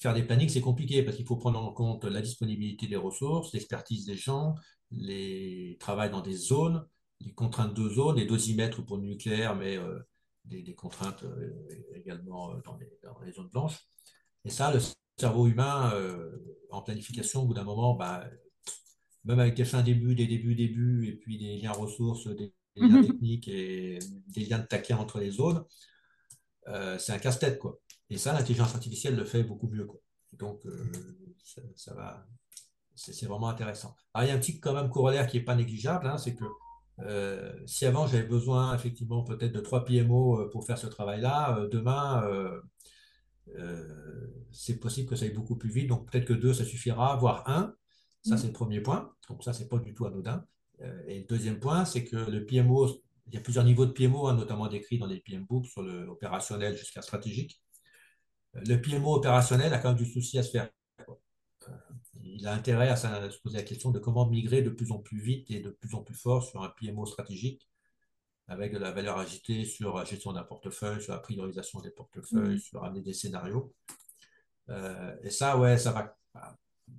faire 0.01 0.15
des 0.15 0.23
plannings, 0.25 0.49
c'est 0.49 0.61
compliqué 0.61 1.03
parce 1.03 1.17
qu'il 1.17 1.27
faut 1.27 1.37
prendre 1.37 1.61
en 1.61 1.73
compte 1.73 2.05
la 2.05 2.21
disponibilité 2.23 2.89
des 2.89 2.97
ressources, 2.97 3.53
l'expertise 3.53 4.07
des 4.07 4.17
gens, 4.17 4.55
les 4.91 5.77
travail 5.81 6.11
dans 6.11 6.23
des 6.23 6.35
zones, 6.35 6.85
les 7.21 7.33
contraintes 7.33 7.75
de 7.75 7.89
zone, 7.89 8.17
les 8.17 8.27
dosimètres 8.27 8.85
pour 8.85 8.97
le 8.97 9.05
nucléaire, 9.05 9.55
mais 9.55 9.77
euh, 9.77 10.01
des, 10.45 10.75
contraintes 10.75 11.23
euh, 11.25 11.53
également 11.95 12.53
euh, 12.53 12.61
dans 12.65 12.77
les, 13.25 13.33
zones 13.33 13.49
blanches. 13.49 13.79
Et 14.45 14.51
ça, 14.51 14.73
le 14.73 14.81
cerveau 15.19 15.47
humain, 15.47 15.93
euh, 15.95 16.31
en 16.71 16.83
planification, 16.83 17.43
au 17.43 17.47
bout 17.47 17.55
d'un 17.55 17.65
moment, 17.65 17.95
bah, 17.95 18.25
même 19.25 19.39
avec 19.39 19.55
des 19.55 19.65
fins 19.65 19.83
début, 19.83 20.15
des 20.15 20.27
débuts, 20.27 20.55
débuts, 20.55 21.09
et 21.09 21.17
puis 21.17 21.39
des 21.39 21.59
liens 21.59 21.73
ressources, 21.73 22.27
des, 22.29 22.53
des 22.77 22.87
liens 22.87 23.03
techniques 23.03 23.49
et 23.49 23.99
des 24.29 24.45
liens 24.45 24.59
de 24.59 24.67
taquet 24.67 24.95
entre 24.95 25.19
les 25.19 25.31
zones, 25.31 25.65
euh, 26.69 26.99
c'est 26.99 27.13
un 27.13 27.19
casse-tête, 27.19 27.59
quoi. 27.59 27.79
Et 28.11 28.19
ça, 28.19 28.33
l'intelligence 28.33 28.75
artificielle 28.75 29.17
le 29.17 29.25
fait 29.25 29.43
beaucoup 29.43 29.69
mieux, 29.69 29.87
quoi. 29.87 30.01
Donc, 30.33 30.65
euh, 30.67 30.93
ça, 31.45 31.63
ça 31.77 31.95
va, 31.95 32.27
c'est 32.95 33.27
vraiment 33.27 33.49
intéressant. 33.49 33.95
Alors, 34.15 34.27
il 34.27 34.31
y 34.31 34.33
a 34.33 34.37
un 34.37 34.41
petit 34.41 34.61
quand 34.61 34.75
même 34.75 34.91
corollaire 34.91 35.27
qui 35.27 35.39
n'est 35.39 35.45
pas 35.45 35.55
négligeable, 35.55 36.07
hein, 36.07 36.17
c'est 36.17 36.35
que 36.35 36.45
euh, 37.01 37.53
si 37.67 37.87
avant 37.87 38.07
j'avais 38.07 38.27
besoin 38.27 38.75
effectivement 38.75 39.25
peut-être 39.25 39.53
de 39.53 39.61
trois 39.61 39.85
PMO 39.85 40.49
pour 40.51 40.67
faire 40.67 40.79
ce 40.79 40.87
travail-là, 40.87 41.67
demain, 41.71 42.23
c'est 44.53 44.79
possible 44.79 45.09
que 45.09 45.17
ça 45.17 45.25
aille 45.25 45.33
beaucoup 45.33 45.57
plus 45.57 45.71
vite. 45.71 45.89
Donc 45.89 46.11
peut-être 46.11 46.27
que 46.27 46.33
deux, 46.33 46.55
ça 46.55 46.65
suffira, 46.65 47.17
voire 47.17 47.49
un. 47.49 47.75
Ça, 48.25 48.37
c'est 48.37 48.47
le 48.47 48.53
premier 48.53 48.81
point. 48.81 49.13
Donc 49.29 49.43
ça, 49.43 49.53
c'est 49.53 49.69
pas 49.69 49.79
du 49.79 49.95
tout 49.95 50.07
anodin. 50.07 50.47
Euh, 50.83 51.03
et 51.07 51.21
le 51.21 51.25
deuxième 51.27 51.59
point, 51.61 51.85
c'est 51.85 52.05
que 52.05 52.17
le 52.17 52.45
PMO, 52.45 52.89
il 53.27 53.35
y 53.35 53.37
a 53.39 53.41
plusieurs 53.41 53.65
niveaux 53.65 53.87
de 53.87 53.93
PMO, 53.93 54.27
hein, 54.27 54.35
notamment 54.35 54.69
décrits 54.69 54.99
dans 54.99 55.07
les 55.07 55.21
PM 55.21 55.45
Books 55.45 55.67
sur 55.67 55.83
le 55.83 56.07
opérationnel 56.09 56.77
jusqu'à 56.77 57.03
stratégique. 57.03 57.63
Euh, 58.57 58.61
Le 58.67 58.81
PMO 58.81 59.15
opérationnel 59.15 59.73
a 59.75 59.79
quand 59.79 59.89
même 59.91 59.99
du 59.99 60.07
souci 60.11 60.39
à 60.39 60.43
se 60.43 60.51
faire. 60.51 60.69
quoi. 61.07 61.21
Euh, 61.69 61.73
il 62.25 62.47
a 62.47 62.53
intérêt 62.53 62.89
à 62.89 62.97
se 62.97 63.39
poser 63.43 63.57
la 63.59 63.63
question 63.65 63.91
de 63.91 63.99
comment 63.99 64.27
migrer 64.29 64.63
de 64.63 64.71
plus 64.71 64.93
en 64.93 64.99
plus 64.99 65.21
vite 65.21 65.51
et 65.51 65.61
de 65.61 65.71
plus 65.71 65.95
en 65.95 66.03
plus 66.03 66.15
fort 66.15 66.43
sur 66.45 66.63
un 66.63 66.69
PMO 66.71 67.07
stratégique 67.07 67.69
avec 68.49 68.73
de 68.73 68.79
la 68.79 68.91
valeur 68.91 69.19
ajoutée 69.19 69.65
sur 69.65 69.97
la 69.97 70.05
gestion 70.05 70.33
d'un 70.33 70.43
portefeuille, 70.43 71.01
sur 71.01 71.13
la 71.13 71.21
priorisation 71.21 71.81
des 71.81 71.91
portefeuilles, 71.91 72.57
Mm. 72.57 72.59
sur 72.59 72.85
amener 72.85 73.01
des 73.01 73.13
scénarios. 73.15 73.73
Euh, 74.69 75.15
et 75.23 75.31
ça, 75.31 75.57
ouais, 75.59 75.79
ça 75.79 75.93
va. 75.93 76.17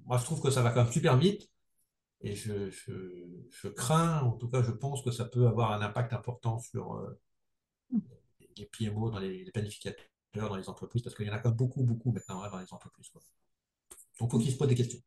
Moi, 0.05 0.17
je 0.17 0.23
trouve 0.23 0.41
que 0.41 0.49
ça 0.49 0.61
va 0.61 0.71
quand 0.71 0.83
même 0.83 0.91
super 0.91 1.17
vite. 1.17 1.49
Et 2.23 2.35
je, 2.35 2.69
je, 2.69 3.67
crains, 3.67 4.21
en 4.21 4.31
tout 4.31 4.47
cas, 4.47 4.63
je 4.63 4.71
pense 4.71 5.01
que 5.01 5.11
ça 5.11 5.25
peut 5.25 5.45
avoir 5.45 5.73
un 5.73 5.81
impact 5.81 6.13
important 6.13 6.57
sur 6.57 6.95
euh, 6.95 7.19
les 8.55 8.65
PMO, 8.65 9.11
dans 9.11 9.19
les, 9.19 9.51
planificateurs, 9.51 10.07
dans 10.33 10.55
les 10.55 10.69
entreprises, 10.69 11.01
parce 11.01 11.15
qu'il 11.15 11.27
y 11.27 11.29
en 11.29 11.33
a 11.33 11.39
quand 11.39 11.49
même 11.49 11.57
beaucoup, 11.57 11.83
beaucoup 11.83 12.13
maintenant 12.13 12.41
hein, 12.41 12.49
dans 12.49 12.59
les 12.59 12.73
entreprises. 12.73 13.09
quoi. 13.09 13.21
Donc, 14.19 14.29
il 14.29 14.31
faut 14.31 14.39
qu'ils 14.39 14.51
se 14.53 14.57
posent 14.57 14.69
des 14.69 14.75
questions. 14.75 15.01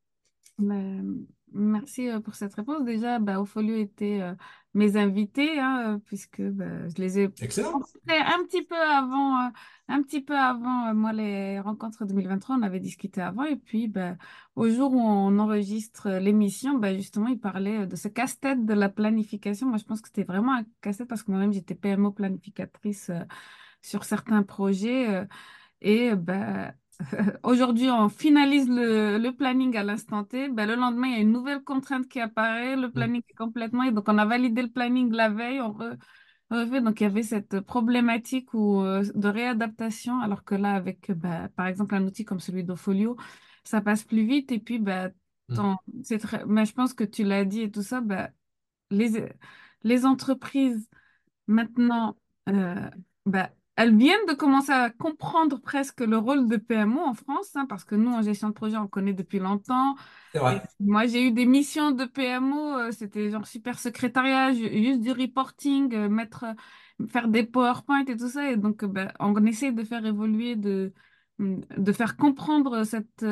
Ben, 0.59 1.27
merci 1.53 2.09
euh, 2.09 2.21
pour 2.21 2.35
cette 2.35 2.55
réponse. 2.55 2.85
Déjà, 2.85 3.19
bah, 3.19 3.41
Ofolio 3.41 3.77
était 3.77 4.21
euh, 4.23 4.35
mes 4.75 4.97
invités, 4.97 5.59
hein, 5.59 5.97
euh, 5.97 5.99
puisque 5.99 6.41
bah, 6.43 6.89
je 6.89 6.95
les 7.01 7.19
ai 7.19 7.29
Excellent. 7.41 7.73
rencontrés 7.73 8.19
un 8.19 8.43
petit 8.45 8.63
peu 8.63 8.77
avant, 8.77 9.51
un 9.89 10.03
petit 10.03 10.23
peu 10.23 10.37
avant 10.37 10.95
moi 10.95 11.13
les 11.13 11.61
rencontres 11.61 12.07
2023. 12.07 12.57
On 12.57 12.63
avait 12.63 12.81
discuté 12.81 13.21
avant, 13.21 13.45
et 13.45 13.57
puis 13.57 13.89
bah, 13.89 14.17
au 14.55 14.69
jour 14.71 14.93
où 14.93 15.01
on 15.01 15.39
enregistre 15.39 16.09
l'émission, 16.11 16.79
bah, 16.79 16.95
justement, 16.95 17.29
il 17.29 17.39
parlait 17.39 17.87
de 17.87 17.97
ce 17.97 18.09
casse-tête 18.09 18.65
de 18.65 18.75
la 18.75 18.89
planification. 18.89 19.69
Moi, 19.69 19.79
je 19.79 19.85
pense 19.85 20.01
que 20.01 20.09
c'était 20.09 20.25
vraiment 20.25 20.55
un 20.55 20.65
casse-tête 20.81 21.09
parce 21.09 21.23
que 21.23 21.31
moi-même, 21.31 21.53
j'étais 21.53 21.75
PMO 21.75 22.13
planificatrice 22.13 23.11
sur 23.83 24.05
certains 24.05 24.43
projets. 24.43 25.27
et 25.83 26.15
bah, 26.17 26.73
aujourd'hui, 27.45 27.91
on 27.91 28.09
finalise 28.09 28.69
le, 28.69 29.19
le 29.19 29.33
planning 29.37 29.77
à 29.77 29.83
l'instant 29.85 30.25
T. 30.25 30.49
Ben, 30.49 30.67
le 30.67 30.75
lendemain, 30.77 31.09
il 31.09 31.13
y 31.15 31.17
a 31.17 31.21
une 31.21 31.33
nouvelle 31.33 31.63
contrainte 31.63 32.09
qui 32.09 32.21
apparaît. 32.21 32.77
Le 32.77 32.91
Mm. 32.93 32.93
planning 32.93 33.23
est 33.29 33.35
complètement... 33.35 33.83
Et 33.85 33.93
donc, 33.93 34.09
on 34.09 34.19
a 34.19 34.25
validé 34.27 34.63
le 34.63 34.71
planning 34.71 35.13
la 35.13 35.29
veille. 35.29 35.61
On 35.61 35.73
re- 35.73 35.99
refait. 36.51 36.81
Donc, 36.81 37.01
il 37.01 37.05
y 37.05 37.07
avait 37.07 37.23
cette 37.23 37.61
problématique 37.61 38.55
où, 38.55 38.81
euh, 38.83 39.05
de 39.15 39.29
réadaptation. 39.29 40.21
Alors 40.21 40.45
que 40.45 40.55
là, 40.55 40.75
avec, 40.75 41.11
bah, 41.13 41.49
par 41.57 41.67
exemple, 41.67 41.95
un 41.95 42.05
outil 42.07 42.25
comme 42.25 42.41
celui 42.41 42.65
d'Ofolio, 42.65 43.17
ça 43.65 43.81
passe 43.81 44.05
plus 44.05 44.25
vite. 44.27 44.53
Et 44.53 44.59
puis, 44.61 44.79
Mm. 45.49 45.57
ton- 45.57 45.77
c'est 46.03 46.19
très... 46.19 46.45
Mais 46.47 46.65
je 46.67 46.73
pense 46.73 46.95
que 46.95 47.05
tu 47.05 47.25
l'as 47.25 47.45
dit 47.45 47.63
et 47.63 47.71
tout 47.71 47.83
ça. 47.83 48.01
Bah, 48.01 48.31
les, 48.91 49.27
les 49.83 50.07
entreprises, 50.07 50.89
maintenant... 51.49 52.17
euh, 52.49 52.91
bah, 53.27 53.51
elles 53.77 53.95
viennent 53.95 54.27
de 54.27 54.33
commencer 54.33 54.73
à 54.73 54.89
comprendre 54.89 55.61
presque 55.61 56.01
le 56.01 56.17
rôle 56.17 56.49
de 56.49 56.57
PMO 56.57 56.99
en 57.01 57.13
France, 57.13 57.55
hein, 57.57 57.67
parce 57.69 57.85
que 57.85 57.95
nous, 57.95 58.11
en 58.11 58.23
gestion 58.23 58.49
de 58.49 58.55
projet, 58.55 58.79
on 58.79 58.89
connaît 58.89 59.13
depuis 59.13 59.39
longtemps. 59.39 59.95
moi, 60.81 61.07
j'ai 61.07 61.27
eu 61.29 61.31
des 61.31 61.45
missions 61.45 61.91
de 61.91 62.07
PMO, 62.07 62.79
euh, 62.79 62.91
c'était 62.91 63.31
genre 63.31 63.47
super 63.47 63.79
secrétariat, 63.79 64.55
juste 64.55 65.03
du 65.03 65.13
reporting, 65.13 65.95
euh, 65.95 66.09
mettre, 66.09 66.47
faire 67.09 67.29
des 67.29 67.45
PowerPoint 67.45 68.07
et 68.07 68.17
tout 68.17 68.31
ça. 68.31 68.51
Et 68.51 68.57
donc, 68.57 68.83
ben, 68.87 69.13
on 69.21 69.45
essaie 69.45 69.73
de 69.73 69.85
faire 69.85 70.07
évoluer, 70.07 70.57
de, 70.57 70.95
de 71.39 71.93
faire 71.93 72.17
comprendre 72.17 72.85
cette, 72.85 73.27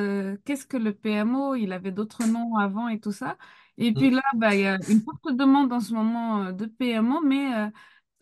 qu'est-ce 0.44 0.66
que 0.66 0.76
le 0.76 0.92
PMO, 0.92 1.54
il 1.54 1.72
avait 1.72 1.90
d'autres 1.90 2.26
noms 2.26 2.56
avant 2.58 2.88
et 2.88 3.00
tout 3.00 3.12
ça. 3.12 3.38
Et 3.78 3.94
puis 3.94 4.10
mm. 4.10 4.14
là, 4.14 4.22
ben, 4.34 4.52
il 4.52 4.60
y 4.60 4.66
a 4.66 4.78
une 4.90 5.00
forte 5.00 5.34
demande 5.34 5.72
en 5.72 5.80
ce 5.80 5.94
moment 5.94 6.52
de 6.52 6.66
PMO, 6.66 7.22
mais 7.22 7.70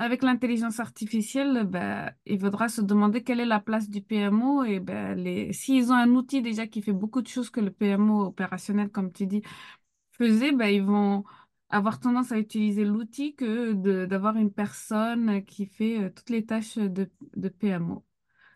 avec 0.02 0.22
l'intelligence 0.22 0.80
artificielle, 0.80 1.64
ben, 1.64 2.10
il 2.26 2.40
faudra 2.40 2.68
se 2.68 2.80
demander 2.80 3.22
quelle 3.22 3.38
est 3.38 3.46
la 3.46 3.60
place 3.60 3.88
du 3.88 4.02
PMO 4.02 4.64
et 4.64 4.80
ben, 4.80 5.14
les... 5.14 5.52
s'ils 5.52 5.92
ont 5.92 5.94
un 5.94 6.10
outil 6.10 6.42
déjà 6.42 6.66
qui 6.66 6.82
fait 6.82 6.92
beaucoup 6.92 7.22
de 7.22 7.28
choses 7.28 7.50
que 7.50 7.60
le 7.60 7.70
PMO 7.70 8.26
opérationnel, 8.26 8.88
comme 8.90 9.12
tu 9.12 9.26
dis, 9.26 9.42
faisait, 10.10 10.52
ben, 10.52 10.66
ils 10.66 10.82
vont 10.82 11.24
avoir 11.70 12.00
tendance 12.00 12.32
à 12.32 12.38
utiliser 12.38 12.84
l'outil 12.84 13.34
que 13.34 13.72
d'avoir 14.06 14.36
une 14.36 14.52
personne 14.52 15.44
qui 15.44 15.66
fait 15.66 16.02
euh, 16.02 16.10
toutes 16.10 16.30
les 16.30 16.44
tâches 16.44 16.76
de, 16.76 17.08
de 17.36 17.48
PMO. 17.48 18.04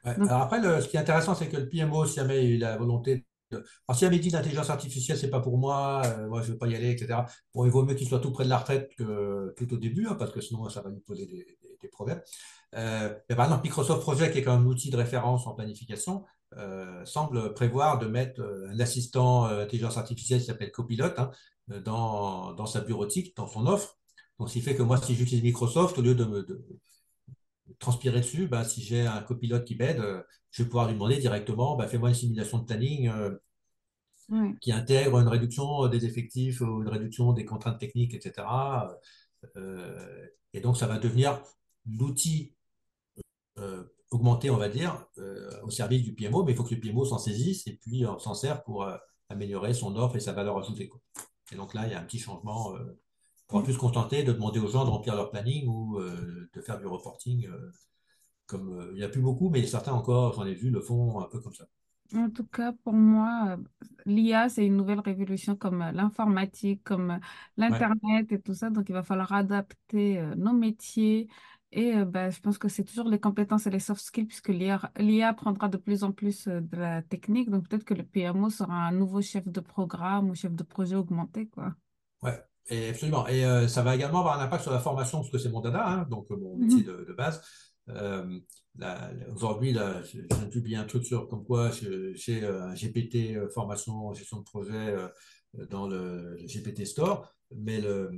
Alors 0.04 0.42
après, 0.42 0.60
ce 0.80 0.88
qui 0.88 0.96
est 0.96 1.00
intéressant, 1.00 1.34
c'est 1.34 1.48
que 1.48 1.56
le 1.56 1.68
PMO, 1.68 2.06
si 2.06 2.16
jamais 2.16 2.48
il 2.48 2.64
a 2.64 2.70
la 2.70 2.76
volonté 2.76 3.24
alors, 3.52 3.98
si 3.98 4.04
elle 4.04 4.18
dit 4.18 4.30
l'intelligence 4.30 4.70
artificielle, 4.70 5.16
c'est 5.16 5.30
pas 5.30 5.40
pour 5.40 5.58
moi, 5.58 6.02
euh, 6.04 6.26
moi 6.28 6.42
je 6.42 6.52
veux 6.52 6.58
pas 6.58 6.66
y 6.66 6.74
aller, 6.74 6.90
etc. 6.90 7.20
Bon, 7.54 7.64
il 7.64 7.70
vaut 7.70 7.84
mieux 7.84 7.94
qu'il 7.94 8.08
soit 8.08 8.20
tout 8.20 8.32
près 8.32 8.44
de 8.44 8.50
la 8.50 8.58
retraite 8.58 8.90
que 8.96 9.54
tout 9.56 9.72
au 9.72 9.76
début, 9.76 10.06
hein, 10.08 10.16
parce 10.18 10.32
que 10.32 10.40
sinon 10.40 10.68
ça 10.68 10.82
va 10.82 10.90
lui 10.90 11.00
poser 11.00 11.26
des, 11.26 11.88
problèmes. 11.92 12.20
Euh, 12.74 13.14
mais 13.30 13.36
par 13.36 13.44
exemple, 13.44 13.62
Microsoft 13.62 14.00
Project, 14.00 14.32
qui 14.32 14.40
est 14.40 14.42
quand 14.42 14.56
même 14.56 14.66
un 14.66 14.70
outil 14.70 14.90
de 14.90 14.96
référence 14.96 15.46
en 15.46 15.54
planification, 15.54 16.24
euh, 16.56 17.04
semble 17.04 17.54
prévoir 17.54 18.00
de 18.00 18.06
mettre 18.06 18.42
un 18.68 18.80
assistant 18.80 19.44
intelligence 19.44 19.96
artificielle 19.96 20.40
qui 20.40 20.46
s'appelle 20.46 20.72
Copilot 20.72 21.12
hein, 21.16 21.30
dans, 21.84 22.54
dans, 22.54 22.66
sa 22.66 22.80
bureautique, 22.80 23.36
dans 23.36 23.46
son 23.46 23.68
offre. 23.68 23.96
Donc, 24.40 24.48
ce 24.48 24.54
qui 24.54 24.62
fait 24.62 24.74
que 24.74 24.82
moi, 24.82 24.96
si 24.96 25.14
j'utilise 25.14 25.44
Microsoft, 25.44 25.96
au 25.96 26.02
lieu 26.02 26.16
de 26.16 26.24
me 26.24 26.44
transpirer 27.78 28.20
dessus, 28.20 28.48
bah, 28.48 28.64
si 28.64 28.82
j'ai 28.82 29.06
un 29.06 29.22
copilote 29.22 29.64
qui 29.64 29.76
m'aide, 29.76 30.02
je 30.56 30.62
vais 30.62 30.68
pouvoir 30.70 30.86
lui 30.86 30.94
demander 30.94 31.18
directement, 31.18 31.76
bah, 31.76 31.86
fais-moi 31.86 32.08
une 32.08 32.14
simulation 32.14 32.58
de 32.58 32.64
planning 32.64 33.10
qui 34.62 34.72
intègre 34.72 35.18
une 35.18 35.28
réduction 35.28 35.86
des 35.88 36.06
effectifs 36.06 36.62
ou 36.62 36.80
une 36.82 36.88
réduction 36.88 37.34
des 37.34 37.44
contraintes 37.44 37.78
techniques, 37.78 38.14
etc. 38.14 38.46
Euh, 39.56 40.26
et 40.54 40.60
donc, 40.60 40.78
ça 40.78 40.86
va 40.86 40.98
devenir 40.98 41.42
l'outil 41.86 42.54
euh, 43.58 43.84
augmenté, 44.10 44.48
on 44.48 44.56
va 44.56 44.70
dire, 44.70 45.04
euh, 45.18 45.50
au 45.62 45.70
service 45.70 46.02
du 46.02 46.14
PMO, 46.14 46.42
mais 46.42 46.52
il 46.52 46.56
faut 46.56 46.64
que 46.64 46.74
le 46.74 46.80
PMO 46.80 47.04
s'en 47.04 47.18
saisisse 47.18 47.66
et 47.66 47.74
puis 47.74 48.04
s'en 48.18 48.32
sert 48.32 48.64
pour 48.64 48.88
améliorer 49.28 49.74
son 49.74 49.94
offre 49.94 50.16
et 50.16 50.20
sa 50.20 50.32
valeur 50.32 50.56
ajoutée. 50.56 50.90
Et 51.52 51.56
donc 51.56 51.74
là, 51.74 51.86
il 51.86 51.92
y 51.92 51.94
a 51.94 52.00
un 52.00 52.04
petit 52.04 52.18
changement. 52.18 52.72
on 52.72 53.46
pourra 53.46 53.62
plus 53.62 53.74
se 53.74 53.78
contenter 53.78 54.22
de 54.22 54.32
demander 54.32 54.58
aux 54.58 54.68
gens 54.68 54.86
de 54.86 54.90
remplir 54.90 55.14
leur 55.14 55.30
planning 55.30 55.68
ou 55.68 56.00
de 56.00 56.60
faire 56.62 56.78
du 56.78 56.86
reporting. 56.86 57.46
Comme, 58.46 58.88
il 58.92 58.98
n'y 58.98 59.04
a 59.04 59.08
plus 59.08 59.20
beaucoup, 59.20 59.50
mais 59.50 59.66
certains 59.66 59.92
encore, 59.92 60.34
j'en 60.34 60.46
ai 60.46 60.54
vu, 60.54 60.70
le 60.70 60.80
font 60.80 61.20
un 61.20 61.28
peu 61.28 61.40
comme 61.40 61.54
ça. 61.54 61.66
En 62.14 62.30
tout 62.30 62.46
cas, 62.46 62.72
pour 62.84 62.92
moi, 62.92 63.56
l'IA, 64.04 64.48
c'est 64.48 64.64
une 64.64 64.76
nouvelle 64.76 65.00
révolution 65.00 65.56
comme 65.56 65.82
euh, 65.82 65.92
l'informatique, 65.92 66.82
comme 66.84 67.12
euh, 67.12 67.18
l'Internet 67.56 68.30
et 68.30 68.40
tout 68.40 68.54
ça. 68.54 68.70
Donc, 68.70 68.88
il 68.88 68.92
va 68.92 69.02
falloir 69.02 69.32
adapter 69.32 70.18
euh, 70.18 70.34
nos 70.36 70.52
métiers. 70.52 71.28
Et 71.72 71.94
bah, 72.04 72.30
je 72.30 72.40
pense 72.40 72.58
que 72.58 72.68
c'est 72.68 72.84
toujours 72.84 73.08
les 73.08 73.18
compétences 73.18 73.66
et 73.66 73.70
les 73.70 73.80
soft 73.80 74.00
skills, 74.00 74.26
puisque 74.26 74.48
l'IA 74.48 75.34
prendra 75.34 75.68
de 75.68 75.76
plus 75.76 76.04
en 76.04 76.12
plus 76.12 76.46
de 76.46 76.76
la 76.76 77.02
technique. 77.02 77.50
Donc, 77.50 77.68
peut-être 77.68 77.84
que 77.84 77.92
le 77.92 78.04
PMO 78.04 78.50
sera 78.50 78.86
un 78.86 78.92
nouveau 78.92 79.20
chef 79.20 79.46
de 79.46 79.60
programme 79.60 80.30
ou 80.30 80.34
chef 80.34 80.54
de 80.54 80.62
projet 80.62 80.94
augmenté, 80.94 81.48
quoi. 81.48 81.74
Ouais, 82.22 82.40
et 82.68 82.90
absolument. 82.90 83.26
Et 83.26 83.68
ça 83.68 83.82
va 83.82 83.94
également 83.94 84.20
avoir 84.20 84.40
un 84.40 84.44
impact 84.44 84.62
sur 84.62 84.72
la 84.72 84.78
formation, 84.78 85.18
parce 85.18 85.30
que 85.30 85.38
c'est 85.38 85.50
mon 85.50 85.60
dada, 85.60 85.86
hein, 85.86 86.06
donc 86.08 86.30
mon 86.30 86.56
métier 86.56 86.84
mhm. 86.86 87.04
de, 87.04 87.12
base. 87.12 87.42
Aujourd'hui, 87.88 89.72
je 89.74 90.18
viens 90.18 90.44
de 90.44 90.50
publier 90.50 90.76
un 90.76 90.84
truc 90.84 91.04
sur 91.04 91.28
comme 91.28 91.44
quoi 91.44 91.70
j'ai 91.70 92.44
un 92.44 92.74
GPT 92.74 93.36
euh, 93.36 93.48
formation 93.50 94.12
gestion 94.12 94.38
de 94.38 94.44
projet 94.44 94.72
euh, 94.74 95.08
dans 95.70 95.86
le, 95.86 96.36
GPT 96.46 96.84
Store. 96.84 97.32
Mais 97.54 97.80
le, 97.80 98.10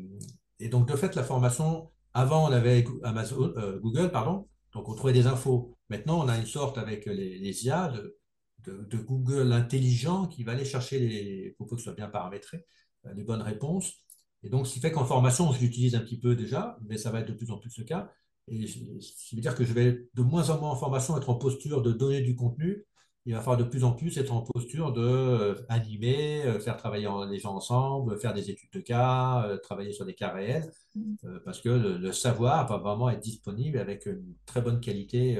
et 0.59 0.69
donc, 0.69 0.89
de 0.89 0.97
fait, 0.97 1.15
la 1.15 1.23
formation, 1.23 1.91
avant, 2.15 2.49
on 2.49 2.53
avait 2.53 2.85
Amazon, 3.05 3.53
euh, 3.57 3.79
Google, 3.79 4.11
pardon, 4.11 4.49
donc 4.73 4.89
on 4.89 4.95
trouvait 4.95 5.13
des 5.13 5.27
infos. 5.27 5.77
Maintenant, 5.91 6.25
on 6.25 6.29
a 6.29 6.39
une 6.39 6.47
sorte 6.47 6.79
avec 6.79 7.07
les, 7.07 7.65
IA 7.65 7.93
de, 7.93 8.99
Google 8.99 9.53
intelligent 9.53 10.27
qui 10.27 10.45
va 10.45 10.53
aller 10.53 10.65
chercher 10.65 10.99
les, 10.99 11.55
pour 11.57 11.69
que 11.69 11.77
ce 11.77 11.85
soit 11.85 11.95
bien 11.95 12.09
paramétré, 12.09 12.67
les 13.15 13.23
bonnes 13.23 13.41
réponses. 13.43 14.05
Et 14.43 14.51
donc, 14.51 14.67
ce 14.67 14.75
qui 14.75 14.81
fait 14.81 14.93
qu'en 14.93 15.07
formation, 15.07 15.53
je 15.53 15.61
l'utilise 15.61 15.95
un 15.95 16.01
petit 16.01 16.19
peu 16.19 16.35
déjà, 16.37 16.79
mais 16.87 16.99
ça 16.99 17.11
va 17.11 17.21
être 17.21 17.29
de 17.29 17.33
plus 17.33 17.51
en 17.51 17.59
plus 17.59 17.77
le 17.79 17.85
cas. 17.85 18.13
Et 18.51 18.67
ce 18.67 19.29
qui 19.29 19.37
veut 19.37 19.43
dire 19.43 19.55
que 19.55 19.65
je 19.65 19.73
vais 19.73 20.09
de 20.15 20.23
moins 20.23 20.51
en 20.51 20.61
moins 20.61 20.71
en 20.71 20.77
formation 20.77 21.17
être 21.17 21.31
en 21.31 21.35
posture 21.35 21.83
de 21.83 21.93
donner 21.93 22.21
du 22.21 22.37
contenu. 22.37 22.85
Il 23.29 23.35
va 23.35 23.41
falloir 23.41 23.59
de 23.59 23.65
plus 23.65 23.85
en 23.85 23.93
plus 23.93 24.17
être 24.17 24.33
en 24.33 24.41
posture 24.41 24.91
de 24.91 25.03
euh, 25.03 25.55
animer, 25.69 26.47
euh, 26.47 26.59
faire 26.61 26.79
travailler 26.79 27.07
les 27.29 27.39
gens 27.39 27.55
ensemble, 27.55 28.19
faire 28.19 28.33
des 28.33 28.49
études 28.49 28.73
de 28.73 28.81
cas, 28.81 29.45
euh, 29.45 29.59
travailler 29.59 29.93
sur 29.93 30.07
des 30.07 30.15
cas 30.15 30.31
réels, 30.31 30.73
mm. 30.95 31.41
parce 31.45 31.61
que 31.61 31.69
le, 31.69 32.13
savoir 32.13 32.67
va 32.67 32.79
vraiment 32.79 33.11
être 33.11 33.21
disponible 33.21 33.79
avec 33.79 34.07
une 34.07 34.35
très 34.47 34.63
bonne 34.63 34.81
qualité 34.81 35.37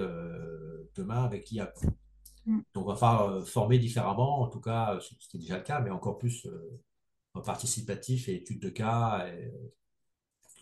demain 0.97 1.25
avec 1.25 1.49
l'IA. 1.49 1.73
Mm. 2.45 2.59
Donc, 2.75 2.85
on 2.85 2.89
va 2.91 2.97
falloir 2.97 3.49
former 3.49 3.79
différemment, 3.79 4.43
en 4.43 4.49
tout 4.49 4.61
cas, 4.61 4.99
ce 5.01 5.27
qui 5.27 5.39
est 5.39 5.41
déjà 5.41 5.57
le 5.57 5.65
cas, 5.65 5.81
mais 5.81 5.89
encore 5.89 6.19
plus 6.19 6.47
en 7.33 7.41
participatif 7.41 8.29
et 8.29 8.35
études 8.35 8.61
de 8.61 8.69
cas. 8.69 9.27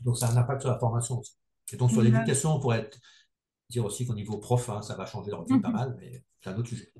Donc, 0.03 0.17
ça 0.17 0.29
a 0.29 0.33
un 0.33 0.37
impact 0.37 0.61
sur 0.61 0.71
la 0.71 0.79
formation 0.79 1.19
aussi. 1.19 1.37
Et 1.72 1.76
donc, 1.76 1.90
sur 1.90 2.02
l'éducation, 2.02 2.55
on 2.55 2.61
pourrait 2.61 2.90
dire 3.68 3.85
aussi 3.85 4.07
qu'au 4.07 4.14
niveau 4.14 4.38
prof, 4.38 4.68
hein, 4.70 4.83
ça 4.83 4.94
va 4.94 5.07
changer 5.07 5.31
leur 5.31 5.44
vie 5.44 5.59
pas 5.61 5.68
mhm. 5.68 5.74
mal, 5.74 5.96
mais 5.98 6.22
c'est 6.40 6.50
un 6.50 6.57
autre 6.57 6.68
sujet. 6.68 6.92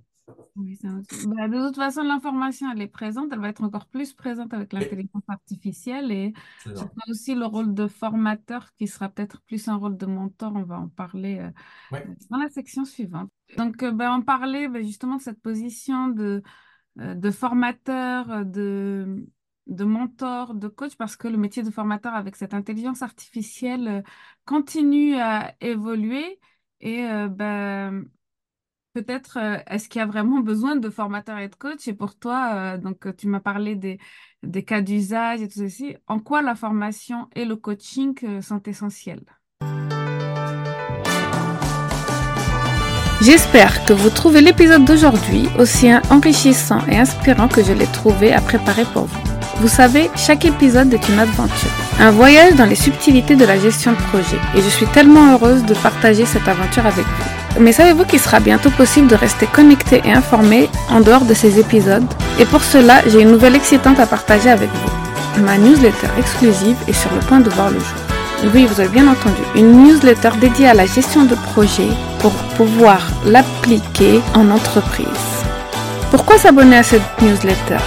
Oui, 0.57 0.79
bah, 0.83 1.49
de 1.49 1.67
toute 1.67 1.77
façon, 1.77 2.03
l'information, 2.03 2.71
elle 2.73 2.83
est 2.83 2.89
présente, 2.89 3.29
elle 3.31 3.41
va 3.41 3.51
être 3.51 3.63
encore 3.63 3.87
plus 3.87 4.13
présente 4.13 4.53
avec 4.55 4.73
l'intelligence 4.73 5.23
artificielle 5.29 6.11
et 6.11 6.33
aussi 7.09 7.35
le 7.35 7.45
rôle 7.45 7.75
de 7.75 7.87
formateur 7.87 8.75
qui 8.75 8.89
sera 8.89 9.09
peut-être 9.09 9.41
plus 9.43 9.69
un 9.69 9.77
rôle 9.77 9.97
de 9.97 10.07
mentor. 10.07 10.53
On 10.57 10.65
va 10.65 10.81
en 10.81 10.89
parler 10.89 11.39
euh, 11.93 12.01
dans 12.31 12.39
la 12.39 12.49
section 12.49 12.85
suivante. 12.85 13.31
Donc, 13.57 13.83
euh, 13.83 13.93
ben, 13.93 14.17
on 14.19 14.23
parlait 14.23 14.67
ben, 14.67 14.83
justement 14.83 15.17
de 15.17 15.23
cette 15.23 15.41
position 15.41 16.09
de, 16.09 16.43
euh, 16.99 17.15
de 17.15 17.31
formateur, 17.31 18.45
de, 18.45 19.27
de 19.67 19.85
mentor, 19.85 20.55
de 20.55 20.69
coach, 20.69 20.97
parce 20.97 21.17
que 21.17 21.29
le 21.29 21.37
métier 21.37 21.63
de 21.63 21.71
formateur 21.71 22.15
avec 22.15 22.37
cette 22.37 22.55
intelligence 22.55 23.03
artificielle 23.03 23.89
euh, 23.89 24.03
continue 24.45 25.17
à 25.17 25.55
évoluer. 25.61 26.39
Et 26.81 27.05
euh, 27.05 27.29
ben, 27.29 28.05
peut-être, 28.93 29.39
euh, 29.41 29.59
est-ce 29.67 29.89
qu'il 29.89 29.99
y 29.99 30.03
a 30.03 30.07
vraiment 30.07 30.41
besoin 30.41 30.77
de 30.77 30.91
formateur 30.91 31.39
et 31.39 31.49
de 31.49 31.57
coach? 31.57 31.89
Et 31.89 31.95
pour 31.95 32.19
toi, 32.19 32.79
donc 32.79 33.17
tu 33.17 33.29
m'as 33.29 33.41
parlé 33.41 33.75
des, 33.75 33.99
des 34.43 34.65
cas 34.65 34.83
d'usage 34.83 35.43
et 35.43 35.49
tout 35.49 35.59
ceci. 35.59 35.97
En 36.07 36.21
quoi 36.21 36.43
la 36.43 36.55
formation 36.55 37.29
et 37.35 37.45
le 37.45 37.57
coaching 37.57 38.41
sont 38.41 38.63
essentiels? 38.63 39.25
J'espère 43.23 43.85
que 43.87 43.95
vous 43.95 44.11
trouvez 44.11 44.43
l'épisode 44.43 44.85
d'aujourd'hui 44.85 45.49
aussi 45.59 45.89
enrichissant 46.11 46.87
et 46.87 46.99
inspirant 46.99 47.49
que 47.49 47.65
je 47.65 47.73
l'ai 47.73 47.87
trouvé 47.87 48.33
à 48.33 48.41
préparer 48.41 48.85
pour 48.93 49.07
vous. 49.07 49.36
Vous 49.61 49.69
savez, 49.69 50.11
chaque 50.17 50.45
épisode 50.45 50.93
est 50.93 51.09
une 51.09 51.19
aventure, 51.19 51.71
un 51.99 52.11
voyage 52.11 52.55
dans 52.57 52.67
les 52.67 52.75
subtilités 52.75 53.37
de 53.37 53.47
la 53.47 53.59
gestion 53.59 53.93
de 53.93 53.97
projet, 54.11 54.37
et 54.55 54.61
je 54.61 54.69
suis 54.69 54.87
tellement 54.87 55.33
heureuse 55.33 55.65
de 55.65 55.73
partager 55.75 56.27
cette 56.27 56.47
aventure 56.47 56.85
avec 56.85 57.07
vous. 57.07 57.61
Mais 57.61 57.73
savez-vous 57.73 58.05
qu'il 58.05 58.21
sera 58.21 58.39
bientôt 58.39 58.69
possible 58.69 59.07
de 59.07 59.15
rester 59.15 59.47
connecté 59.47 60.03
et 60.05 60.13
informé 60.13 60.69
en 60.91 61.01
dehors 61.01 61.25
de 61.25 61.33
ces 61.33 61.59
épisodes? 61.59 62.05
Et 62.39 62.45
pour 62.45 62.63
cela, 62.63 63.01
j'ai 63.09 63.23
une 63.23 63.31
nouvelle 63.31 63.57
excitante 63.57 63.99
à 63.99 64.05
partager 64.05 64.51
avec 64.51 64.69
vous. 64.69 65.43
Ma 65.43 65.57
newsletter 65.57 66.09
exclusive 66.19 66.77
est 66.87 66.93
sur 66.93 67.13
le 67.15 67.21
point 67.21 67.41
de 67.41 67.49
voir 67.49 67.71
le 67.71 67.79
jour. 67.79 68.53
Oui, 68.55 68.67
vous 68.67 68.79
avez 68.79 68.91
bien 68.91 69.09
entendu, 69.09 69.41
une 69.55 69.85
newsletter 69.85 70.33
dédiée 70.39 70.69
à 70.69 70.75
la 70.75 70.85
gestion 70.85 71.25
de 71.25 71.35
projet 71.35 71.89
pour 72.19 72.33
pouvoir 72.59 73.01
l'appliquer 73.25 74.21
en 74.35 74.51
entreprise. 74.51 75.07
Pourquoi 76.11 76.37
s'abonner 76.37 76.77
à 76.77 76.83
cette 76.83 77.23
newsletter? 77.23 77.79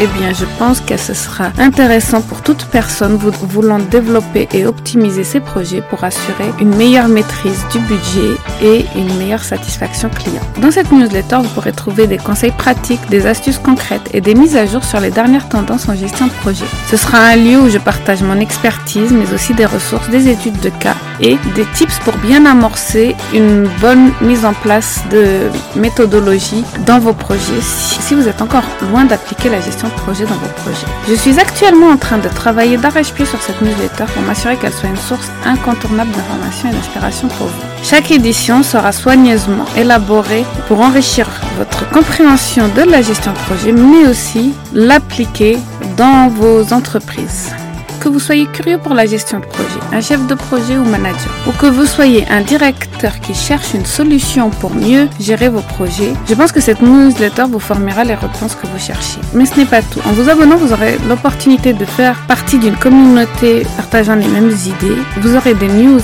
Eh 0.00 0.06
bien, 0.18 0.32
je 0.32 0.44
pense 0.58 0.80
que 0.80 0.96
ce 0.96 1.12
sera 1.12 1.50
intéressant 1.58 2.20
pour 2.20 2.42
toute 2.42 2.64
personne 2.66 3.16
voulant 3.16 3.78
développer 3.78 4.48
et 4.52 4.64
optimiser 4.64 5.24
ses 5.24 5.40
projets 5.40 5.80
pour 5.80 6.04
assurer 6.04 6.52
une 6.60 6.74
meilleure 6.76 7.08
maîtrise 7.08 7.64
du 7.72 7.80
budget 7.80 8.36
et 8.62 8.84
une 8.96 9.12
meilleure 9.18 9.42
satisfaction 9.42 10.08
client. 10.08 10.42
Dans 10.60 10.70
cette 10.70 10.92
newsletter, 10.92 11.38
vous 11.42 11.48
pourrez 11.48 11.72
trouver 11.72 12.06
des 12.06 12.18
conseils 12.18 12.52
pratiques, 12.52 13.00
des 13.10 13.26
astuces 13.26 13.58
concrètes 13.58 14.08
et 14.12 14.20
des 14.20 14.34
mises 14.34 14.56
à 14.56 14.66
jour 14.66 14.84
sur 14.84 15.00
les 15.00 15.10
dernières 15.10 15.48
tendances 15.48 15.88
en 15.88 15.96
gestion 15.96 16.26
de 16.26 16.32
projet. 16.32 16.66
Ce 16.88 16.96
sera 16.96 17.18
un 17.18 17.36
lieu 17.36 17.58
où 17.58 17.68
je 17.68 17.78
partage 17.78 18.22
mon 18.22 18.38
expertise, 18.38 19.10
mais 19.10 19.32
aussi 19.34 19.52
des 19.54 19.66
ressources, 19.66 20.08
des 20.10 20.28
études 20.28 20.60
de 20.60 20.70
cas 20.70 20.96
et 21.20 21.36
des 21.56 21.64
tips 21.74 21.98
pour 22.04 22.16
bien 22.18 22.46
amorcer 22.46 23.16
une 23.34 23.68
bonne 23.80 24.12
mise 24.20 24.44
en 24.44 24.54
place 24.54 25.02
de 25.10 25.48
méthodologie 25.74 26.64
dans 26.86 27.00
vos 27.00 27.12
projets 27.12 27.60
si 27.60 28.14
vous 28.14 28.26
êtes 28.26 28.40
encore 28.40 28.64
loin 28.90 29.04
d'appliquer 29.04 29.50
la 29.50 29.60
gestion 29.60 29.87
projet 29.90 30.24
dans 30.24 30.34
vos 30.34 30.48
projets. 30.62 30.86
Je 31.08 31.14
suis 31.14 31.38
actuellement 31.38 31.88
en 31.88 31.96
train 31.96 32.18
de 32.18 32.28
travailler 32.28 32.76
d'arrache-pied 32.76 33.26
sur 33.26 33.40
cette 33.42 33.60
newsletter 33.60 34.04
pour 34.12 34.22
m'assurer 34.22 34.56
qu'elle 34.56 34.72
soit 34.72 34.88
une 34.88 34.96
source 34.96 35.30
incontournable 35.44 36.10
d'informations 36.12 36.70
et 36.70 36.72
d'inspiration 36.72 37.28
pour 37.28 37.46
vous. 37.46 37.62
Chaque 37.82 38.10
édition 38.10 38.62
sera 38.62 38.92
soigneusement 38.92 39.66
élaborée 39.76 40.44
pour 40.66 40.80
enrichir 40.80 41.28
votre 41.56 41.88
compréhension 41.90 42.68
de 42.68 42.82
la 42.82 43.02
gestion 43.02 43.32
de 43.32 43.38
projet, 43.38 43.72
mais 43.72 44.08
aussi 44.08 44.54
l'appliquer 44.72 45.58
dans 45.96 46.28
vos 46.28 46.72
entreprises. 46.72 47.52
Que 48.00 48.08
vous 48.08 48.20
soyez 48.20 48.46
curieux 48.46 48.78
pour 48.78 48.94
la 48.94 49.06
gestion 49.06 49.40
de 49.40 49.44
projet, 49.44 49.80
un 49.92 50.00
chef 50.00 50.24
de 50.26 50.34
projet 50.34 50.76
ou 50.76 50.84
manager, 50.84 51.30
ou 51.48 51.52
que 51.52 51.66
vous 51.66 51.84
soyez 51.84 52.24
un 52.30 52.42
directeur 52.42 53.18
qui 53.20 53.34
cherche 53.34 53.74
une 53.74 53.84
solution 53.84 54.50
pour 54.50 54.72
mieux 54.72 55.08
gérer 55.18 55.48
vos 55.48 55.62
projets, 55.62 56.12
je 56.28 56.34
pense 56.34 56.52
que 56.52 56.60
cette 56.60 56.80
newsletter 56.80 57.44
vous 57.50 57.58
formera 57.58 58.04
les 58.04 58.14
réponses 58.14 58.54
que 58.54 58.68
vous 58.68 58.78
cherchez. 58.78 59.18
Mais 59.34 59.46
ce 59.46 59.56
n'est 59.58 59.66
pas 59.66 59.82
tout. 59.82 60.00
En 60.06 60.12
vous 60.12 60.28
abonnant, 60.30 60.56
vous 60.56 60.72
aurez 60.72 60.96
l'opportunité 61.08 61.72
de 61.72 61.84
faire 61.84 62.16
partie 62.28 62.58
d'une 62.58 62.76
communauté 62.76 63.66
partageant 63.76 64.14
les 64.14 64.28
mêmes 64.28 64.50
idées. 64.50 65.02
Vous 65.20 65.34
aurez 65.34 65.54
des 65.54 65.68
news 65.68 66.00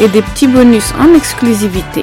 et 0.00 0.08
des 0.08 0.22
petits 0.22 0.48
bonus 0.48 0.92
en 1.00 1.14
exclusivité 1.14 2.02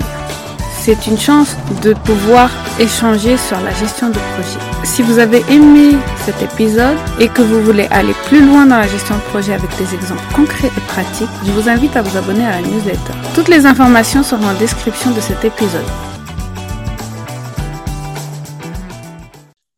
c'est 0.85 1.07
une 1.07 1.17
chance 1.17 1.55
de 1.83 1.95
pouvoir 1.95 2.51
échanger 2.79 3.37
sur 3.37 3.59
la 3.59 3.71
gestion 3.73 4.09
de 4.09 4.19
projet. 4.33 4.59
Si 4.83 5.01
vous 5.01 5.17
avez 5.17 5.41
aimé 5.51 5.97
cet 6.25 6.39
épisode 6.43 6.95
et 7.19 7.27
que 7.27 7.41
vous 7.41 7.59
voulez 7.63 7.87
aller 7.89 8.13
plus 8.27 8.45
loin 8.45 8.67
dans 8.67 8.77
la 8.77 8.87
gestion 8.87 9.15
de 9.15 9.21
projet 9.21 9.53
avec 9.53 9.75
des 9.79 9.95
exemples 9.95 10.21
concrets 10.35 10.67
et 10.67 10.81
pratiques, 10.81 11.35
je 11.43 11.51
vous 11.53 11.67
invite 11.67 11.95
à 11.95 12.03
vous 12.03 12.15
abonner 12.15 12.45
à 12.45 12.61
la 12.61 12.67
newsletter. 12.67 13.13
Toutes 13.33 13.47
les 13.47 13.65
informations 13.65 14.21
seront 14.21 14.45
en 14.45 14.59
description 14.59 15.09
de 15.09 15.21
cet 15.21 15.43
épisode. 15.43 15.87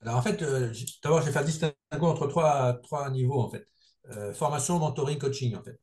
Alors 0.01 0.17
en 0.17 0.21
fait, 0.21 0.41
euh, 0.41 0.73
d'abord 1.01 1.21
je 1.21 1.27
vais 1.27 1.31
faire 1.31 1.45
distinguer 1.45 1.73
entre 2.01 2.27
trois, 2.27 2.73
trois 2.83 3.09
niveaux 3.11 3.39
en 3.39 3.47
fait. 3.47 3.65
Euh, 4.11 4.33
formation, 4.33 4.77
mentoring, 4.77 5.17
coaching 5.17 5.55
en 5.55 5.63
fait. 5.63 5.79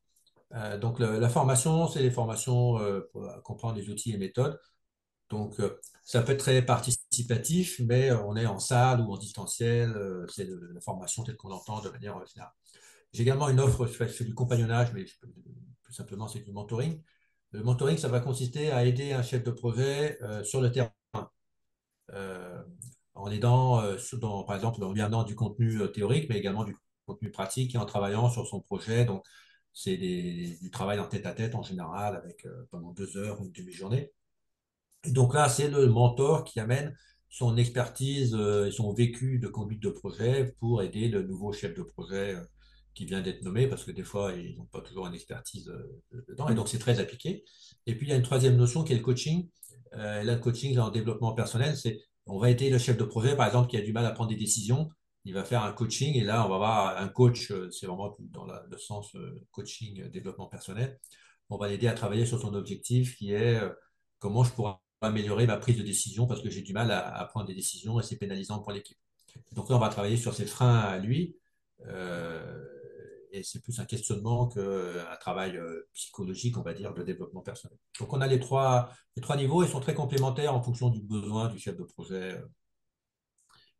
Euh, 0.53 0.77
donc 0.77 0.99
la 0.99 1.29
formation, 1.29 1.87
c'est 1.87 2.03
les 2.03 2.11
formations 2.11 2.77
pour 3.11 3.27
comprendre 3.43 3.75
les 3.77 3.89
outils 3.89 4.13
et 4.13 4.19
méthodes. 4.19 4.59
Donc, 5.29 5.59
euh, 5.59 5.79
ça 6.03 6.21
peut 6.21 6.33
être 6.33 6.39
très 6.39 6.61
participatif, 6.63 7.79
mais 7.79 8.11
euh, 8.11 8.23
on 8.25 8.35
est 8.35 8.45
en 8.45 8.59
salle 8.59 9.01
ou 9.01 9.11
en 9.11 9.17
distanciel, 9.17 9.91
euh, 9.95 10.25
c'est 10.29 10.45
de 10.45 10.71
la 10.73 10.81
formation 10.81 11.23
telle 11.23 11.35
qu'on 11.35 11.49
l'entend 11.49 11.81
de 11.81 11.89
manière 11.89 12.23
générale. 12.27 12.53
J'ai 13.13 13.23
également 13.23 13.49
une 13.49 13.59
offre, 13.59 13.87
je 13.87 14.03
fais 14.05 14.25
du 14.25 14.35
compagnonnage, 14.35 14.93
mais 14.93 15.05
plus 15.83 15.93
simplement 15.93 16.27
c'est 16.27 16.41
du 16.41 16.51
mentoring. 16.51 17.01
Le 17.51 17.63
mentoring, 17.63 17.97
ça 17.97 18.09
va 18.09 18.19
consister 18.19 18.71
à 18.71 18.85
aider 18.85 19.13
un 19.13 19.23
chef 19.23 19.43
de 19.43 19.51
projet 19.51 20.19
sur 20.43 20.61
le 20.61 20.71
terrain, 20.71 20.91
en 23.13 23.31
aidant, 23.31 23.81
par 24.45 24.55
exemple, 24.55 24.83
en 24.83 24.91
amenant 24.91 25.23
du 25.23 25.35
contenu 25.35 25.79
théorique, 25.93 26.27
mais 26.29 26.37
également 26.37 26.65
du 26.65 26.75
contenu 27.05 27.31
pratique 27.31 27.75
et 27.75 27.77
en 27.77 27.85
travaillant 27.85 28.29
sur 28.29 28.45
son 28.47 28.59
projet. 28.59 29.05
Donc, 29.05 29.25
c'est 29.71 29.95
du 29.97 30.69
travail 30.71 30.99
en 30.99 31.07
tête 31.07 31.25
à 31.25 31.33
tête 31.33 31.55
en 31.55 31.63
général, 31.63 32.17
avec 32.17 32.45
pendant 32.71 32.91
deux 32.91 33.15
heures 33.17 33.39
ou 33.39 33.45
une 33.45 33.53
demi-journée 33.53 34.11
donc 35.11 35.33
là, 35.33 35.49
c'est 35.49 35.69
le 35.69 35.87
mentor 35.87 36.43
qui 36.43 36.59
amène 36.59 36.95
son 37.35 37.57
expertise 37.57 38.33
euh, 38.33 38.67
et 38.67 38.71
son 38.71 38.93
vécu 38.93 39.39
de 39.39 39.49
conduite 39.49 39.83
de 39.83 39.89
projet 39.89 40.55
pour 40.59 40.81
aider 40.81 41.09
le 41.09 41.21
nouveau 41.23 41.51
chef 41.51 41.75
de 41.75 41.83
projet 41.83 42.35
euh, 42.35 42.41
qui 42.93 43.05
vient 43.05 43.21
d'être 43.21 43.43
nommé, 43.43 43.67
parce 43.67 43.83
que 43.83 43.91
des 43.91 44.03
fois, 44.03 44.31
ils 44.31 44.55
n'ont 44.57 44.67
pas 44.67 44.79
toujours 44.79 45.05
une 45.07 45.13
expertise 45.13 45.67
euh, 45.67 46.23
dedans, 46.29 46.47
et 46.47 46.55
donc 46.55 46.69
c'est 46.69 46.79
très 46.79 47.01
appliqué. 47.01 47.43
Et 47.87 47.95
puis, 47.95 48.07
il 48.07 48.09
y 48.11 48.13
a 48.13 48.15
une 48.15 48.23
troisième 48.23 48.55
notion 48.55 48.85
qui 48.85 48.93
est 48.93 48.95
le 48.95 49.01
coaching. 49.01 49.49
là, 49.91 50.23
le 50.23 50.37
coaching 50.37 50.77
en 50.79 50.91
développement 50.91 51.33
personnel, 51.33 51.75
c'est 51.75 51.99
on 52.25 52.39
va 52.39 52.49
aider 52.49 52.69
le 52.69 52.77
chef 52.77 52.95
de 52.95 53.03
projet, 53.03 53.35
par 53.35 53.47
exemple, 53.47 53.69
qui 53.69 53.75
a 53.75 53.81
du 53.81 53.91
mal 53.91 54.05
à 54.05 54.11
prendre 54.11 54.29
des 54.29 54.37
décisions, 54.37 54.89
il 55.25 55.33
va 55.33 55.43
faire 55.43 55.63
un 55.63 55.73
coaching, 55.73 56.15
et 56.15 56.23
là, 56.23 56.45
on 56.45 56.49
va 56.49 56.55
avoir 56.55 56.97
un 56.97 57.09
coach, 57.09 57.51
c'est 57.69 57.85
vraiment 57.85 58.15
dans 58.19 58.45
le 58.45 58.77
sens 58.77 59.13
coaching, 59.51 60.09
développement 60.09 60.47
personnel. 60.47 60.97
On 61.49 61.57
va 61.57 61.67
l'aider 61.67 61.87
à 61.87 61.93
travailler 61.93 62.25
sur 62.25 62.39
son 62.39 62.53
objectif 62.53 63.17
qui 63.17 63.33
est 63.33 63.59
comment 64.19 64.43
je 64.45 64.51
pourrais 64.53 64.75
améliorer 65.01 65.47
ma 65.47 65.57
prise 65.57 65.77
de 65.77 65.83
décision 65.83 66.27
parce 66.27 66.41
que 66.41 66.49
j'ai 66.49 66.61
du 66.61 66.73
mal 66.73 66.91
à, 66.91 67.25
prendre 67.25 67.47
des 67.47 67.53
décisions 67.53 67.99
et 67.99 68.03
c'est 68.03 68.17
pénalisant 68.17 68.59
pour 68.59 68.71
l'équipe. 68.71 68.97
Donc 69.53 69.69
là, 69.69 69.75
on 69.75 69.79
va 69.79 69.89
travailler 69.89 70.17
sur 70.17 70.33
ses 70.33 70.45
freins 70.45 70.79
à 70.79 70.97
lui. 70.97 71.35
Euh, 71.87 72.63
et 73.31 73.43
c'est 73.43 73.61
plus 73.61 73.79
un 73.79 73.85
questionnement 73.85 74.47
qu'un 74.47 75.15
travail 75.19 75.57
euh, 75.57 75.89
psychologique, 75.93 76.57
on 76.57 76.61
va 76.61 76.73
dire, 76.73 76.93
de 76.93 77.03
développement 77.03 77.41
personnel. 77.41 77.77
Donc 77.99 78.13
on 78.13 78.21
a 78.21 78.27
les 78.27 78.39
trois, 78.39 78.89
les 79.15 79.21
trois 79.21 79.35
niveaux, 79.35 79.63
ils 79.63 79.69
sont 79.69 79.81
très 79.81 79.93
complémentaires 79.93 80.55
en 80.55 80.61
fonction 80.61 80.89
du 80.89 81.01
besoin 81.01 81.49
du 81.49 81.59
chef 81.59 81.75
de 81.75 81.83
projet. 81.83 82.41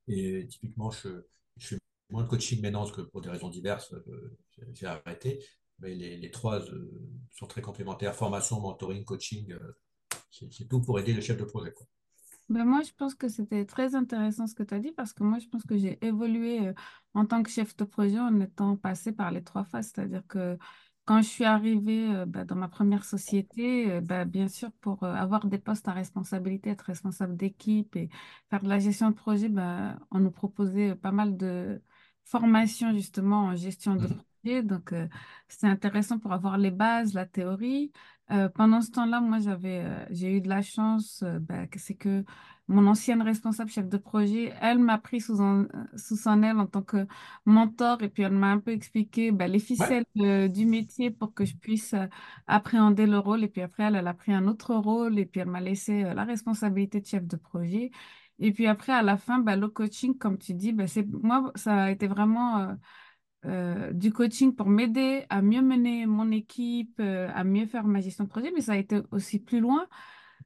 Et 0.07 0.45
typiquement, 0.47 0.91
je, 0.91 1.09
je 1.57 1.67
fais 1.67 1.77
moins 2.09 2.23
de 2.23 2.27
coaching 2.27 2.61
maintenant 2.61 2.89
que 2.89 3.01
pour 3.01 3.21
des 3.21 3.29
raisons 3.29 3.49
diverses, 3.49 3.93
euh, 3.93 4.37
j'ai 4.73 4.87
arrêté. 4.87 5.43
Mais 5.79 5.93
les 5.93 6.31
trois 6.31 6.61
sont 7.31 7.47
très 7.47 7.61
complémentaires, 7.61 8.15
formation, 8.15 8.61
mentoring, 8.61 9.03
coaching 9.03 9.53
c'est 10.51 10.67
tout 10.67 10.81
pour 10.81 10.99
aider 10.99 11.13
le 11.13 11.21
chef 11.21 11.37
de 11.37 11.43
projet. 11.43 11.73
Ben 12.49 12.63
moi, 12.63 12.81
je 12.83 12.91
pense 12.95 13.15
que 13.15 13.27
c'était 13.27 13.65
très 13.65 13.95
intéressant 13.95 14.45
ce 14.45 14.53
que 14.53 14.61
tu 14.61 14.73
as 14.73 14.79
dit 14.79 14.91
parce 14.91 15.13
que 15.13 15.23
moi, 15.23 15.39
je 15.39 15.47
pense 15.47 15.63
que 15.63 15.77
j'ai 15.77 15.97
évolué 16.05 16.67
euh, 16.67 16.73
en 17.15 17.25
tant 17.25 17.41
que 17.41 17.49
chef 17.49 17.75
de 17.75 17.83
projet 17.85 18.19
en 18.19 18.39
étant 18.39 18.75
passé 18.77 19.11
par 19.11 19.31
les 19.31 19.43
trois 19.43 19.63
phases. 19.63 19.91
C'est-à-dire 19.93 20.21
que 20.27 20.57
quand 21.05 21.21
je 21.21 21.27
suis 21.27 21.43
arrivée 21.43 22.07
euh, 22.13 22.25
ben, 22.27 22.45
dans 22.45 22.55
ma 22.55 22.67
première 22.67 23.03
société, 23.03 23.91
euh, 23.91 24.01
ben, 24.01 24.25
bien 24.25 24.47
sûr, 24.47 24.71
pour 24.81 25.03
avoir 25.03 25.47
des 25.47 25.57
postes 25.57 25.87
à 25.87 25.93
responsabilité, 25.93 26.69
être 26.69 26.83
responsable 26.83 27.35
d'équipe 27.35 27.95
et 27.95 28.09
faire 28.51 28.61
de 28.61 28.69
la 28.69 28.77
gestion 28.77 29.09
de 29.09 29.15
projet, 29.15 29.49
ben, 29.49 29.99
on 30.11 30.19
nous 30.19 30.31
proposait 30.31 30.95
pas 30.95 31.11
mal 31.11 31.37
de 31.37 31.81
formations 32.25 32.93
justement 32.93 33.45
en 33.45 33.55
gestion 33.55 33.95
de 33.95 34.07
mmh. 34.07 34.21
Donc, 34.63 34.93
c'est 35.47 35.67
intéressant 35.67 36.19
pour 36.19 36.33
avoir 36.33 36.57
les 36.57 36.71
bases, 36.71 37.13
la 37.13 37.25
théorie. 37.25 37.91
Euh, 38.31 38.49
pendant 38.49 38.81
ce 38.81 38.91
temps-là, 38.91 39.21
moi, 39.21 39.39
j'avais, 39.39 39.83
euh, 39.83 40.05
j'ai 40.09 40.37
eu 40.37 40.41
de 40.41 40.49
la 40.49 40.61
chance, 40.63 41.21
euh, 41.23 41.37
bah, 41.39 41.65
c'est 41.75 41.93
que 41.95 42.23
mon 42.67 42.87
ancienne 42.87 43.21
responsable 43.21 43.69
chef 43.69 43.87
de 43.87 43.97
projet, 43.97 44.51
elle 44.61 44.79
m'a 44.79 44.97
pris 44.97 45.21
sous, 45.21 45.37
sous 45.95 46.15
son 46.17 46.41
aile 46.41 46.57
en 46.57 46.65
tant 46.65 46.81
que 46.81 47.05
mentor 47.45 48.01
et 48.01 48.09
puis 48.09 48.23
elle 48.23 48.31
m'a 48.33 48.47
un 48.51 48.57
peu 48.59 48.71
expliqué 48.71 49.31
bah, 49.31 49.47
les 49.47 49.59
ficelles 49.59 50.05
du 50.15 50.65
métier 50.65 51.11
pour 51.11 51.35
que 51.35 51.45
je 51.45 51.55
puisse 51.55 51.93
appréhender 52.47 53.05
le 53.05 53.19
rôle. 53.19 53.43
Et 53.43 53.47
puis 53.49 53.61
après, 53.61 53.83
elle, 53.83 53.95
elle 53.95 54.07
a 54.07 54.15
pris 54.15 54.33
un 54.33 54.47
autre 54.47 54.73
rôle 54.73 55.19
et 55.19 55.27
puis 55.27 55.41
elle 55.41 55.49
m'a 55.49 55.61
laissé 55.61 56.01
la 56.01 56.23
responsabilité 56.23 57.01
de 57.01 57.05
chef 57.05 57.27
de 57.27 57.35
projet. 57.37 57.91
Et 58.39 58.51
puis 58.51 58.67
après, 58.67 58.91
à 58.93 59.01
la 59.01 59.17
fin, 59.17 59.39
bah, 59.39 59.55
le 59.55 59.67
coaching, 59.69 60.17
comme 60.17 60.37
tu 60.37 60.53
dis, 60.53 60.73
bah, 60.73 60.87
c'est, 60.87 61.05
moi, 61.07 61.51
ça 61.55 61.83
a 61.83 61.91
été 61.91 62.07
vraiment 62.07 62.57
euh, 62.59 62.73
du 63.93 64.11
coaching 64.11 64.55
pour 64.55 64.67
m'aider 64.67 65.25
à 65.29 65.41
mieux 65.41 65.61
mener 65.61 66.05
mon 66.05 66.31
équipe, 66.31 66.99
euh, 66.99 67.29
à 67.33 67.43
mieux 67.43 67.65
faire 67.65 67.85
ma 67.85 68.01
gestion 68.01 68.23
de 68.23 68.29
projet, 68.29 68.51
mais 68.53 68.61
ça 68.61 68.73
a 68.73 68.77
été 68.77 69.01
aussi 69.11 69.39
plus 69.39 69.59
loin. 69.59 69.87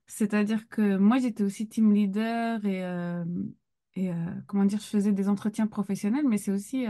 C'est-à-dire 0.07 0.67
que 0.67 0.97
moi, 0.97 1.19
j'étais 1.19 1.43
aussi 1.43 1.67
team 1.67 1.93
leader 1.93 2.65
et, 2.65 2.83
euh, 2.83 3.23
et 3.95 4.11
comment 4.47 4.65
dire, 4.65 4.79
je 4.79 4.85
faisais 4.85 5.11
des 5.11 5.29
entretiens 5.29 5.67
professionnels, 5.67 6.25
mais 6.27 6.37
c'est 6.37 6.51
aussi 6.51 6.85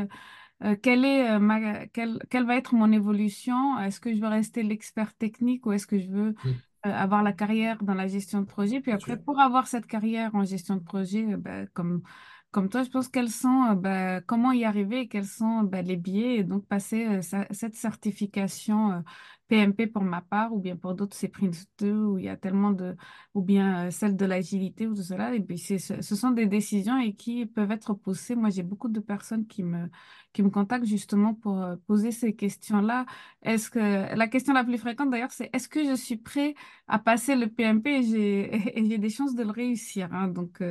quelle 0.82 1.06
est 1.06 1.40
ma, 1.40 1.88
quelle, 1.88 2.20
quelle, 2.30 2.46
va 2.46 2.56
être 2.56 2.76
mon 2.76 2.92
évolution? 2.92 3.80
Est-ce 3.80 4.00
que 4.00 4.14
je 4.14 4.20
veux 4.20 4.28
rester 4.28 4.64
l'expert 4.64 5.14
technique 5.16 5.66
ou 5.66 5.72
est-ce 5.72 5.88
que 5.88 6.00
je 6.00 6.10
veux 6.10 6.32
mmh. 6.32 6.50
avoir 6.84 7.24
la 7.24 7.34
carrière 7.34 7.84
dans 7.84 7.94
la 7.94 8.08
gestion 8.08 8.42
de 8.42 8.46
projet? 8.46 8.80
Puis 8.80 8.92
après, 8.92 9.18
pour 9.18 9.40
avoir 9.40 9.68
cette 9.68 9.86
carrière 9.86 10.36
en 10.36 10.44
gestion 10.44 10.76
de 10.76 10.84
projet, 10.84 11.38
ben, 11.38 11.68
comme 11.74 12.04
comme 12.52 12.70
toi, 12.70 12.82
je 12.84 12.90
pense 12.90 13.08
quels 13.10 13.30
sont, 13.30 13.64
euh, 13.72 13.76
bah, 13.76 14.22
comment 14.22 14.52
y 14.52 14.66
arriver 14.66 15.02
et 15.02 15.08
quels 15.08 15.26
sont 15.28 15.62
bah, 15.64 15.84
les 15.84 15.98
biais 15.98 16.38
et 16.38 16.44
donc 16.44 16.66
passer 16.66 17.06
euh, 17.06 17.22
cette 17.52 17.76
certification 17.76 19.04
PMP 19.50 19.82
euh, 19.84 19.92
pour 19.92 20.02
ma 20.04 20.22
part 20.22 20.52
ou 20.54 20.60
bien 20.60 20.76
pour 20.76 20.96
d'autres, 20.96 21.16
c'est 21.16 21.28
Prince 21.28 21.68
2 21.78 21.94
où 21.94 22.18
il 22.18 22.26
y 22.26 22.30
a 22.30 22.38
tellement 22.38 22.72
de, 22.72 22.96
ou 23.36 23.42
bien 23.44 23.92
celle 23.92 24.16
de 24.16 24.26
l'agilité 24.26 24.88
ou 24.88 24.96
tout 24.96 25.04
cela. 25.04 25.36
Et 25.36 25.42
puis, 25.42 25.60
ce 25.60 26.02
sont 26.02 26.32
des 26.32 26.48
décisions 26.48 26.98
et 26.98 27.14
qui 27.14 27.46
peuvent 27.46 27.72
être 27.72 27.94
poussées. 27.94 28.36
Moi, 28.36 28.50
j'ai 28.50 28.64
beaucoup 28.64 28.90
de 28.90 29.00
personnes 29.00 29.46
qui 29.46 29.62
me, 29.64 29.88
qui 30.34 30.42
me 30.42 30.50
contactent 30.50 30.86
justement 30.86 31.36
pour 31.36 31.64
poser 31.86 32.12
ces 32.12 32.36
questions-là. 32.36 33.06
Est-ce 33.44 33.70
que, 33.70 33.80
la 34.16 34.28
question 34.28 34.54
la 34.54 34.64
plus 34.64 34.80
fréquente 34.80 35.12
d'ailleurs, 35.12 35.32
c'est 35.32 35.52
est-ce 35.54 35.70
que 35.70 35.86
je 35.86 35.96
suis 35.96 36.18
prêt 36.18 36.56
à 36.88 36.98
passer 36.98 37.36
le 37.36 37.48
PMP 37.48 37.88
et 38.76 38.86
j'ai, 38.88 38.98
des 38.98 39.10
chances 39.10 39.36
de 39.36 39.44
le 39.44 39.52
réussir? 39.52 40.10
Hein? 40.14 40.30
Donc, 40.30 40.62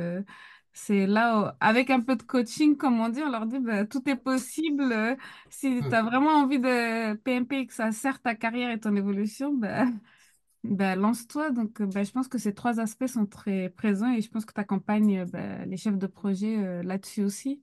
c'est 0.73 1.07
là, 1.07 1.57
avec 1.59 1.89
un 1.89 2.01
peu 2.01 2.15
de 2.15 2.23
coaching, 2.23 2.77
comme 2.77 2.99
on 2.99 3.09
dit, 3.09 3.21
on 3.23 3.31
leur 3.31 3.45
dit, 3.45 3.59
bah, 3.59 3.85
tout 3.85 4.07
est 4.09 4.15
possible. 4.15 4.83
euh, 4.91 5.15
si 5.49 5.85
tu 5.87 5.95
as 5.95 6.03
vraiment 6.03 6.31
envie 6.31 6.59
de 6.59 7.15
PMP 7.15 7.57
et 7.59 7.67
que 7.67 7.73
ça 7.73 7.91
sert 7.91 8.21
ta 8.21 8.35
carrière 8.35 8.71
et 8.71 8.79
ton 8.79 8.95
évolution, 8.95 9.53
bah, 9.53 9.85
bah, 10.63 10.95
lance-toi. 10.95 11.51
Donc, 11.51 11.81
euh, 11.81 11.87
bah, 11.87 12.03
je 12.03 12.11
pense 12.11 12.27
que 12.29 12.37
ces 12.37 12.53
trois 12.53 12.79
aspects 12.79 13.07
sont 13.07 13.25
très 13.27 13.69
présents 13.69 14.11
et 14.13 14.21
je 14.21 14.29
pense 14.29 14.45
que 14.45 14.53
tu 14.53 14.61
accompagnes 14.61 15.25
bah, 15.25 15.65
les 15.65 15.77
chefs 15.77 15.97
de 15.97 16.07
projet 16.07 16.57
euh, 16.59 16.83
là-dessus 16.83 17.23
aussi. 17.23 17.61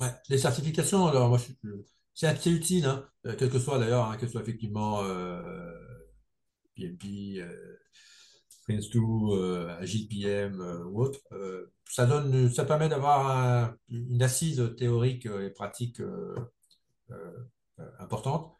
Ouais, 0.00 0.08
les 0.28 0.38
certifications, 0.38 1.06
alors 1.06 1.28
moi, 1.28 1.38
je 1.38 1.44
suis- 1.44 1.56
c'est 2.18 2.26
assez 2.26 2.50
utile, 2.50 2.86
euh, 3.26 3.34
quel 3.38 3.48
que 3.50 3.58
soit 3.60 3.78
d'ailleurs, 3.78 4.06
hein, 4.10 4.16
que 4.16 4.26
ce 4.26 4.32
soit 4.32 4.42
effectivement 4.42 5.02
PMP, 6.74 7.40
euh, 7.40 7.76
Prince2, 8.66 9.34
euh, 9.36 9.78
Agile 9.80 10.08
PM 10.08 10.60
euh, 10.60 10.84
ou 10.86 11.02
autre. 11.02 11.20
euh, 11.32 11.72
ça 11.90 12.06
donne, 12.06 12.50
ça 12.50 12.64
permet 12.64 12.88
d'avoir 12.88 13.28
un- 13.30 13.76
une 13.88 14.22
assise 14.22 14.74
théorique 14.78 15.26
euh, 15.26 15.46
et 15.46 15.50
pratique 15.50 16.00
importante. 17.98 18.54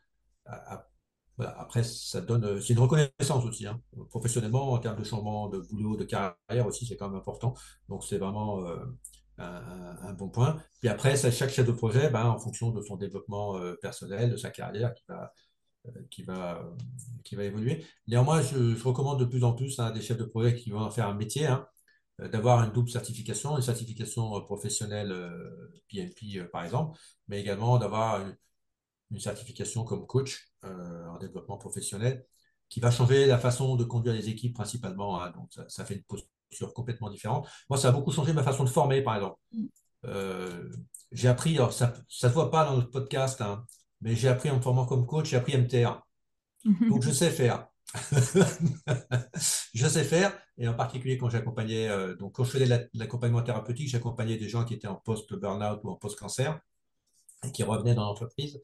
Après, 1.41 1.85
ça 1.85 2.21
donne, 2.21 2.61
c'est 2.61 2.73
une 2.73 2.81
reconnaissance 2.81 3.45
aussi, 3.45 3.65
hein. 3.67 3.81
Professionnellement, 4.11 4.73
en 4.73 4.79
termes 4.79 4.99
de 4.99 5.05
changement 5.05 5.49
de 5.49 5.59
boulot, 5.61 5.97
de 5.97 6.03
carrière 6.05 6.67
aussi, 6.67 6.85
c'est 6.85 6.97
quand 6.97 7.09
même 7.09 7.19
important. 7.19 7.55
Donc, 7.89 8.03
c'est 8.05 8.19
vraiment 8.19 8.65
un, 9.39 10.12
bon 10.12 10.28
point. 10.28 10.61
Puis 10.80 10.89
après, 10.89 11.16
ça, 11.16 11.30
chaque 11.30 11.51
chef 11.51 11.66
de 11.66 11.72
projet, 11.72 12.11
ben, 12.11 12.24
en 12.26 12.39
fonction 12.39 12.70
de 12.70 12.82
son 12.82 12.97
développement 12.97 13.57
euh, 13.57 13.74
personnel, 13.80 14.30
de 14.30 14.36
sa 14.36 14.51
carrière, 14.51 14.95
qui 14.95 15.05
va, 15.09 15.32
euh, 15.86 15.91
qui 16.11 16.22
va, 16.22 16.59
euh, 16.59 16.76
qui 17.24 17.36
va 17.36 17.45
évoluer. 17.45 17.84
Néanmoins, 18.07 18.43
je, 18.43 18.82
recommande 18.82 19.20
de 19.20 19.24
plus 19.24 19.45
en 19.45 19.53
plus 19.53 19.78
à 19.78 19.91
des 19.91 20.01
chefs 20.03 20.18
de 20.18 20.24
projet 20.24 20.55
qui 20.55 20.70
vont 20.70 20.91
faire 20.91 21.09
un 21.09 21.14
métier, 21.14 21.47
hein, 21.47 21.66
d'avoir 22.18 22.64
une 22.64 22.72
double 22.72 22.91
certification, 22.91 23.57
une 23.57 23.62
certification 23.62 24.41
professionnelle 24.43 25.14
PMP, 25.89 26.45
par 26.51 26.64
exemple, 26.64 26.99
mais 27.28 27.41
également 27.41 27.78
d'avoir 27.78 28.26
une 29.11 29.20
certification 29.20 29.84
comme 29.84 30.05
coach 30.07 30.53
en 30.64 31.16
développement 31.18 31.59
professionnel 31.59 32.26
qui 32.68 32.80
va 32.80 32.91
changer 32.91 33.26
la 33.26 33.39
façon 33.39 33.76
de 33.76 33.84
conduire 33.84 34.14
les 34.14 34.28
équipes 34.28 34.55
principalement. 34.55 35.22
hein. 35.22 35.30
donc, 35.30 35.53
ça, 35.53 35.64
ça 35.68 35.84
fait 35.84 35.95
une 35.95 36.03
complètement 36.75 37.11
différente. 37.11 37.49
Moi, 37.69 37.79
ça 37.79 37.89
a 37.89 37.93
beaucoup 37.93 38.13
changé 38.13 38.33
ma 38.33 38.43
façon 38.43 38.65
de 38.65 38.69
former, 38.69 39.03
par 39.03 39.17
exemple. 39.17 39.39
Euh, 40.05 40.71
j'ai 41.13 41.29
appris, 41.29 41.57
alors 41.57 41.73
ça 41.73 41.89
ne 41.89 42.03
se 42.09 42.27
voit 42.27 42.51
pas 42.51 42.65
dans 42.65 42.77
notre 42.77 42.91
podcast, 42.91 43.41
hein, 43.41 43.65
mais 44.01 44.15
j'ai 44.15 44.29
appris 44.29 44.51
en 44.51 44.57
me 44.57 44.61
formant 44.61 44.87
comme 44.87 45.07
coach, 45.07 45.31
j'ai 45.31 45.37
appris 45.37 45.57
MTR. 45.57 46.01
Donc, 46.89 47.03
je 47.03 47.11
sais 47.11 47.31
faire. 47.31 47.69
je 49.75 49.89
sais 49.89 50.05
faire, 50.05 50.39
et 50.59 50.69
en 50.69 50.75
particulier 50.75 51.17
quand 51.17 51.31
j'accompagnais, 51.31 51.89
euh, 51.89 52.15
donc 52.17 52.35
quand 52.35 52.45
je 52.45 52.51
faisais 52.51 52.67
de 52.67 52.89
l'accompagnement 52.93 53.41
thérapeutique, 53.41 53.89
j'accompagnais 53.89 54.37
des 54.37 54.49
gens 54.49 54.67
qui 54.67 54.75
étaient 54.75 54.89
en 54.89 54.97
post-burnout 54.97 55.81
ou 55.85 55.89
en 55.89 55.95
post-cancer 55.95 56.61
et 57.47 57.53
qui 57.53 57.63
revenaient 57.63 57.95
dans 57.95 58.05
l'entreprise. 58.05 58.61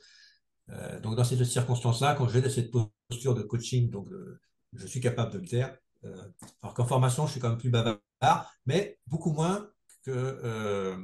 Euh, 0.70 1.00
donc, 1.00 1.16
dans 1.16 1.24
ces 1.24 1.36
deux 1.36 1.44
circonstances-là, 1.44 2.14
quand 2.14 2.28
j'ai 2.28 2.48
cette 2.48 2.70
posture 2.70 3.34
de 3.34 3.42
coaching, 3.42 3.90
donc 3.90 4.10
euh, 4.10 4.40
je 4.72 4.86
suis 4.86 5.00
capable 5.00 5.32
de 5.32 5.38
le 5.38 5.46
faire. 5.46 5.76
Euh, 6.04 6.28
alors 6.62 6.74
qu'en 6.74 6.86
formation, 6.86 7.26
je 7.26 7.32
suis 7.32 7.40
quand 7.40 7.50
même 7.50 7.58
plus 7.58 7.70
bavard, 7.70 8.52
mais 8.66 8.98
beaucoup 9.06 9.32
moins 9.32 9.68
que. 10.04 10.10
euh, 10.10 10.96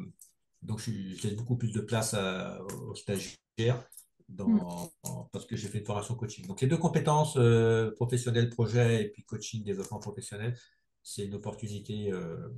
donc, 0.63 0.81
j'ai 0.81 1.31
beaucoup 1.37 1.57
plus 1.57 1.73
de 1.73 1.81
place 1.81 2.13
à, 2.13 2.61
aux 2.63 2.95
stagiaires 2.95 3.83
dans, 4.29 4.93
en, 5.05 5.25
parce 5.33 5.47
que 5.47 5.57
j'ai 5.57 5.69
fait 5.69 5.79
une 5.79 5.87
formation 5.87 6.15
coaching. 6.15 6.47
Donc, 6.47 6.61
les 6.61 6.67
deux 6.67 6.77
compétences 6.77 7.37
euh, 7.39 7.93
professionnelles, 7.93 8.51
projet 8.51 9.05
et 9.05 9.09
puis 9.09 9.25
coaching, 9.25 9.65
développement 9.65 10.01
professionnel, 10.01 10.55
c'est 11.03 11.25
une 11.25 11.35
opportunité 11.35 12.13
euh, 12.13 12.51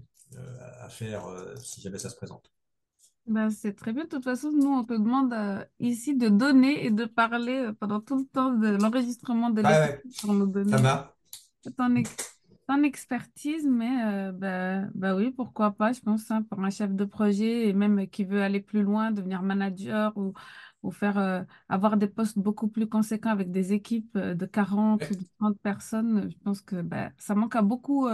à 0.80 0.88
faire 0.88 1.24
si 1.62 1.80
jamais 1.80 1.98
ça 1.98 2.10
se 2.10 2.16
présente. 2.16 2.50
Ben, 3.26 3.50
c'est 3.50 3.74
très 3.74 3.92
bien. 3.92 4.02
De 4.02 4.08
toute 4.08 4.24
façon, 4.24 4.50
nous, 4.50 4.68
on 4.68 4.84
te 4.84 4.94
demande 4.94 5.32
ici 5.78 6.16
de 6.16 6.28
donner 6.28 6.84
et 6.84 6.90
de 6.90 7.04
parler 7.04 7.70
pendant 7.78 8.00
tout 8.00 8.18
le 8.18 8.24
temps 8.24 8.52
de 8.52 8.68
l'enregistrement 8.68 9.50
de 9.50 9.62
ouais, 9.62 10.02
pour 10.20 10.34
nous 10.34 10.46
donner 10.46 10.72
ça 10.72 10.78
va. 10.78 11.16
Ton, 11.70 11.94
ex- 11.96 12.18
ton 12.68 12.82
expertise. 12.82 13.66
Mais 13.66 14.04
euh, 14.06 14.32
ben, 14.32 14.90
ben 14.94 15.16
oui, 15.16 15.30
pourquoi 15.30 15.72
pas, 15.72 15.92
je 15.92 16.00
pense, 16.00 16.30
hein, 16.30 16.42
pour 16.42 16.60
un 16.60 16.70
chef 16.70 16.92
de 16.94 17.04
projet 17.04 17.68
et 17.68 17.72
même 17.72 18.06
qui 18.08 18.24
veut 18.24 18.42
aller 18.42 18.60
plus 18.60 18.82
loin, 18.82 19.10
devenir 19.12 19.42
manager 19.42 20.16
ou, 20.16 20.32
ou 20.82 20.90
faire, 20.90 21.18
euh, 21.18 21.42
avoir 21.68 21.96
des 21.96 22.08
postes 22.08 22.38
beaucoup 22.38 22.68
plus 22.68 22.88
conséquents 22.88 23.30
avec 23.30 23.50
des 23.50 23.72
équipes 23.72 24.16
euh, 24.16 24.34
de 24.34 24.46
40 24.46 25.10
ou 25.10 25.14
de 25.16 25.24
30 25.38 25.58
personnes. 25.60 26.30
Je 26.30 26.36
pense 26.44 26.60
que 26.62 26.80
ben, 26.82 27.12
ça 27.18 27.34
manque 27.34 27.56
à 27.56 27.62
beaucoup. 27.62 28.08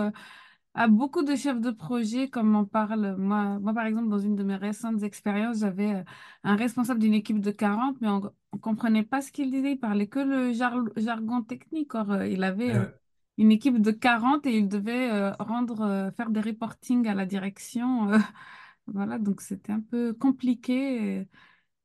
à 0.75 0.87
beaucoup 0.89 1.23
de 1.25 1.35
chefs 1.35 1.61
de 1.61 1.71
projet, 1.71 2.29
comme 2.31 2.55
on 2.55 2.65
parle, 2.65 3.17
moi, 3.19 3.59
moi 3.59 3.75
par 3.75 3.87
exemple, 3.87 4.09
dans 4.09 4.19
une 4.19 4.37
de 4.37 4.45
mes 4.45 4.57
récentes 4.57 5.03
expériences, 5.03 5.59
j'avais 5.61 6.05
un 6.45 6.57
responsable 6.57 7.01
d'une 7.01 7.15
équipe 7.15 7.41
de 7.41 7.51
40, 7.51 8.01
mais 8.01 8.09
on 8.09 8.21
ne 8.53 8.59
comprenait 8.61 9.03
pas 9.03 9.21
ce 9.21 9.33
qu'il 9.33 9.51
disait, 9.51 9.73
il 9.73 9.79
parlait 9.81 10.07
que 10.07 10.21
le 10.21 10.53
jar- 10.53 10.85
jargon 10.97 11.43
technique. 11.43 11.95
Or, 11.95 12.23
il 12.25 12.45
avait 12.45 12.79
ouais. 12.79 12.99
Une 13.39 13.53
équipe 13.53 13.81
de 13.81 13.91
40 13.93 14.47
et 14.47 14.57
il 14.59 14.69
devait 14.69 15.11
euh, 15.11 15.33
rendre, 15.39 15.83
euh, 15.83 16.11
faire 16.11 16.31
des 16.31 16.41
reportings 16.41 17.07
à 17.07 17.15
la 17.15 17.25
direction. 17.25 18.13
euh, 18.13 18.19
voilà, 18.87 19.19
donc 19.19 19.41
c'était 19.41 19.73
un 19.73 19.81
peu 19.81 20.13
compliqué. 20.13 21.27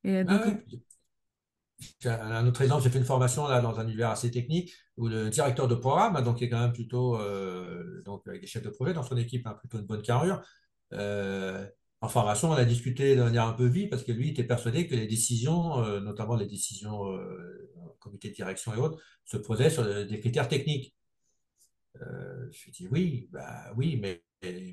Et, 0.03 0.23
donc. 0.23 0.41
J'ai 1.99 2.09
Un 2.09 2.47
autre 2.47 2.61
exemple, 2.61 2.83
j'ai 2.83 2.89
fait 2.89 2.99
une 2.99 3.05
formation 3.05 3.47
là, 3.47 3.61
dans 3.61 3.79
un 3.79 3.83
univers 3.83 4.09
assez 4.09 4.31
technique 4.31 4.73
où 4.97 5.07
le 5.07 5.29
directeur 5.29 5.67
de 5.67 5.75
programme, 5.75 6.21
donc 6.23 6.37
qui 6.37 6.45
est 6.45 6.49
quand 6.49 6.59
même 6.59 6.71
plutôt 6.71 7.17
euh, 7.17 8.01
donc 8.05 8.25
avec 8.27 8.41
des 8.41 8.47
chefs 8.47 8.63
de 8.63 8.69
projet 8.69 8.93
dans 8.93 9.03
son 9.03 9.17
équipe, 9.17 9.45
hein, 9.45 9.55
plutôt 9.59 9.79
une 9.79 9.85
bonne 9.85 10.01
carrure. 10.01 10.41
euh, 10.93 11.65
en 11.99 12.09
formation, 12.09 12.51
on 12.51 12.53
a 12.53 12.65
discuté 12.65 13.15
de 13.15 13.23
manière 13.23 13.45
un 13.45 13.53
peu 13.53 13.65
vive 13.65 13.89
parce 13.89 14.03
que 14.03 14.11
lui 14.11 14.29
était 14.29 14.43
persuadé 14.43 14.87
que 14.87 14.95
les 14.95 15.07
décisions, 15.07 15.79
euh, 15.83 15.99
notamment 16.01 16.35
les 16.35 16.47
décisions 16.47 17.01
comité 17.99 18.29
de 18.29 18.33
direction 18.33 18.73
et 18.73 18.77
autres, 18.77 18.99
se 19.25 19.37
posaient 19.37 19.69
sur 19.69 19.85
des 20.05 20.19
critères 20.19 20.47
techniques. 20.49 20.93
Euh, 22.01 22.47
je 22.51 22.65
lui 22.65 22.71
dis 22.71 22.87
oui, 22.91 23.29
bah 23.31 23.71
oui, 23.75 23.97
mais, 24.01 24.23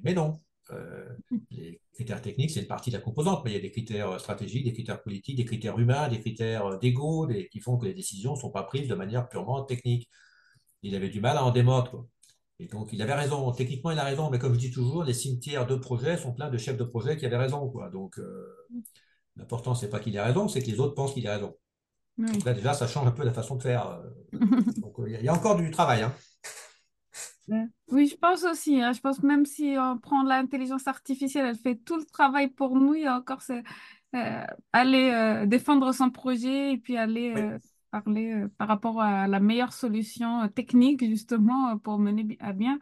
mais 0.03 0.15
non. 0.15 0.41
Euh, 0.71 1.09
les 1.51 1.81
critères 1.93 2.23
techniques, 2.23 2.51
c'est 2.51 2.61
une 2.61 2.67
partie 2.67 2.91
de 2.91 2.97
la 2.97 3.03
composante, 3.03 3.45
mais 3.45 3.51
il 3.53 3.55
y 3.55 3.57
a 3.59 3.61
des 3.61 3.71
critères 3.71 4.19
stratégiques, 4.21 4.65
des 4.65 4.73
critères 4.73 5.03
politiques, 5.03 5.37
des 5.37 5.45
critères 5.45 5.79
humains, 5.79 6.09
des 6.09 6.21
critères 6.21 6.79
d'ego, 6.79 7.27
des- 7.27 7.49
qui 7.49 7.61
font 7.61 7.77
que 7.77 7.87
les 7.87 7.95
décisions 7.95 8.33
ne 8.35 8.39
sont 8.41 8.51
pas 8.51 8.63
prises 8.63 8.89
de 8.89 8.95
manière 8.95 9.29
purement 9.29 9.65
technique. 9.65 10.09
Il 10.83 10.95
avait 10.97 11.11
du 11.11 11.21
mal 11.21 11.37
à 11.37 11.45
en 11.45 11.51
démordre. 11.53 11.91
quoi. 11.91 12.07
Et 12.61 12.67
donc, 12.67 12.91
il 12.93 13.03
avait 13.03 13.15
raison. 13.15 13.51
Techniquement, 13.53 13.91
il 13.93 13.99
a 13.99 14.05
raison, 14.05 14.31
mais 14.31 14.39
comme 14.39 14.55
je 14.55 14.59
dis 14.61 14.71
toujours, 14.71 15.05
les 15.05 15.15
cimetières 15.15 15.67
de 15.67 15.77
projet 15.77 16.17
sont 16.19 16.33
pleins 16.35 16.51
de 16.51 16.59
chefs 16.59 16.77
de 16.79 16.85
projet 16.85 17.17
qui 17.17 17.27
avaient 17.27 17.37
raison. 17.39 17.69
Quoi. 17.71 17.91
Donc, 17.91 18.19
euh, 18.19 18.47
l'important, 19.37 19.75
c'est 19.75 19.91
pas 19.91 20.01
qu'il 20.01 20.17
ait 20.17 20.23
raison, 20.23 20.49
c'est 20.49 20.63
que 20.63 20.67
les 20.69 20.81
autres 20.81 20.95
pensent 20.95 21.15
qu'il 21.15 21.27
a 21.29 21.35
raison. 21.37 21.57
oui. 22.19 22.31
Donc 22.33 22.45
là, 22.45 22.55
déjà, 22.55 22.75
ça 22.75 22.87
change 22.89 23.07
un 23.09 23.13
peu 23.13 23.25
la 23.25 23.33
façon 23.35 23.57
de 23.57 23.63
faire. 23.63 23.89
euh. 23.89 24.11
Donc, 24.83 24.99
euh, 25.01 25.09
il 25.09 25.13
y, 25.13 25.17
a 25.17 25.21
il 25.21 25.25
y 25.25 25.29
a 25.29 25.35
encore 25.35 25.57
du 25.57 25.71
travail. 25.71 26.03
hein. 26.03 26.15
Oui, 27.91 28.07
je 28.07 28.17
pense 28.17 28.45
aussi. 28.45 28.81
hein. 28.81 28.93
Je 28.93 29.01
pense 29.01 29.23
même 29.23 29.45
si 29.45 29.75
on 29.79 29.99
prend 29.99 30.23
l'intelligence 30.23 30.87
artificielle, 30.87 31.47
elle 31.47 31.57
fait 31.57 31.75
tout 31.77 31.97
le 31.97 32.05
travail 32.05 32.49
pour 32.49 32.77
nous. 32.77 32.95
Il 32.95 33.03
y 33.03 33.07
a 33.07 33.17
encore 33.17 33.43
ce- 33.43 33.63
euh, 34.17 34.45
aller 34.73 35.11
euh, 35.13 35.47
défendre 35.47 35.93
son 35.93 36.11
projet 36.11 36.73
et 36.73 36.79
puis 36.79 36.97
aller 36.97 37.33
Oui. 37.35 37.43
euh, 37.55 37.59
parler 37.91 38.45
par 38.59 38.69
rapport 38.69 39.01
à 39.03 39.27
la 39.27 39.41
meilleure 39.41 39.73
solution 39.73 40.49
technique 40.49 41.05
justement 41.05 41.77
pour 41.79 41.99
mener 41.99 42.37
à 42.41 42.53
bien 42.53 42.79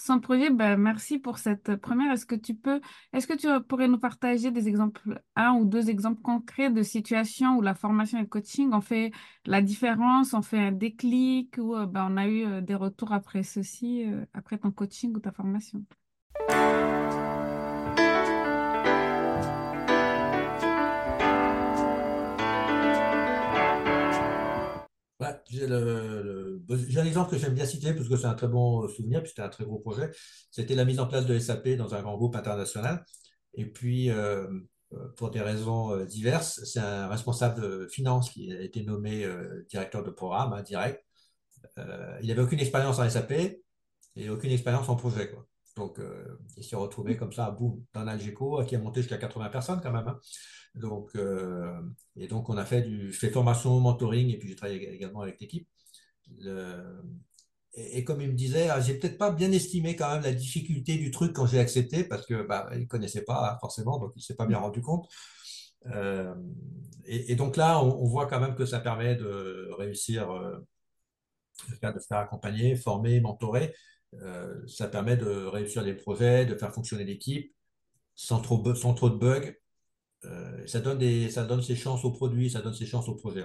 son 0.00 0.20
projet. 0.20 0.50
Ben, 0.50 0.76
merci 0.76 1.18
pour 1.18 1.38
cette 1.38 1.76
première. 1.76 2.12
Est-ce 2.12 2.26
que 2.26 2.34
tu 2.34 2.54
peux, 2.54 2.80
est-ce 3.12 3.26
que 3.26 3.34
tu 3.34 3.48
pourrais 3.64 3.88
nous 3.88 3.98
partager 3.98 4.50
des 4.50 4.68
exemples, 4.68 5.22
un 5.36 5.52
ou 5.52 5.64
deux 5.64 5.90
exemples 5.90 6.20
concrets 6.22 6.70
de 6.70 6.82
situations 6.82 7.56
où 7.56 7.62
la 7.62 7.74
formation 7.74 8.18
et 8.18 8.22
le 8.22 8.26
coaching 8.26 8.72
ont 8.72 8.80
fait 8.80 9.12
la 9.46 9.62
différence, 9.62 10.34
on 10.34 10.42
fait 10.42 10.58
un 10.58 10.72
déclic 10.72 11.56
ou 11.58 11.76
euh, 11.76 11.86
ben, 11.86 12.08
on 12.10 12.16
a 12.16 12.26
eu 12.26 12.44
euh, 12.46 12.60
des 12.60 12.74
retours 12.74 13.12
après 13.12 13.42
ceci, 13.42 14.04
euh, 14.06 14.24
après 14.34 14.58
ton 14.58 14.70
coaching 14.70 15.14
ou 15.14 15.20
ta 15.20 15.32
formation? 15.32 15.84
J'ai 25.50 25.66
le- 25.66 26.62
le- 26.68 26.78
j'ai 26.88 27.00
un 27.00 27.04
exemple 27.04 27.30
que 27.30 27.38
j'aime 27.38 27.54
bien 27.54 27.66
citer 27.66 27.92
parce 27.94 28.08
que 28.08 28.16
c'est 28.16 28.26
un 28.26 28.34
très 28.34 28.48
bon 28.48 28.86
souvenir, 28.88 29.20
puis 29.22 29.30
c'était 29.30 29.42
un 29.42 29.48
très 29.48 29.64
gros 29.64 29.78
projet. 29.80 30.10
C'était 30.50 30.74
la 30.74 30.84
mise 30.84 31.00
en 31.00 31.06
place 31.06 31.26
de 31.26 31.34
SAP 31.34 31.76
dans 31.76 31.94
un 31.94 32.02
grand 32.02 32.16
groupe 32.16 32.36
international. 32.36 33.04
Et 33.54 33.66
puis, 33.66 34.10
euh, 34.10 34.46
euh, 34.92 35.08
pour 35.16 35.30
des 35.30 35.40
raisons 35.40 35.92
euh, 35.92 36.04
diverses, 36.06 36.60
c'est 36.64 36.80
un 36.80 37.08
responsable 37.08 37.60
de 37.62 37.88
finance 37.92 38.30
qui 38.30 38.52
a 38.52 38.60
été 38.62 38.82
nommé 38.84 39.24
euh, 39.24 39.64
directeur 39.70 40.02
de 40.04 40.10
programme, 40.10 40.52
hein, 40.52 40.62
direct. 40.62 41.04
Euh, 41.78 42.18
il 42.22 42.28
n'avait 42.28 42.42
aucune 42.42 42.60
expérience 42.60 42.98
en 42.98 43.04
SAP 43.04 43.62
et 44.16 44.30
aucune 44.30 44.50
expérience 44.52 44.88
en 44.88 44.96
projet, 44.96 45.30
quoi. 45.30 45.46
Donc, 45.76 45.98
euh, 46.00 46.38
il 46.56 46.64
s'est 46.64 46.76
retrouvé 46.76 47.16
comme 47.16 47.32
ça, 47.32 47.50
boum, 47.50 47.82
dans 47.94 48.04
l'Algeco, 48.04 48.64
qui 48.64 48.76
a 48.76 48.78
monté 48.80 49.02
jusqu'à 49.02 49.18
80 49.18 49.48
personnes 49.50 49.80
quand 49.82 49.92
même. 49.92 50.08
Hein. 50.08 50.18
Donc, 50.74 51.10
euh, 51.16 51.80
et 52.16 52.28
donc, 52.28 52.48
on 52.48 52.56
a 52.56 52.64
fait 52.64 52.82
du, 52.82 53.12
je 53.12 53.18
fais 53.18 53.30
formation, 53.30 53.80
mentoring, 53.80 54.30
et 54.30 54.38
puis 54.38 54.48
j'ai 54.48 54.56
travaillé 54.56 54.92
également 54.92 55.22
avec 55.22 55.40
l'équipe. 55.40 55.68
Et, 57.74 58.04
comme 58.04 58.20
il 58.20 58.28
me 58.28 58.34
disait, 58.34 58.68
ah, 58.68 58.80
j'ai 58.80 58.94
peut-être 58.94 59.18
pas 59.18 59.30
bien 59.30 59.52
estimé 59.52 59.96
quand 59.96 60.12
même 60.12 60.22
la 60.22 60.32
difficulté 60.32 60.96
du 60.96 61.10
truc 61.10 61.32
quand 61.32 61.46
j'ai 61.46 61.58
accepté, 61.58 62.04
parce 62.04 62.26
que 62.26 62.42
bah, 62.42 62.70
connaissait 62.88 63.22
pas 63.22 63.58
forcément, 63.60 63.98
donc 63.98 64.12
il 64.16 64.22
s'est 64.22 64.36
pas 64.36 64.46
bien 64.46 64.58
rendu 64.58 64.80
compte. 64.80 65.08
Euh, 65.86 66.34
et, 67.06 67.34
donc 67.36 67.56
là, 67.56 67.82
on, 67.82 68.04
voit 68.04 68.26
quand 68.26 68.40
même 68.40 68.54
que 68.54 68.66
ça 68.66 68.80
permet 68.80 69.16
de 69.16 69.70
réussir, 69.78 70.30
euh, 70.30 70.58
de, 71.68 71.74
faire, 71.76 71.94
faire 72.08 72.18
accompagner, 72.18 72.76
former, 72.76 73.20
mentorer. 73.20 73.74
Euh, 74.14 74.66
ça 74.66 74.88
permet 74.88 75.16
de 75.16 75.46
réussir 75.46 75.82
les 75.82 75.94
projets, 75.94 76.46
de 76.46 76.56
faire 76.56 76.72
fonctionner 76.74 77.04
l'équipe 77.04 77.54
sans 78.14 78.40
trop 78.40 78.58
de 78.58 79.16
bugs. 79.16 79.52
Ça, 80.66 80.80
donne 80.80 80.98
des, 80.98 81.30
ça 81.30 81.44
donne 81.44 81.62
ses 81.62 81.76
chances 81.76 82.04
au 82.04 82.10
produit, 82.12 82.50
ça 82.50 82.60
donne 82.60 82.74
ses 82.74 82.86
chances 82.86 83.08
au 83.08 83.14
projet. 83.14 83.44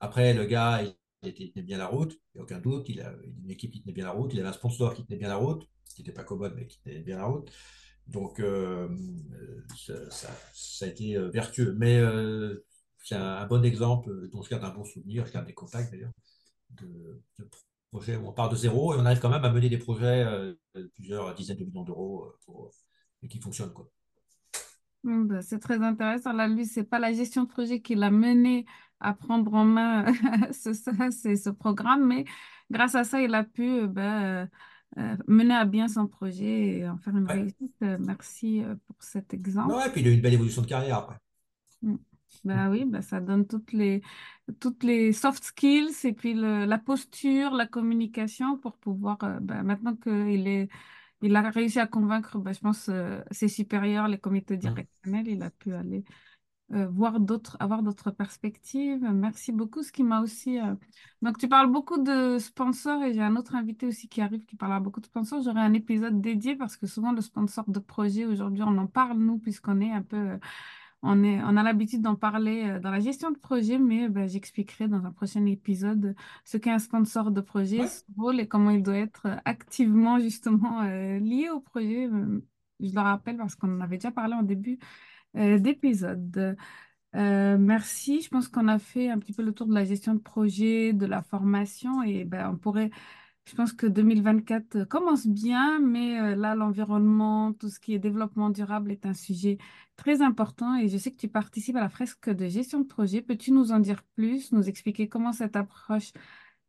Après, 0.00 0.34
le 0.34 0.44
gars, 0.44 0.82
il, 1.22 1.34
tenait 1.34 1.64
bien 1.64 1.78
la 1.78 1.86
route, 1.86 2.12
il 2.12 2.38
n'y 2.38 2.40
a 2.40 2.44
aucun 2.44 2.58
doute. 2.58 2.88
Il 2.88 3.00
a 3.00 3.14
une 3.42 3.50
équipe 3.50 3.72
qui 3.72 3.82
tenait 3.82 3.92
bien 3.94 4.04
la 4.04 4.12
route, 4.12 4.32
il 4.32 4.40
avait 4.40 4.48
un 4.48 4.52
sponsor 4.52 4.94
qui 4.94 5.04
tenait 5.06 5.18
bien 5.18 5.28
la 5.28 5.36
route, 5.36 5.68
qui 5.94 6.02
n'était 6.02 6.12
pas 6.12 6.24
commode, 6.24 6.54
mais 6.56 6.66
qui 6.66 6.80
tenait 6.80 7.00
bien 7.00 7.16
la 7.18 7.26
route. 7.26 7.50
Donc, 8.06 8.40
euh, 8.40 8.88
ça, 9.76 10.28
a 10.82 10.86
été 10.86 11.16
euh, 11.16 11.28
vertueux. 11.30 11.74
Mais 11.78 11.98
euh, 11.98 12.64
c'est 13.02 13.16
un, 13.16 13.46
bon 13.46 13.64
exemple 13.64 14.28
dont 14.30 14.42
je 14.42 14.50
garde 14.50 14.64
un 14.64 14.70
bon 14.70 14.84
souvenir, 14.84 15.26
je 15.26 15.32
garde 15.32 15.46
des 15.46 15.54
contacts 15.54 15.90
d'ailleurs, 15.92 16.12
de, 16.70 17.22
projets 17.90 18.16
où 18.16 18.28
on 18.28 18.32
part 18.32 18.48
de 18.50 18.56
zéro 18.56 18.94
et 18.94 18.96
on 18.98 19.06
arrive 19.06 19.20
quand 19.20 19.30
même 19.30 19.44
à 19.44 19.52
mener 19.52 19.68
des 19.70 19.78
projets 19.78 20.24
de 20.74 20.86
plusieurs 20.94 21.34
dizaines 21.34 21.58
de 21.58 21.64
millions 21.64 21.84
d'euros 21.84 22.32
et 23.22 23.28
qui 23.28 23.40
fonctionnent. 23.40 23.72
Quoi. 23.72 23.90
Bah, 25.04 25.42
c'est 25.42 25.58
très 25.58 25.82
intéressant. 25.82 26.32
Là, 26.32 26.48
lui, 26.48 26.66
c'est 26.66 26.84
pas 26.84 26.98
la 26.98 27.12
gestion 27.12 27.44
de 27.44 27.48
projet 27.48 27.80
qui 27.80 27.94
l'a 27.94 28.10
mené 28.10 28.66
à 29.00 29.14
prendre 29.14 29.54
en 29.54 29.64
main 29.64 30.06
ce, 30.52 30.72
ce 30.72 31.50
programme, 31.50 32.06
mais 32.06 32.24
grâce 32.70 32.94
à 32.94 33.04
ça, 33.04 33.20
il 33.20 33.34
a 33.34 33.44
pu 33.44 33.86
bah, 33.86 34.46
euh, 34.98 35.16
mener 35.26 35.54
à 35.54 35.66
bien 35.66 35.88
son 35.88 36.06
projet 36.06 36.78
et 36.78 36.88
en 36.88 36.96
faire 36.96 37.14
une 37.14 37.26
réussite. 37.26 37.74
Euh, 37.82 37.98
merci 38.00 38.62
euh, 38.62 38.74
pour 38.86 38.96
cet 39.00 39.34
exemple. 39.34 39.74
Ouais, 39.74 39.88
et 39.88 39.90
puis 39.90 40.00
il 40.00 40.06
a 40.06 40.10
eu 40.10 40.14
une 40.14 40.22
belle 40.22 40.34
évolution 40.34 40.62
de 40.62 40.66
carrière 40.66 40.98
après. 40.98 41.16
Mm. 41.82 41.96
Ben 42.44 42.70
oui, 42.70 42.84
ben 42.84 43.02
ça 43.02 43.20
donne 43.20 43.46
toutes 43.46 43.72
les, 43.72 44.02
toutes 44.60 44.84
les 44.84 45.12
soft 45.12 45.42
skills 45.42 45.94
et 46.04 46.12
puis 46.12 46.34
la 46.34 46.78
posture, 46.78 47.52
la 47.52 47.66
communication 47.66 48.56
pour 48.56 48.76
pouvoir, 48.76 49.18
ben 49.40 49.62
maintenant 49.62 49.96
qu'il 49.96 50.46
est, 50.46 50.68
il 51.22 51.34
a 51.36 51.48
réussi 51.50 51.80
à 51.80 51.86
convaincre, 51.86 52.38
ben 52.38 52.52
je 52.52 52.60
pense, 52.60 52.90
ses 53.30 53.48
supérieurs, 53.48 54.08
les 54.08 54.18
comités 54.18 54.56
mm. 54.56 54.60
directionnels, 54.60 55.28
il 55.28 55.42
a 55.42 55.50
pu 55.50 55.74
aller 55.74 56.04
euh, 56.72 56.88
voir 56.88 57.20
d'autres, 57.20 57.56
avoir 57.60 57.84
d'autres 57.84 58.10
perspectives. 58.10 59.08
Merci 59.14 59.52
beaucoup. 59.52 59.84
Ce 59.84 59.92
qui 59.92 60.02
m'a 60.02 60.20
aussi. 60.20 60.58
Euh, 60.58 60.74
donc, 61.22 61.38
tu 61.38 61.48
parles 61.48 61.70
beaucoup 61.70 62.02
de 62.02 62.38
sponsors 62.38 63.04
et 63.04 63.14
j'ai 63.14 63.22
un 63.22 63.36
autre 63.36 63.54
invité 63.54 63.86
aussi 63.86 64.08
qui 64.08 64.20
arrive 64.20 64.44
qui 64.44 64.56
parlera 64.56 64.80
beaucoup 64.80 65.00
de 65.00 65.06
sponsors. 65.06 65.42
J'aurai 65.42 65.60
un 65.60 65.74
épisode 65.74 66.20
dédié 66.20 66.56
parce 66.56 66.76
que 66.76 66.88
souvent, 66.88 67.12
le 67.12 67.20
sponsor 67.20 67.64
de 67.68 67.78
projet, 67.78 68.24
aujourd'hui, 68.24 68.64
on 68.64 68.76
en 68.78 68.88
parle, 68.88 69.18
nous, 69.18 69.38
puisqu'on 69.38 69.80
est 69.80 69.92
un 69.92 70.02
peu. 70.02 70.38
Euh, 71.04 71.08
on, 71.08 71.22
est, 71.24 71.40
on 71.42 71.56
a 71.56 71.62
l'habitude 71.62 72.02
d'en 72.02 72.16
parler 72.16 72.78
dans 72.80 72.90
la 72.90 73.00
gestion 73.00 73.30
de 73.30 73.38
projet, 73.38 73.78
mais 73.78 74.08
ben, 74.08 74.28
j'expliquerai 74.28 74.88
dans 74.88 75.04
un 75.04 75.12
prochain 75.12 75.44
épisode 75.46 76.14
ce 76.44 76.56
qu'est 76.56 76.70
un 76.70 76.78
sponsor 76.78 77.30
de 77.30 77.40
projet, 77.40 77.86
son 77.86 78.04
rôle 78.16 78.40
et 78.40 78.48
comment 78.48 78.70
il 78.70 78.82
doit 78.82 78.96
être 78.96 79.26
activement 79.44 80.18
justement 80.18 80.82
lié 80.82 81.48
au 81.52 81.60
projet. 81.60 82.08
Je 82.80 82.94
le 82.94 83.00
rappelle 83.00 83.36
parce 83.36 83.54
qu'on 83.54 83.76
en 83.76 83.80
avait 83.80 83.96
déjà 83.96 84.10
parlé 84.10 84.34
en 84.34 84.42
début 84.42 84.78
euh, 85.36 85.58
d'épisodes. 85.58 86.56
Euh, 87.14 87.58
merci. 87.58 88.20
Je 88.22 88.28
pense 88.28 88.48
qu'on 88.48 88.68
a 88.68 88.78
fait 88.78 89.10
un 89.10 89.18
petit 89.18 89.32
peu 89.32 89.42
le 89.42 89.52
tour 89.52 89.66
de 89.66 89.74
la 89.74 89.84
gestion 89.84 90.14
de 90.14 90.20
projet, 90.20 90.92
de 90.92 91.06
la 91.06 91.22
formation 91.22 92.02
et 92.02 92.24
ben, 92.24 92.50
on 92.52 92.56
pourrait, 92.56 92.90
je 93.48 93.54
pense 93.54 93.72
que 93.72 93.86
2024 93.86 94.84
commence 94.84 95.26
bien, 95.26 95.78
mais 95.80 96.18
euh, 96.20 96.34
là, 96.36 96.54
l'environnement, 96.56 97.52
tout 97.52 97.68
ce 97.68 97.78
qui 97.78 97.94
est 97.94 97.98
développement 97.98 98.50
durable 98.50 98.90
est 98.90 99.06
un 99.06 99.14
sujet 99.14 99.58
très 99.96 100.20
important 100.20 100.76
et 100.76 100.88
je 100.88 100.98
sais 100.98 101.12
que 101.12 101.16
tu 101.16 101.28
participes 101.28 101.76
à 101.76 101.80
la 101.80 101.88
fresque 101.88 102.28
de 102.30 102.48
gestion 102.48 102.80
de 102.80 102.86
projet. 102.86 103.22
Peux-tu 103.22 103.52
nous 103.52 103.72
en 103.72 103.78
dire 103.78 104.02
plus, 104.16 104.52
nous 104.52 104.68
expliquer 104.68 105.08
comment 105.08 105.32
cette 105.32 105.56
approche 105.56 106.12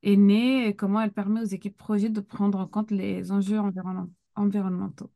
est 0.04 0.18
née 0.18 0.68
et 0.68 0.76
comment 0.76 1.02
elle 1.02 1.14
permet 1.14 1.42
aux 1.42 1.46
équipes 1.46 1.78
projet 1.78 2.10
de 2.10 2.22
prendre 2.22 2.60
en 2.60 2.68
compte 2.68 2.92
les 2.92 3.32
enjeux 3.32 3.60
environnementaux? 4.36 5.12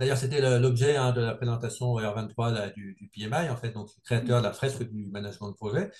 D'ailleurs, 0.00 0.16
c'était 0.16 0.40
l'objet 0.58 0.96
hein, 0.96 1.12
de 1.12 1.20
la 1.20 1.34
présentation 1.34 1.94
R23 1.96 2.72
du, 2.72 3.10
PMI, 3.14 3.50
en 3.50 3.56
fait, 3.56 3.72
donc 3.72 3.90
créateur 4.02 4.40
de 4.40 4.46
la 4.46 4.54
fresque 4.54 4.82
du 4.82 5.10
management 5.10 5.50
de 5.50 5.54
projet. 5.54 5.90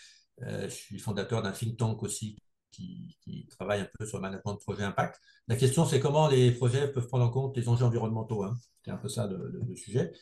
Euh, 0.40 0.70
je 0.70 0.74
suis 0.74 0.98
fondateur 0.98 1.42
d'un 1.42 1.52
think 1.52 1.76
tank 1.76 2.02
aussi 2.02 2.38
qui, 2.72 3.14
travaille 3.50 3.82
un 3.82 3.88
peu 3.98 4.06
sur 4.06 4.16
le 4.16 4.22
management 4.22 4.54
de 4.54 4.58
projet 4.58 4.84
impact. 4.84 5.20
La 5.48 5.56
question, 5.56 5.84
c'est 5.84 6.00
comment 6.00 6.28
les 6.28 6.50
projets 6.50 6.90
peuvent 6.90 7.08
prendre 7.08 7.26
en 7.26 7.28
compte 7.28 7.54
les 7.58 7.68
enjeux 7.68 7.84
environnementaux. 7.84 8.42
Hein. 8.42 8.54
C'est 8.82 8.90
un 8.90 8.96
peu 8.96 9.10
ça 9.10 9.26
le, 9.26 9.76
sujet. 9.76 10.12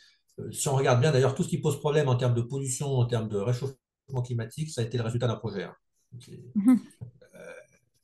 Euh, 0.41 0.51
si 0.51 0.67
on 0.67 0.75
regarde 0.75 1.01
bien, 1.01 1.13
d'ailleurs, 1.13 1.37
tout 1.37 1.45
ce 1.45 1.49
qui 1.49 1.59
pose 1.59 1.79
problème 1.79 2.09
en 2.09 2.17
termes 2.17 2.35
de 2.35 2.43
pollution, 2.43 2.89
en 2.89 3.07
termes 3.07 3.29
de 3.29 3.39
réchauffement 3.39 4.23
climatique, 4.25 4.71
ça 4.71 4.81
a 4.81 4.85
été 4.85 4.99
le 4.99 5.05
résultat 5.05 5.29
d'un 5.29 5.37
projet. 5.37 5.63
Hein. 5.63 5.77
Mhm. 6.57 6.81
Euh, 7.37 7.53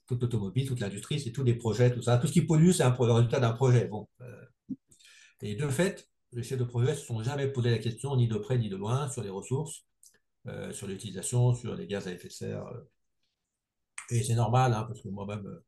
toute 0.07 0.22
l'automobile, 0.22 0.68
toute 0.68 0.79
l'industrie, 0.79 1.18
c'est 1.18 1.33
tous 1.33 1.43
des 1.43 1.55
projets, 1.55 1.93
tout 1.93 2.03
ça. 2.03 2.16
Tout 2.18 2.29
ce 2.29 2.33
qui 2.33 2.43
pollue, 2.43 2.70
c'est 2.70 2.85
un 2.85 2.97
le 2.97 3.12
résultat 3.12 3.41
d'un 3.41 3.55
projet. 3.55 3.89
Bon, 3.89 4.07
et 5.43 5.55
de 5.55 5.68
fait, 5.68 6.09
les 6.32 6.43
chefs 6.43 6.59
de 6.59 6.64
projet 6.64 6.93
ne 6.93 6.97
se 6.97 7.05
sont 7.05 7.22
jamais 7.22 7.49
posé 7.49 7.70
la 7.70 7.78
question, 7.78 8.16
ni 8.16 8.28
de 8.28 8.37
près 8.37 8.59
ni 8.59 8.68
de 8.68 8.76
loin, 8.76 9.09
sur 9.11 9.22
les 9.22 9.30
ressources, 9.30 9.85
euh, 10.47 10.72
sur 10.72 10.87
l'utilisation, 10.87 11.55
sur 11.55 11.74
les 11.74 11.87
gaz 11.87 12.07
à 12.09 12.12
effet 12.12 12.28
de 12.28 12.32
serre. 12.32 12.66
Euh. 12.66 12.80
Et 14.11 14.22
c'est 14.22 14.35
normal, 14.35 14.74
hein, 14.74 14.85
parce 14.85 15.01
que 15.03 15.09
moi-même, 15.09 15.61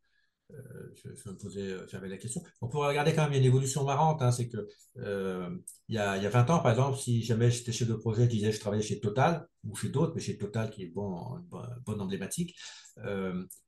euh, 0.52 0.90
je, 0.94 1.28
me 1.28 1.36
posais, 1.36 1.76
j'avais 1.88 2.08
la 2.08 2.16
question. 2.16 2.42
On 2.60 2.68
pourrait 2.68 2.88
regarder 2.88 3.12
quand 3.14 3.24
même 3.24 3.38
une 3.38 3.44
évolution 3.44 3.84
marrante, 3.84 4.22
hein, 4.22 4.32
c'est 4.32 4.48
que 4.48 4.68
il 4.96 5.94
y, 5.94 5.98
a, 5.98 6.16
il 6.16 6.22
y, 6.22 6.26
a, 6.26 6.30
20 6.30 6.50
ans, 6.50 6.58
par 6.60 6.70
exemple, 6.70 6.98
si 6.98 7.22
jamais 7.22 7.50
j'étais 7.50 7.72
chef 7.72 7.88
de 7.88 7.94
projet, 7.94 8.24
je 8.24 8.30
disais 8.30 8.52
je 8.52 8.60
travaillais 8.60 8.82
chez 8.82 9.00
Total, 9.00 9.46
ou 9.64 9.74
chez 9.74 9.88
d'autres, 9.88 10.12
mais 10.14 10.20
chez 10.20 10.38
Total 10.38 10.70
qui 10.70 10.84
est 10.84 10.88
bon, 10.88 11.38
bon, 11.84 12.00
emblématique, 12.00 12.56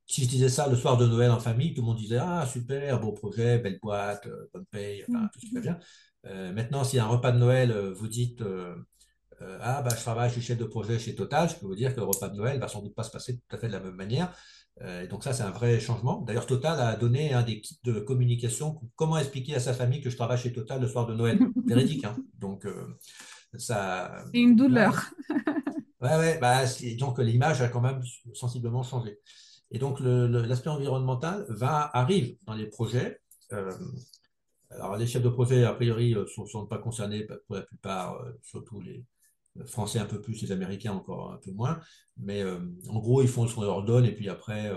si 0.09 0.23
je 0.23 0.29
disais 0.29 0.49
ça 0.49 0.67
le 0.67 0.75
soir 0.75 0.97
de 0.97 1.05
Noël 1.05 1.29
en 1.29 1.39
famille, 1.39 1.73
tout 1.73 1.81
le 1.81 1.87
monde 1.87 1.97
disait 1.97 2.17
Ah, 2.19 2.45
super, 2.51 2.99
beau 2.99 3.11
projet, 3.11 3.59
belle 3.59 3.79
boîte, 3.79 4.25
euh, 4.25 4.49
bonne 4.51 4.65
paye, 4.65 5.05
enfin, 5.07 5.29
tout 5.31 5.47
va 5.53 5.61
bien. 5.61 5.79
Euh, 6.25 6.51
maintenant, 6.51 6.83
si 6.83 6.97
un 6.99 7.05
repas 7.05 7.31
de 7.31 7.37
Noël, 7.37 7.71
euh, 7.71 7.93
vous 7.93 8.07
dites 8.07 8.43
Ah, 9.39 9.81
bah, 9.83 9.91
je 9.95 10.01
travaille, 10.01 10.29
je 10.29 10.33
suis 10.33 10.41
chef 10.41 10.57
de 10.57 10.65
projet 10.65 10.97
chez 10.97 11.15
Total, 11.15 11.47
je 11.47 11.55
peux 11.55 11.67
vous 11.67 11.75
dire 11.75 11.93
que 11.93 11.99
le 11.99 12.07
repas 12.07 12.27
de 12.27 12.35
Noël 12.35 12.59
va 12.59 12.67
sans 12.67 12.81
doute 12.81 12.95
pas 12.95 13.03
se 13.03 13.11
passer 13.11 13.37
tout 13.37 13.55
à 13.55 13.59
fait 13.59 13.67
de 13.67 13.73
la 13.73 13.79
même 13.79 13.95
manière. 13.95 14.35
Et 14.81 15.07
donc, 15.07 15.23
ça, 15.23 15.33
c'est 15.33 15.43
un 15.43 15.51
vrai 15.51 15.79
changement. 15.79 16.21
D'ailleurs, 16.21 16.45
Total 16.45 16.79
a 16.79 16.95
donné 16.95 17.33
un 17.33 17.43
des 17.43 17.59
kits 17.59 17.79
de 17.83 17.99
communication 17.99 18.79
comment 18.95 19.17
expliquer 19.17 19.55
à 19.55 19.59
sa 19.59 19.73
famille 19.73 20.01
que 20.01 20.09
je 20.09 20.15
travaille 20.15 20.37
chez 20.37 20.53
Total 20.53 20.79
le 20.79 20.87
soir 20.87 21.05
de 21.05 21.13
Noël. 21.13 21.37
Véridique, 21.65 22.05
hein. 22.05 22.15
Donc, 22.37 22.65
ça. 23.57 24.23
C'est 24.31 24.39
une 24.39 24.55
douleur. 24.55 25.11
ouais, 26.01 26.17
ouais, 26.17 26.37
bah, 26.39 26.63
donc 26.97 27.19
l'image 27.19 27.61
a 27.61 27.67
quand 27.67 27.81
même 27.81 28.01
sensiblement 28.33 28.83
changé. 28.83 29.19
Et 29.71 29.79
donc, 29.79 29.99
l'aspect 29.99 30.69
environnemental 30.69 31.45
va, 31.49 31.89
arrive 31.93 32.37
dans 32.45 32.53
les 32.53 32.65
projets. 32.65 33.19
Euh, 33.53 33.71
alors, 34.71 34.97
les 34.97 35.07
chefs 35.07 35.21
de 35.21 35.29
projet, 35.29 35.63
a 35.63 35.73
priori, 35.73 36.13
ne 36.13 36.19
euh, 36.19 36.45
sont, 36.47 36.65
pas 36.65 36.77
concernés 36.77 37.27
pour 37.47 37.55
la 37.55 37.61
plupart, 37.61 38.15
euh, 38.21 38.31
surtout 38.43 38.81
les 38.81 39.03
Français 39.65 39.99
un 39.99 40.05
peu 40.05 40.21
plus, 40.21 40.41
les 40.41 40.51
Américains 40.51 40.93
encore 40.93 41.33
un 41.33 41.37
peu 41.37 41.51
moins. 41.51 41.79
Mais 42.17 42.43
en 42.43 42.99
gros, 42.99 43.21
ils 43.21 43.27
font 43.27 43.47
ce 43.47 43.55
qu'on 43.55 43.63
leur 43.63 43.83
donne 43.83 44.05
et 44.05 44.13
puis 44.13 44.29
après, 44.29 44.71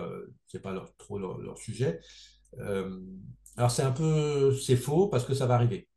ce 0.47 0.57
n'est 0.57 0.62
pas 0.62 0.72
leur, 0.72 0.95
trop 0.97 1.18
leur, 1.18 1.59
sujet. 1.59 2.01
alors, 3.57 3.70
c'est 3.70 3.83
un 3.83 3.93
peu, 3.93 4.55
c'est 4.55 4.76
faux 4.76 5.09
parce 5.09 5.24
que 5.24 5.35
ça 5.35 5.47
va 5.47 5.55
arriver. 5.55 5.89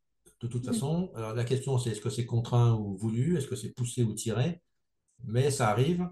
De 0.42 0.48
toute 0.48 0.66
façon, 0.66 1.12
alors, 1.16 1.34
la 1.34 1.44
question, 1.44 1.78
c'est 1.78 1.92
est-ce 1.92 2.02
que 2.02 2.10
c'est 2.10 2.26
contraint 2.26 2.74
ou 2.74 2.98
voulu? 2.98 3.38
Est-ce 3.38 3.48
que 3.48 3.56
c'est 3.56 3.74
poussé 3.74 4.04
ou 4.04 4.14
tiré? 4.14 4.62
Mais 5.24 5.52
ça 5.52 5.70
arrive 5.70 6.08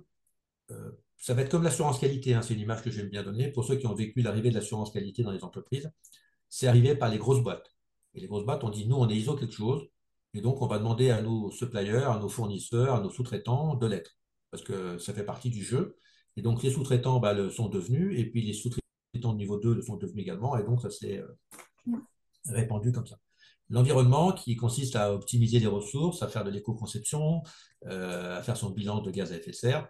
ça 1.24 1.34
va 1.34 1.42
être 1.42 1.50
comme 1.50 1.64
l'assurance 1.64 2.00
qualité, 2.00 2.34
hein, 2.34 2.42
c'est 2.42 2.54
une 2.54 2.60
image 2.60 2.82
que 2.82 2.92
j'aime 2.92 3.08
bien 3.08 3.24
donner. 3.24 3.50
Pour 3.50 3.64
ceux 3.64 3.78
qui 3.78 3.88
ont 3.88 3.96
vécu 3.96 4.22
l'arrivée 4.22 4.50
de 4.50 4.56
l'assurance 4.56 4.92
qualité 4.92 5.24
dans 5.24 5.32
les 5.32 5.46
entreprises, 5.46 5.90
c'est 6.50 6.68
arrivé 6.68 6.98
par 6.98 7.08
les 7.08 7.18
grosses 7.18 7.42
boîtes. 7.42 7.74
Et 8.14 8.20
les 8.20 8.28
grosses 8.28 8.44
boîtes 8.44 8.66
ont 8.66 8.70
dit, 8.70 8.86
nous, 8.90 8.98
on 8.98 9.08
est 9.08 9.16
ISO 9.16 9.38
quelque 9.38 9.54
chose, 9.54 9.88
et 10.34 10.42
donc 10.42 10.62
on 10.62 10.68
va 10.68 10.80
demander 10.80 11.10
à 11.10 11.22
nos 11.22 11.52
suppliers, 11.52 12.04
à 12.04 12.20
nos 12.20 12.30
fournisseurs, 12.30 12.96
à 12.96 13.02
nos 13.02 13.10
sous-traitants 13.10 13.76
de 13.76 13.88
l'être, 13.88 14.18
parce 14.52 14.64
que 14.64 14.98
ça 14.98 15.14
fait 15.14 15.26
partie 15.26 15.50
du 15.50 15.64
jeu. 15.64 15.98
Et 16.36 16.42
donc 16.42 16.64
les 16.64 16.72
sous-traitants 16.72 17.20
bah, 17.20 17.34
le 17.34 17.50
sont 17.50 17.70
devenus, 17.70 18.20
et 18.20 18.26
puis 18.30 18.42
les 18.42 18.54
sous-traitants 18.54 19.34
de 19.34 19.38
niveau 19.38 19.60
2 19.60 19.76
le 19.76 19.82
sont 19.82 19.98
devenus 19.98 20.24
également, 20.24 20.58
et 20.58 20.64
donc 20.64 20.82
ça 20.82 20.90
s'est 20.90 21.20
euh, 21.20 21.98
répandu 22.50 22.92
comme 22.92 23.06
ça. 23.06 23.18
l'environnement 23.70 24.32
qui 24.32 24.56
consiste 24.56 24.96
à 24.96 25.14
optimiser 25.14 25.60
les 25.60 25.68
ressources, 25.68 26.24
à 26.24 26.28
faire 26.28 26.44
de 26.44 26.50
l'éco-conception, 26.50 27.44
à 27.86 28.42
faire 28.42 28.58
son 28.58 28.72
bilan 28.72 29.02
de 29.02 29.12
gaz 29.12 29.32
à 29.32 29.38
effet 29.38 29.52
de 29.52 29.56
serre, 29.56 29.88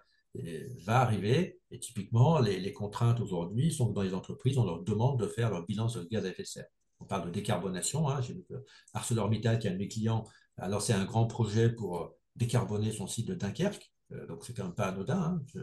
va 0.86 1.02
arriver. 1.02 1.60
Et 1.72 1.80
typiquement, 1.80 2.39
les, 2.39 2.74
contraintes 2.74 3.20
aujourd'hui 3.20 3.72
sont 3.72 3.89
que 3.89 3.94
dans 3.94 4.02
les 4.02 4.14
entreprises, 4.14 4.58
on 4.58 4.66
leur 4.66 4.82
demande 4.82 5.20
de 5.20 5.28
faire 5.28 5.52
leur 5.52 5.66
bilan 5.66 5.88
de 5.88 6.08
gaz 6.10 6.26
à 6.26 6.30
effet 6.30 6.44
de 6.44 6.48
serre. 6.48 6.68
On 7.04 7.06
parle 7.06 7.26
de 7.26 7.32
décarbonation. 7.32 8.10
Hein. 8.10 8.22
J'ai 8.22 8.34
vu 8.34 8.43
que 8.49 8.56
ArcelorMittal, 8.93 9.60
qui 9.60 9.68
est 9.68 9.70
un 9.70 9.74
de 9.74 9.78
mes 9.78 9.88
clients, 9.88 10.24
a 10.58 10.68
lancé 10.68 10.93
un 10.93 11.06
grand 11.06 11.28
projet 11.28 11.70
pour 11.70 12.16
décarboner 12.36 12.91
son 12.91 13.08
site 13.08 13.28
de 13.28 13.36
Dunkerque. 13.36 13.91
donc, 14.28 14.45
c'est 14.45 14.54
quand 14.54 14.64
même 14.64 14.74
pas 14.74 14.88
anodin. 14.88 15.41
Hein. 15.56 15.62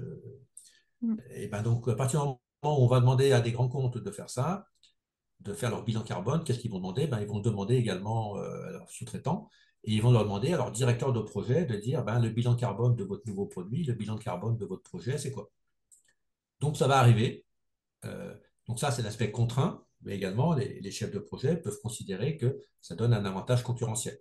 Mm. 1.02 1.16
Et 1.30 1.48
ben 1.48 1.62
donc, 1.62 1.88
à 1.88 1.94
partir 1.94 2.20
du 2.20 2.26
moment 2.26 2.80
où 2.80 2.84
on 2.84 2.86
va 2.86 3.00
demander 3.00 3.32
à 3.32 3.40
des 3.40 3.52
grands 3.52 3.68
comptes 3.68 3.98
de 3.98 4.10
faire 4.10 4.30
ça, 4.30 4.66
de 5.40 5.54
faire 5.54 5.70
leur 5.70 5.84
bilan 5.84 6.02
carbone, 6.02 6.44
qu'est-ce 6.44 6.58
qu'ils 6.58 6.70
vont 6.70 6.78
demander? 6.78 7.06
Ben, 7.06 7.20
Ils 7.20 7.26
vont 7.26 7.40
demander 7.40 7.76
également 7.76 8.36
euh, 8.36 8.68
à 8.68 8.70
leurs 8.72 8.90
sous-traitants 8.90 9.48
et 9.84 9.92
ils 9.94 10.02
vont 10.02 10.12
leur 10.12 10.24
demander 10.24 10.52
à 10.52 10.58
leur 10.58 10.70
directeur 10.70 11.12
de 11.12 11.20
projet 11.20 11.64
de 11.64 11.76
dire 11.76 12.04
ben, 12.04 12.20
le 12.20 12.28
bilan 12.28 12.54
carbone 12.54 12.94
de 12.96 13.04
votre 13.04 13.26
nouveau 13.26 13.46
produit, 13.46 13.84
le 13.84 13.94
bilan 13.94 14.18
carbone 14.18 14.56
de 14.58 14.66
votre 14.66 14.82
projet, 14.82 15.16
c'est 15.16 15.32
quoi? 15.32 15.50
Donc 16.60 16.76
ça 16.76 16.86
va 16.86 16.98
arriver. 16.98 17.46
Euh, 18.04 18.34
donc 18.68 18.78
ça, 18.78 18.90
c'est 18.90 19.02
l'aspect 19.02 19.30
contraint, 19.30 19.84
mais 20.02 20.16
également 20.16 20.54
les, 20.54 20.90
chefs 20.90 21.12
de 21.12 21.18
projet 21.18 21.56
peuvent 21.56 21.78
considérer 21.82 22.36
que 22.36 22.60
ça 22.80 22.94
donne 22.94 23.12
un 23.12 23.24
avantage 23.24 23.62
concurrentiel. 23.62 24.18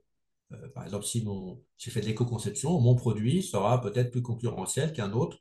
Euh, 0.51 0.67
par 0.69 0.83
exemple, 0.83 1.05
si 1.05 1.25
j'ai 1.77 1.91
fait 1.91 2.01
de 2.01 2.05
l'éco-conception, 2.07 2.79
mon 2.79 2.95
produit 2.95 3.43
sera 3.43 3.81
peut-être 3.81 4.11
plus 4.11 4.21
concurrentiel 4.21 4.93
qu'un 4.93 5.13
autre 5.13 5.39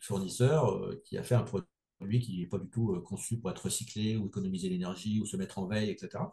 fournisseur 0.00 0.90
qui 1.04 1.16
a 1.16 1.22
fait 1.22 1.36
un 1.36 1.44
produit 1.44 1.68
qui 2.08 2.40
n'est 2.40 2.46
pas 2.46 2.58
du 2.58 2.68
tout 2.68 2.94
euh, 2.94 3.00
conçu 3.00 3.38
pour 3.38 3.50
être 3.50 3.64
recyclé 3.64 4.16
ou 4.16 4.26
économiser 4.26 4.68
l'énergie 4.68 5.20
ou 5.20 5.26
se 5.26 5.36
mettre 5.36 5.58
en 5.58 5.66
veille, 5.66 5.90
etc. 5.90 6.24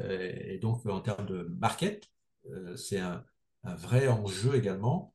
Euh, 0.00 0.32
et 0.44 0.58
donc, 0.58 0.86
en 0.86 1.00
termes 1.00 1.26
de 1.26 1.42
market, 1.58 2.08
euh, 2.50 2.76
c'est 2.76 2.98
un, 2.98 3.24
vrai 3.64 4.08
enjeu 4.08 4.56
également. 4.56 5.11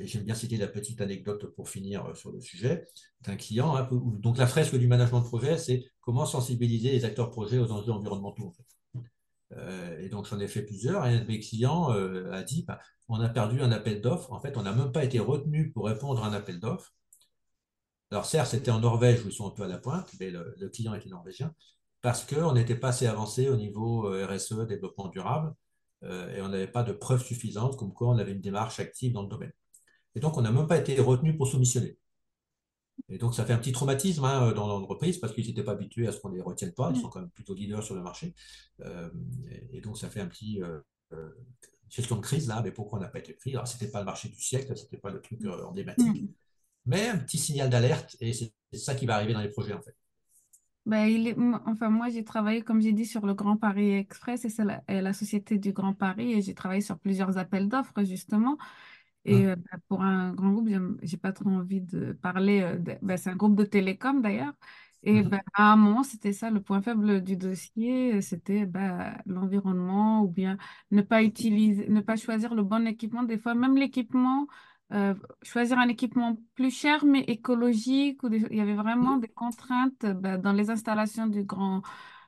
Et 0.00 0.06
j'aime 0.06 0.24
bien 0.24 0.34
citer 0.34 0.56
la 0.56 0.68
petite 0.68 1.00
anecdote 1.00 1.54
pour 1.54 1.68
finir 1.68 2.16
sur 2.16 2.32
le 2.32 2.40
sujet 2.40 2.86
d'un 3.22 3.36
client. 3.36 3.76
donc, 3.90 4.38
la 4.38 4.46
fresque 4.46 4.76
du 4.76 4.88
management 4.88 5.20
de 5.20 5.26
projet, 5.26 5.58
c'est 5.58 5.84
comment 6.00 6.24
sensibiliser 6.24 6.92
les 6.92 7.04
acteurs 7.04 7.30
projets 7.30 7.58
aux 7.58 7.70
enjeux 7.70 7.92
environnementaux. 7.92 8.54
et 10.00 10.08
donc, 10.08 10.26
j'en 10.26 10.40
ai 10.40 10.48
fait 10.48 10.62
plusieurs. 10.62 11.06
Et 11.06 11.14
un 11.14 11.20
de 11.20 11.26
mes 11.26 11.40
clients 11.40 11.88
a 11.88 12.42
dit 12.42 12.64
bah, 12.66 12.80
on 13.08 13.20
a 13.20 13.28
perdu 13.28 13.60
un 13.60 13.72
appel 13.72 14.00
d'offres. 14.00 14.32
En 14.32 14.40
fait, 14.40 14.56
on 14.56 14.62
n'a 14.62 14.72
même 14.72 14.92
pas 14.92 15.04
été 15.04 15.18
retenu 15.18 15.70
pour 15.72 15.86
répondre 15.86 16.24
à 16.24 16.28
un 16.28 16.32
appel 16.32 16.58
d'offres. 16.58 16.94
Alors 18.12 18.24
certes, 18.24 18.50
c'était 18.50 18.70
en 18.70 18.80
Norvège 18.80 19.24
où 19.24 19.28
ils 19.28 19.32
sont 19.32 19.46
un 19.46 19.50
peu 19.50 19.62
à 19.62 19.68
la 19.68 19.78
pointe, 19.78 20.10
mais 20.18 20.30
le, 20.30 20.68
client 20.68 20.94
était 20.94 21.08
norvégien, 21.08 21.54
parce 22.02 22.24
qu'on 22.24 22.52
n'était 22.54 22.74
pas 22.74 22.88
assez 22.88 23.06
avancé 23.06 23.48
au 23.48 23.56
niveau 23.56 24.08
euh, 24.08 24.26
RSE, 24.26 24.66
développement 24.66 25.08
durable, 25.08 25.48
euh, 25.48 25.52
et 26.02 26.40
on 26.40 26.48
n'avait 26.48 26.66
pas 26.66 26.82
de 26.82 26.92
preuves 26.92 27.22
suffisantes 27.22 27.76
comme 27.76 27.92
quoi 27.92 28.08
on 28.08 28.18
avait 28.18 28.32
une 28.32 28.40
démarche 28.40 28.80
active 28.80 29.12
dans 29.12 29.22
le 29.22 29.28
domaine. 29.28 29.52
Et 30.14 30.20
donc, 30.20 30.36
on 30.36 30.42
n'a 30.42 30.50
même 30.50 30.66
pas 30.66 30.78
été 30.78 30.98
retenu 31.00 31.36
pour 31.36 31.46
soumissionner. 31.46 31.98
Et 33.08 33.18
donc, 33.18 33.34
ça 33.34 33.44
fait 33.44 33.52
un 33.52 33.58
petit 33.58 33.72
traumatisme 33.72 34.24
hein, 34.24 34.52
dans 34.52 34.66
l'entreprise 34.66 35.18
parce 35.18 35.32
qu'ils 35.32 35.46
n'étaient 35.46 35.62
pas 35.62 35.72
habitués 35.72 36.06
à 36.06 36.12
ce 36.12 36.20
qu'on 36.20 36.30
ne 36.30 36.36
les 36.36 36.42
retienne 36.42 36.72
pas. 36.72 36.90
Ils 36.92 36.98
mm. 36.98 37.02
sont 37.02 37.08
quand 37.08 37.20
même 37.20 37.30
plutôt 37.30 37.54
leaders 37.54 37.82
sur 37.82 37.94
le 37.94 38.02
marché. 38.02 38.34
Euh, 38.80 39.10
et, 39.72 39.80
donc, 39.80 39.98
ça 39.98 40.08
fait 40.08 40.20
un 40.20 40.26
petit 40.26 40.60
gestion 41.88 42.16
de 42.16 42.20
crise 42.20 42.48
là. 42.48 42.60
Mais 42.62 42.72
pourquoi 42.72 42.98
on 42.98 43.02
n'a 43.02 43.08
pas 43.08 43.18
été 43.18 43.34
pris? 43.34 43.52
Alors, 43.52 43.68
ce 43.68 43.74
n'était 43.74 43.90
pas 43.90 44.00
le 44.00 44.06
marché 44.06 44.28
du 44.28 44.40
siècle, 44.40 44.76
ce 44.76 44.84
n'était 44.84 44.98
pas 44.98 45.10
le 45.10 45.20
truc 45.20 45.40
emblématique. 45.44 46.22
Mm 46.22 46.28
mais 46.86 47.08
un 47.08 47.18
petit 47.18 47.38
signal 47.38 47.70
d'alerte 47.70 48.16
et 48.20 48.32
c'est 48.32 48.52
ça 48.72 48.94
qui 48.94 49.06
va 49.06 49.16
arriver 49.16 49.32
dans 49.32 49.40
les 49.40 49.50
projets 49.50 49.72
en 49.72 49.82
fait. 49.82 49.94
Ben, 50.90 51.06
il 51.06 51.28
est, 51.28 51.36
enfin, 51.66 51.88
moi, 51.88 52.08
j'ai 52.08 52.24
travaillé, 52.24 52.62
comme 52.62 52.80
j'ai 52.80 52.92
dit, 52.92 53.06
sur 53.06 53.24
le 53.24 53.32
Grand 53.32 53.56
Paris 53.56 53.92
Express 53.92 54.44
et 54.44 54.48
c'est 54.48 54.64
la, 54.64 54.82
la, 54.88 55.12
Société 55.12 55.56
du 55.56 55.72
Grand 55.72 55.94
Paris 55.94 56.32
et 56.32 56.42
j'ai 56.42 56.52
travaillé 56.52 56.80
sur 56.80 56.98
plusieurs 56.98 57.38
appels 57.38 57.68
d'offres, 57.68 58.02
justement. 58.02 58.58
Et 59.24 59.44
hein. 59.44 59.50
euh, 59.50 59.56
ben, 59.56 59.78
pour 59.88 60.02
un 60.02 60.32
grand 60.32 60.50
groupe, 60.52 60.68
j'ai 61.02 61.16
pas 61.16 61.32
trop 61.32 61.48
envie 61.48 61.80
de 61.80 62.12
parler. 62.14 62.62
Euh, 62.62 62.96
ben, 63.02 63.16
c'est 63.16 63.30
un 63.30 63.36
groupe 63.36 63.54
de 63.54 63.64
télécom 63.64 64.20
d'ailleurs. 64.20 64.52
Et 65.04 65.22
mmh 65.22 65.28
ben, 65.28 65.40
à 65.54 65.72
un 65.72 65.76
moment, 65.76 66.02
c'était 66.02 66.32
ça, 66.32 66.50
le 66.50 66.60
point 66.60 66.82
faible 66.82 67.22
du 67.22 67.36
dossier, 67.36 68.20
c'était 68.20 68.66
ben, 68.66 69.16
l'environnement 69.26 70.22
ou 70.24 70.28
bien 70.28 70.58
ne 70.90 71.02
pas 71.02 71.22
utiliser, 71.22 71.88
ne 71.88 72.00
pas 72.00 72.16
choisir 72.16 72.52
le 72.54 72.64
bon 72.64 72.84
équipement. 72.88 73.22
Des 73.22 73.38
fois, 73.38 73.54
même 73.54 73.76
l'équipement, 73.76 74.48
euh, 74.92 75.14
choisir 75.42 75.78
un 75.78 75.88
équipement 75.88 76.36
plus 76.54 76.70
cher 76.70 77.04
mais 77.04 77.20
écologique. 77.20 78.22
Ou 78.22 78.32
Il 78.32 78.56
y 78.56 78.60
avait 78.60 78.74
vraiment 78.74 79.16
des 79.16 79.28
contraintes 79.28 80.06
bah, 80.06 80.36
dans 80.36 80.52
les 80.52 80.70
installations 80.70 81.26
du 81.26 81.44
Grand, 81.44 81.82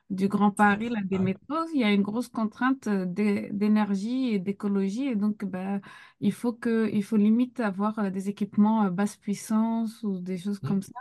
du 0.09 0.27
Grand 0.27 0.51
Paris, 0.51 0.89
là, 0.89 1.01
des 1.03 1.19
métros. 1.19 1.65
Il 1.73 1.81
y 1.81 1.83
a 1.83 1.91
une 1.91 2.01
grosse 2.01 2.29
contrainte 2.29 2.87
euh, 2.87 3.05
d'énergie 3.05 4.29
et 4.29 4.39
d'écologie. 4.39 5.07
Et 5.07 5.15
donc, 5.15 5.43
bah, 5.45 5.79
il 6.21 6.31
faut 6.31 6.53
que, 6.53 6.89
il 6.93 7.03
faut 7.03 7.17
limite 7.17 7.59
avoir 7.59 7.99
euh, 7.99 8.09
des 8.09 8.29
équipements 8.29 8.89
basse 8.91 9.17
puissance 9.17 10.01
ou 10.03 10.19
des 10.19 10.37
choses 10.37 10.61
mmh. 10.63 10.67
comme 10.67 10.81
ça. 10.81 10.99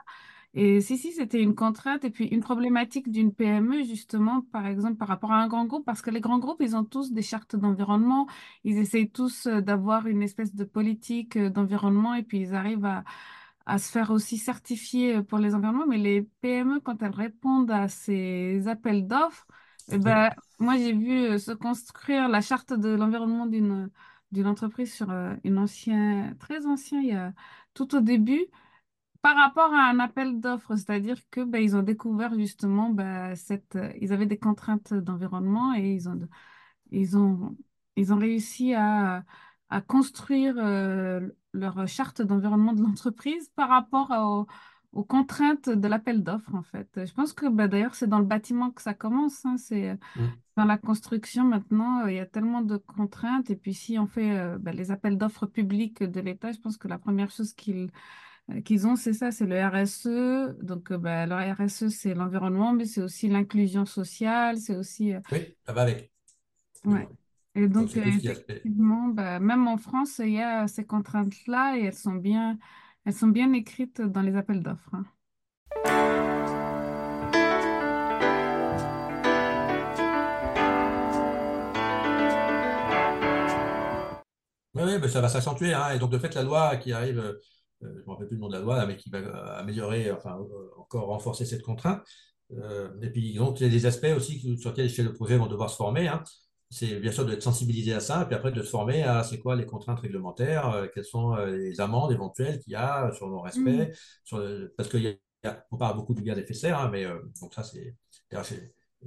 Et 0.54 0.82
si, 0.82 0.98
si, 0.98 1.12
c'était 1.12 1.42
une 1.42 1.54
contrainte 1.54 2.04
et 2.04 2.10
puis 2.10 2.26
une 2.26 2.40
problématique 2.40 3.10
d'une 3.10 3.32
PME, 3.34 3.84
justement, 3.84 4.42
par 4.52 4.66
exemple, 4.66 4.96
par 4.96 5.08
rapport 5.08 5.32
à 5.32 5.36
un 5.42 5.48
grand 5.48 5.64
groupe, 5.64 5.84
parce 5.86 6.02
que 6.02 6.10
les 6.10 6.20
grands 6.20 6.38
groupes, 6.38 6.60
ils 6.60 6.76
ont 6.76 6.84
tous 6.84 7.12
des 7.12 7.22
chartes 7.22 7.56
d'environnement, 7.56 8.26
ils 8.64 8.76
essayent 8.76 9.10
tous 9.10 9.46
euh, 9.46 9.62
d'avoir 9.62 10.06
une 10.06 10.22
espèce 10.22 10.54
de 10.54 10.64
politique 10.64 11.36
euh, 11.36 11.48
d'environnement 11.48 12.14
et 12.14 12.22
puis 12.22 12.40
ils 12.40 12.54
arrivent 12.54 12.84
à, 12.84 13.02
à 13.64 13.78
se 13.78 13.90
faire 13.90 14.10
aussi 14.10 14.36
certifier 14.36 15.16
euh, 15.16 15.22
pour 15.22 15.38
les 15.38 15.54
environnements. 15.54 15.86
Mais 15.86 15.96
les 15.98 16.22
PME, 16.42 16.80
quand 16.80 17.02
elles 17.02 17.14
répondent 17.14 17.70
à 17.70 17.88
ces 17.88 18.68
appels 18.68 19.06
d'offres, 19.06 19.46
eh 19.90 19.98
ben, 19.98 20.30
moi, 20.58 20.76
j'ai 20.76 20.92
vu 20.92 21.38
se 21.38 21.52
construire 21.52 22.28
la 22.28 22.40
charte 22.42 22.72
de 22.74 22.90
l'environnement 22.90 23.46
d'une 23.46 23.90
d'une 24.32 24.46
entreprise 24.46 24.94
sur 24.94 25.10
une 25.44 25.58
ancienne, 25.58 26.34
très 26.38 26.64
ancien, 26.66 27.00
il 27.02 27.08
y 27.08 27.12
a 27.12 27.34
tout 27.74 27.94
au 27.94 28.00
début 28.00 28.46
par 29.22 29.36
rapport 29.36 29.72
à 29.72 29.88
un 29.88 30.00
appel 30.00 30.40
d'offres, 30.40 30.74
c'est-à-dire 30.74 31.16
que 31.30 31.44
ben, 31.44 31.62
ils 31.62 31.76
ont 31.76 31.82
découvert 31.82 32.34
justement 32.34 32.90
ben, 32.90 33.34
cette, 33.36 33.76
euh, 33.76 33.92
ils 34.00 34.12
avaient 34.12 34.26
des 34.26 34.38
contraintes 34.38 34.92
d'environnement 34.92 35.74
et 35.74 35.94
ils 35.94 36.08
ont, 36.08 36.28
ils 36.90 37.16
ont, 37.16 37.56
ils 37.94 38.12
ont 38.12 38.18
réussi 38.18 38.74
à, 38.74 39.24
à 39.70 39.80
construire 39.80 40.56
euh, 40.58 41.28
leur 41.52 41.86
charte 41.86 42.20
d'environnement 42.20 42.72
de 42.72 42.82
l'entreprise 42.82 43.48
par 43.54 43.68
rapport 43.68 44.46
aux 44.92 45.04
contraintes 45.04 45.70
de 45.70 45.88
l'appel 45.88 46.24
d'offres 46.24 46.56
en 46.56 46.62
fait. 46.64 46.88
Je 46.96 47.12
pense 47.14 47.32
que 47.32 47.46
ben, 47.48 47.68
d'ailleurs 47.68 47.94
c'est 47.94 48.08
dans 48.08 48.18
le 48.18 48.24
bâtiment 48.24 48.72
que 48.72 48.82
ça 48.82 48.92
commence, 48.92 49.46
hein, 49.46 49.56
c'est 49.56 49.90
euh, 49.90 49.96
mmh. 50.16 50.20
dans 50.56 50.64
la 50.64 50.78
construction 50.78 51.44
maintenant, 51.44 52.06
il 52.06 52.16
y 52.16 52.18
a 52.18 52.26
tellement 52.26 52.62
de 52.62 52.76
contraintes 52.76 53.50
et 53.50 53.56
puis 53.56 53.72
si 53.72 54.00
on 54.00 54.08
fait 54.08 54.58
les 54.72 54.90
appels 54.90 55.16
d'offres 55.16 55.46
publics 55.46 56.02
de 56.02 56.20
l'État, 56.20 56.50
je 56.50 56.58
pense 56.58 56.76
que 56.76 56.88
la 56.88 56.98
première 56.98 57.30
chose 57.30 57.52
qu'ils 57.54 57.84
euh, 57.84 57.86
qu'ils 58.64 58.86
ont, 58.86 58.96
c'est 58.96 59.12
ça, 59.12 59.30
c'est 59.30 59.46
le 59.46 59.60
RSE. 59.60 60.56
Donc, 60.62 60.92
euh, 60.92 60.98
bah, 60.98 61.26
le 61.26 61.34
RSE, 61.34 61.88
c'est 61.88 62.14
l'environnement, 62.14 62.72
mais 62.72 62.84
c'est 62.84 63.02
aussi 63.02 63.28
l'inclusion 63.28 63.86
sociale, 63.86 64.58
c'est 64.58 64.76
aussi... 64.76 65.14
Euh, 65.14 65.20
oui, 65.30 65.56
ça 65.64 65.72
va 65.72 65.82
avec. 65.82 66.12
Ouais. 66.84 67.08
Et 67.54 67.68
donc, 67.68 67.96
effectivement, 67.96 69.08
bah, 69.08 69.38
même 69.38 69.68
en 69.68 69.76
France, 69.76 70.18
il 70.18 70.32
y 70.32 70.40
a 70.40 70.66
ces 70.68 70.84
contraintes-là 70.84 71.76
et 71.78 71.84
elles 71.84 71.94
sont 71.94 72.14
bien, 72.14 72.58
elles 73.04 73.12
sont 73.12 73.28
bien 73.28 73.52
écrites 73.52 74.00
dans 74.00 74.22
les 74.22 74.36
appels 74.36 74.62
d'offres. 74.62 74.94
Hein. 74.94 75.04
Oui, 84.74 84.82
oui, 84.86 84.98
mais 85.00 85.08
ça 85.08 85.20
va 85.20 85.28
s'accentuer. 85.28 85.74
Hein. 85.74 85.90
Et 85.94 85.98
donc, 85.98 86.10
de 86.10 86.18
fait, 86.18 86.34
la 86.34 86.42
loi 86.42 86.76
qui 86.76 86.92
arrive 86.92 87.18
euh, 87.18 87.34
je 87.82 87.88
ne 87.88 88.04
me 88.04 88.10
rappelle 88.10 88.28
plus 88.28 88.36
le 88.36 88.40
nom 88.40 88.48
de 88.48 88.54
la 88.54 88.60
loi, 88.60 88.86
mais 88.86 88.96
qui 88.96 89.10
va 89.10 89.18
euh, 89.18 89.58
améliorer, 89.58 90.10
enfin 90.12 90.38
euh, 90.38 90.80
encore 90.80 91.06
renforcer 91.06 91.44
cette 91.44 91.62
contrainte. 91.62 92.02
et 92.50 93.10
puis, 93.10 93.34
donc, 93.34 93.60
il 93.60 93.66
y 93.66 93.66
a 93.66 93.72
des 93.72 93.86
aspects 93.86 94.12
aussi 94.16 94.40
sur 94.58 94.70
lesquels 94.70 94.86
les 94.86 94.92
chefs 94.92 95.06
de 95.06 95.12
projet 95.12 95.36
vont 95.36 95.46
devoir 95.46 95.70
se 95.70 95.76
former. 95.76 96.08
Hein. 96.08 96.22
C'est 96.70 97.00
bien 97.00 97.12
sûr 97.12 97.26
d'être 97.26 97.42
sensibilisé 97.42 97.92
à 97.92 98.00
ça, 98.00 98.22
et 98.22 98.26
puis 98.26 98.34
après 98.34 98.50
de 98.50 98.62
se 98.62 98.70
former 98.70 99.02
à 99.02 99.22
c'est 99.24 99.38
quoi 99.38 99.56
les 99.56 99.66
contraintes 99.66 100.00
réglementaires, 100.00 100.88
quelles 100.94 101.04
sont 101.04 101.34
les 101.36 101.82
amendes 101.82 102.12
éventuelles 102.12 102.60
qu'il 102.60 102.72
y 102.72 102.76
a 102.76 103.12
sur 103.12 103.28
le 103.28 103.36
respect, 103.36 103.88
mmh. 103.88 103.94
sur 104.24 104.70
parce 104.74 104.88
qu'on 104.88 105.76
parle 105.76 105.96
beaucoup 105.96 106.14
du 106.14 106.22
gaz 106.22 106.38
à 106.38 106.40
effet 106.40 106.54
de 106.54 106.58
serre, 106.58 106.78
hein, 106.78 106.88
mais 106.90 107.04
donc 107.42 107.52
ça 107.52 107.62
c'est 107.62 107.94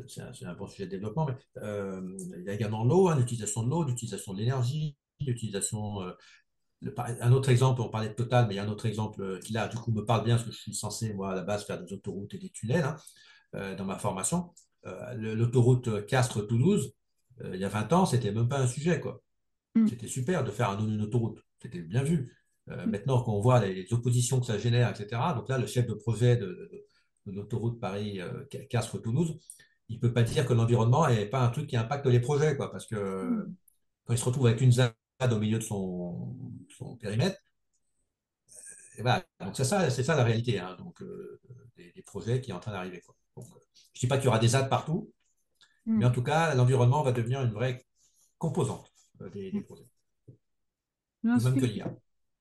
c'est 0.06 0.46
un, 0.46 0.54
bon 0.54 0.68
sujet 0.68 0.86
de 0.86 0.92
développement, 0.92 1.26
mais 1.26 1.34
il 1.58 2.44
y 2.46 2.50
a 2.50 2.54
également 2.54 2.84
l'eau, 2.84 3.08
hein, 3.08 3.18
l'utilisation 3.18 3.64
de 3.64 3.70
l'eau, 3.72 3.84
l'utilisation 3.84 4.34
de 4.34 4.38
l'énergie, 4.38 4.96
l'utilisation 5.20 6.02
un 6.98 7.32
autre 7.32 7.50
exemple, 7.50 7.82
on 7.82 7.90
parlait 7.90 8.10
de 8.10 8.14
Total, 8.14 8.48
mais 8.48 8.54
il 8.54 8.58
y 8.58 8.60
a 8.60 8.64
un 8.64 8.70
autre 8.70 8.86
exemple 8.86 9.22
euh, 9.22 9.40
qui 9.40 9.54
là, 9.54 9.68
du 9.68 9.78
coup, 9.78 9.92
me 9.92 10.06
parle 10.06 10.24
bien, 10.24 10.36
parce 10.36 10.48
que 10.48 10.54
je 10.54 10.60
suis 10.60 10.74
censé, 10.74 11.14
moi, 11.14 11.32
à 11.32 11.36
la 11.36 11.44
base, 11.44 11.66
faire 11.66 11.82
des 11.82 11.92
autoroutes 11.94 12.34
et 12.34 12.38
des 12.38 12.50
tunnels 12.50 12.84
hein, 12.84 12.98
euh, 13.56 13.76
dans 13.76 13.86
ma 13.86 13.98
formation. 13.98 14.54
Euh, 14.86 15.14
l'autoroute 15.16 16.06
Castres-Toulouse, 16.06 16.94
il 17.44 17.60
y 17.60 17.66
a 17.66 17.70
20 17.70 17.92
ans, 17.94 18.06
c'était 18.06 18.32
même 18.32 18.48
pas 18.48 18.60
un 18.60 18.68
sujet, 18.68 19.00
quoi. 19.00 19.22
Mm. 19.74 19.88
C'était 19.88 20.08
super 20.08 20.44
de 20.44 20.52
faire 20.52 20.72
une 20.80 21.02
autoroute, 21.02 21.40
c'était 21.62 21.82
bien 21.82 22.04
vu. 22.04 22.34
Mm. 22.68 22.86
Maintenant 22.86 23.22
qu'on 23.22 23.42
voit 23.42 23.66
les, 23.66 23.92
oppositions 23.92 24.40
que 24.40 24.46
ça 24.46 24.58
génère, 24.58 24.90
etc., 24.90 25.22
donc 25.36 25.50
là, 25.50 25.58
le 25.58 25.68
chef 25.68 25.88
de 25.88 25.94
projet 25.94 26.38
de, 26.38 26.86
l'autoroute 27.26 27.80
Paris-Castres-Toulouse, 27.80 29.40
il 29.90 29.96
ne 29.96 30.02
peut 30.02 30.14
pas 30.14 30.24
dire 30.24 30.46
que 30.46 30.54
l'environnement 30.54 31.08
n'est 31.08 31.26
pas 31.26 31.42
un 31.42 31.50
truc 31.50 31.68
qui 31.68 31.78
impacte 31.78 32.06
les 32.06 32.20
projets, 32.20 32.56
quoi, 32.56 32.72
parce 32.72 32.86
que 32.86 32.96
mm. 32.96 33.56
quand 34.06 34.14
il 34.14 34.20
se 34.20 34.26
retrouve 34.26 34.48
avec 34.48 34.62
une 34.62 34.72
ZAD 34.72 34.94
au 35.32 35.40
milieu 35.40 35.58
de 35.58 35.64
son, 35.64 36.36
périmètre, 37.00 37.40
et 38.98 39.04
ben, 39.04 39.22
donc 39.40 39.56
c'est 39.56 39.64
ça, 39.64 39.90
c'est 39.90 40.04
ça 40.04 40.16
la 40.16 40.24
réalité, 40.24 40.60
hein, 40.60 40.76
donc 40.80 41.02
euh, 41.02 41.40
des, 41.76 42.02
projets 42.04 42.40
qui 42.40 42.52
sont 42.52 42.58
en 42.58 42.60
train 42.60 42.72
d'arriver. 42.72 43.02
je 43.36 43.42
ne 43.42 43.46
dis 44.00 44.08
pas 44.08 44.18
qu'il 44.18 44.26
y 44.26 44.28
aura 44.28 44.40
des 44.40 44.50
ZAD 44.50 44.70
partout, 44.70 45.12
mm. 45.86 45.98
mais 45.98 46.06
en 46.06 46.12
tout 46.12 46.24
cas, 46.24 46.56
l'environnement 46.56 47.04
va 47.04 47.12
devenir 47.12 47.42
une 47.42 47.52
vraie 47.52 47.84
composante 48.38 48.92
euh, 49.22 49.30
des, 49.30 49.52
projets. 49.62 49.88
même 51.24 51.40
que 51.40 51.66
l'IA. 51.66 51.94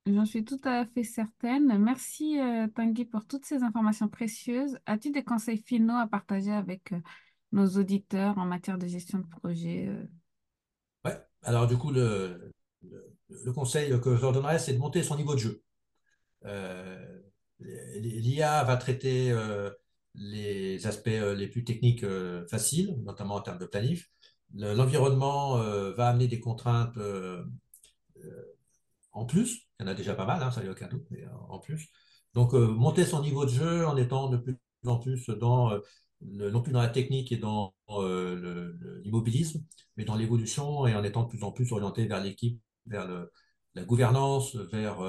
J'en 0.07 0.27
suis 0.27 0.45
tout 0.45 0.61
à 0.65 0.85
fait 0.85 1.03
certaine. 1.03 1.79
Merci 1.79 2.39
euh, 2.39 2.69
Tanguy 2.69 3.07
pour 3.07 3.27
toutes 3.27 3.47
ces 3.47 3.63
informations 3.63 4.09
précieuses. 4.09 4.79
As-tu 4.85 5.11
des 5.11 5.25
conseils 5.25 5.57
finaux 5.57 5.97
à 5.97 6.07
partager 6.07 6.53
avec 6.53 6.93
euh, 6.93 7.01
nos 7.53 7.67
auditeurs 7.79 8.37
en 8.37 8.45
matière 8.45 8.77
de 8.77 8.87
gestion 8.87 9.19
de 9.19 9.27
projet 9.27 9.87
euh? 9.89 10.07
Oui, 11.07 11.13
alors 11.43 11.67
du 11.67 11.79
coup, 11.79 11.91
le, 11.91 12.53
le, 13.29 13.53
conseil 13.53 13.99
que 14.01 14.17
je 14.17 14.21
leur 14.23 14.33
donnerais, 14.33 14.59
c'est 14.59 14.75
de 14.75 14.79
monter 14.79 15.03
son 15.03 15.17
niveau 15.17 15.35
de 15.35 15.41
jeu. 15.41 15.63
L'IA 17.61 18.65
va 18.65 18.77
traiter 18.77 19.35
les 20.15 20.87
aspects 20.87 21.09
les 21.09 21.49
plus 21.49 21.65
techniques 21.65 22.05
faciles, 22.49 22.97
notamment 23.05 23.37
en 23.37 23.41
termes 23.41 23.59
de 23.59 23.67
planif. 23.67 24.11
L'environnement 24.55 25.57
va 25.93 26.09
amener 26.09 26.29
des 26.29 26.41
contraintes 26.41 26.99
en 29.15 29.25
plus. 29.25 29.67
Il 29.81 29.85
y 29.85 29.89
en 29.89 29.93
a 29.93 29.95
déjà 29.95 30.15
pas 30.15 30.27
mal, 30.27 30.43
hein, 30.43 30.51
ça 30.51 30.63
n'y 30.63 30.69
a 30.69 30.73
aucun 30.73 30.89
doute, 30.89 31.07
mais 31.11 31.25
euh, 31.25 31.29
en 31.49 31.59
plus. 31.59 31.89
Donc, 32.35 32.55
euh, 32.55 32.67
monter 32.69 33.05
son 33.05 33.23
niveau 33.23 33.45
de 33.45 33.51
jeu 33.51 33.87
en 33.87 33.97
étant 33.97 34.29
de 34.29 34.37
plus 34.37 34.59
en 34.87 34.99
plus 34.99 35.31
dans, 35.31 35.73
euh, 35.73 35.81
non 36.21 36.61
plus 36.63 36.73
dans 36.73 36.83
la 36.83 36.89
technique 36.89 37.33
et 37.33 37.39
dans 37.39 37.75
l'immobilisme, 37.89 39.65
mais 39.97 40.05
dans 40.05 40.17
l'évolution 40.17 40.87
et 40.87 40.95
en 40.95 41.05
étant 41.05 41.23
de 41.23 41.29
plus 41.29 41.43
en 41.43 41.53
plus 41.53 41.73
orienté 41.73 42.07
vers 42.07 42.23
l'équipe, 42.23 42.61
vers 42.87 43.09
la 43.75 43.85
gouvernance, 43.85 44.57
vers 44.57 45.01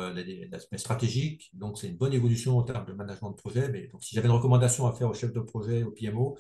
l'aspect 0.52 0.78
stratégique. 0.78 1.50
Donc, 1.54 1.78
c'est 1.78 1.88
une 1.88 1.98
bonne 1.98 2.14
évolution 2.14 2.58
en 2.58 2.64
termes 2.64 2.86
de 2.86 2.94
management 2.94 3.32
de 3.32 3.36
projet. 3.36 3.70
Mais 3.70 3.88
donc, 3.88 4.04
si 4.04 4.16
j'avais 4.16 4.28
une 4.28 4.34
recommandation 4.34 4.88
à 4.88 4.94
faire 4.94 5.10
au 5.10 5.14
chef 5.14 5.34
de 5.34 5.40
projet, 5.42 5.84
au 5.84 5.92
PMO, 5.92 6.38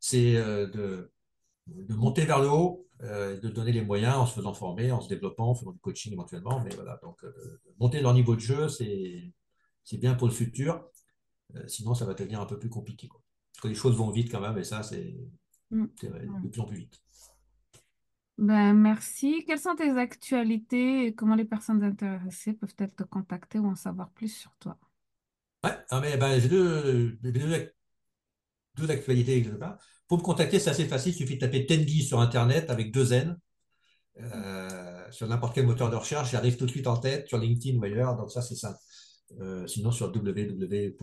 c'est 0.00 0.34
de, 0.34 1.12
de 1.66 1.94
monter 1.94 2.24
vers 2.24 2.40
le 2.40 2.48
haut, 2.48 2.86
euh, 3.02 3.40
de 3.40 3.48
donner 3.48 3.72
les 3.72 3.82
moyens 3.82 4.16
en 4.16 4.26
se 4.26 4.34
faisant 4.34 4.54
former, 4.54 4.92
en 4.92 5.00
se 5.00 5.08
développant, 5.08 5.50
en 5.50 5.54
faisant 5.54 5.72
du 5.72 5.80
coaching 5.80 6.12
éventuellement. 6.12 6.62
Mais 6.62 6.74
voilà, 6.74 6.98
donc 7.02 7.22
euh, 7.24 7.60
monter 7.78 8.00
leur 8.00 8.14
niveau 8.14 8.34
de 8.34 8.40
jeu, 8.40 8.68
c'est 8.68 9.32
bien 9.98 10.14
pour 10.14 10.28
le 10.28 10.32
futur. 10.32 10.86
Euh, 11.56 11.66
sinon, 11.66 11.94
ça 11.94 12.04
va 12.04 12.14
devenir 12.14 12.40
un 12.40 12.46
peu 12.46 12.58
plus 12.58 12.70
compliqué. 12.70 13.08
Parce 13.08 13.62
que 13.62 13.68
les 13.68 13.74
choses 13.74 13.96
vont 13.96 14.10
vite 14.10 14.30
quand 14.30 14.40
même, 14.40 14.56
et 14.58 14.64
ça, 14.64 14.82
c'est 14.82 15.16
mm. 15.70 15.86
de 16.42 16.48
plus 16.48 16.60
en 16.60 16.66
plus 16.66 16.78
vite. 16.78 17.02
Ben, 18.36 18.74
merci. 18.74 19.44
Quelles 19.46 19.60
sont 19.60 19.76
tes 19.76 19.90
actualités 19.90 21.06
et 21.06 21.14
comment 21.14 21.36
les 21.36 21.44
personnes 21.44 21.82
intéressées 21.82 22.52
peuvent-elles 22.52 22.92
te 22.92 23.04
contacter 23.04 23.58
ou 23.58 23.66
en 23.66 23.76
savoir 23.76 24.10
plus 24.10 24.28
sur 24.28 24.54
toi? 24.58 24.76
Ouais, 25.62 25.76
ah, 25.90 26.00
mais 26.00 26.16
ben, 26.16 26.40
j'ai 26.40 26.48
deux, 26.48 27.18
deux, 27.22 28.90
actualités. 28.90 29.48
Pour 30.08 30.18
me 30.18 30.22
contacter, 30.22 30.58
c'est 30.58 30.70
assez 30.70 30.86
facile. 30.86 31.12
Il 31.12 31.16
suffit 31.16 31.36
de 31.36 31.40
taper 31.40 31.64
Tengi 31.64 32.02
sur 32.02 32.20
Internet 32.20 32.70
avec 32.70 32.92
deux 32.92 33.12
N. 33.12 33.38
Euh, 34.20 35.10
sur 35.10 35.26
n'importe 35.28 35.54
quel 35.54 35.66
moteur 35.66 35.90
de 35.90 35.96
recherche, 35.96 36.30
j'arrive 36.30 36.56
tout 36.56 36.66
de 36.66 36.70
suite 36.70 36.86
en 36.86 36.96
tête, 36.96 37.26
sur 37.28 37.36
LinkedIn 37.38 37.78
ou 37.78 37.84
ailleurs, 37.84 38.14
donc 38.16 38.30
ça 38.30 38.42
c'est 38.42 38.54
simple. 38.54 38.78
Euh, 39.40 39.66
sinon 39.66 39.90
sur 39.90 40.14
www.tengi.fr. 40.14 41.00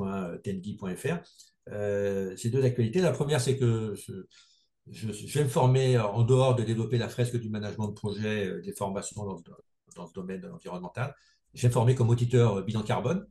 Euh, 1.69 2.35
ces 2.37 2.49
deux 2.49 2.63
actualités. 2.63 3.01
La 3.01 3.11
première, 3.11 3.41
c'est 3.41 3.57
que 3.57 3.93
je, 4.89 5.07
vais 5.07 5.43
me 5.43 5.49
former 5.49 5.97
en 5.99 6.23
dehors 6.23 6.55
de 6.55 6.63
développer 6.63 6.97
la 6.97 7.09
fresque 7.09 7.37
du 7.37 7.49
management 7.49 7.87
de 7.87 7.93
projet, 7.93 8.61
des 8.61 8.73
formations 8.73 9.23
dans, 9.25 9.41
dans 9.95 10.07
ce 10.07 10.13
domaine 10.13 10.45
environnemental. 10.45 11.15
Je 11.53 11.61
vais 11.63 11.67
me 11.67 11.73
former 11.73 11.95
comme 11.95 12.09
auditeur 12.09 12.63
bilan 12.63 12.83
carbone. 12.83 13.27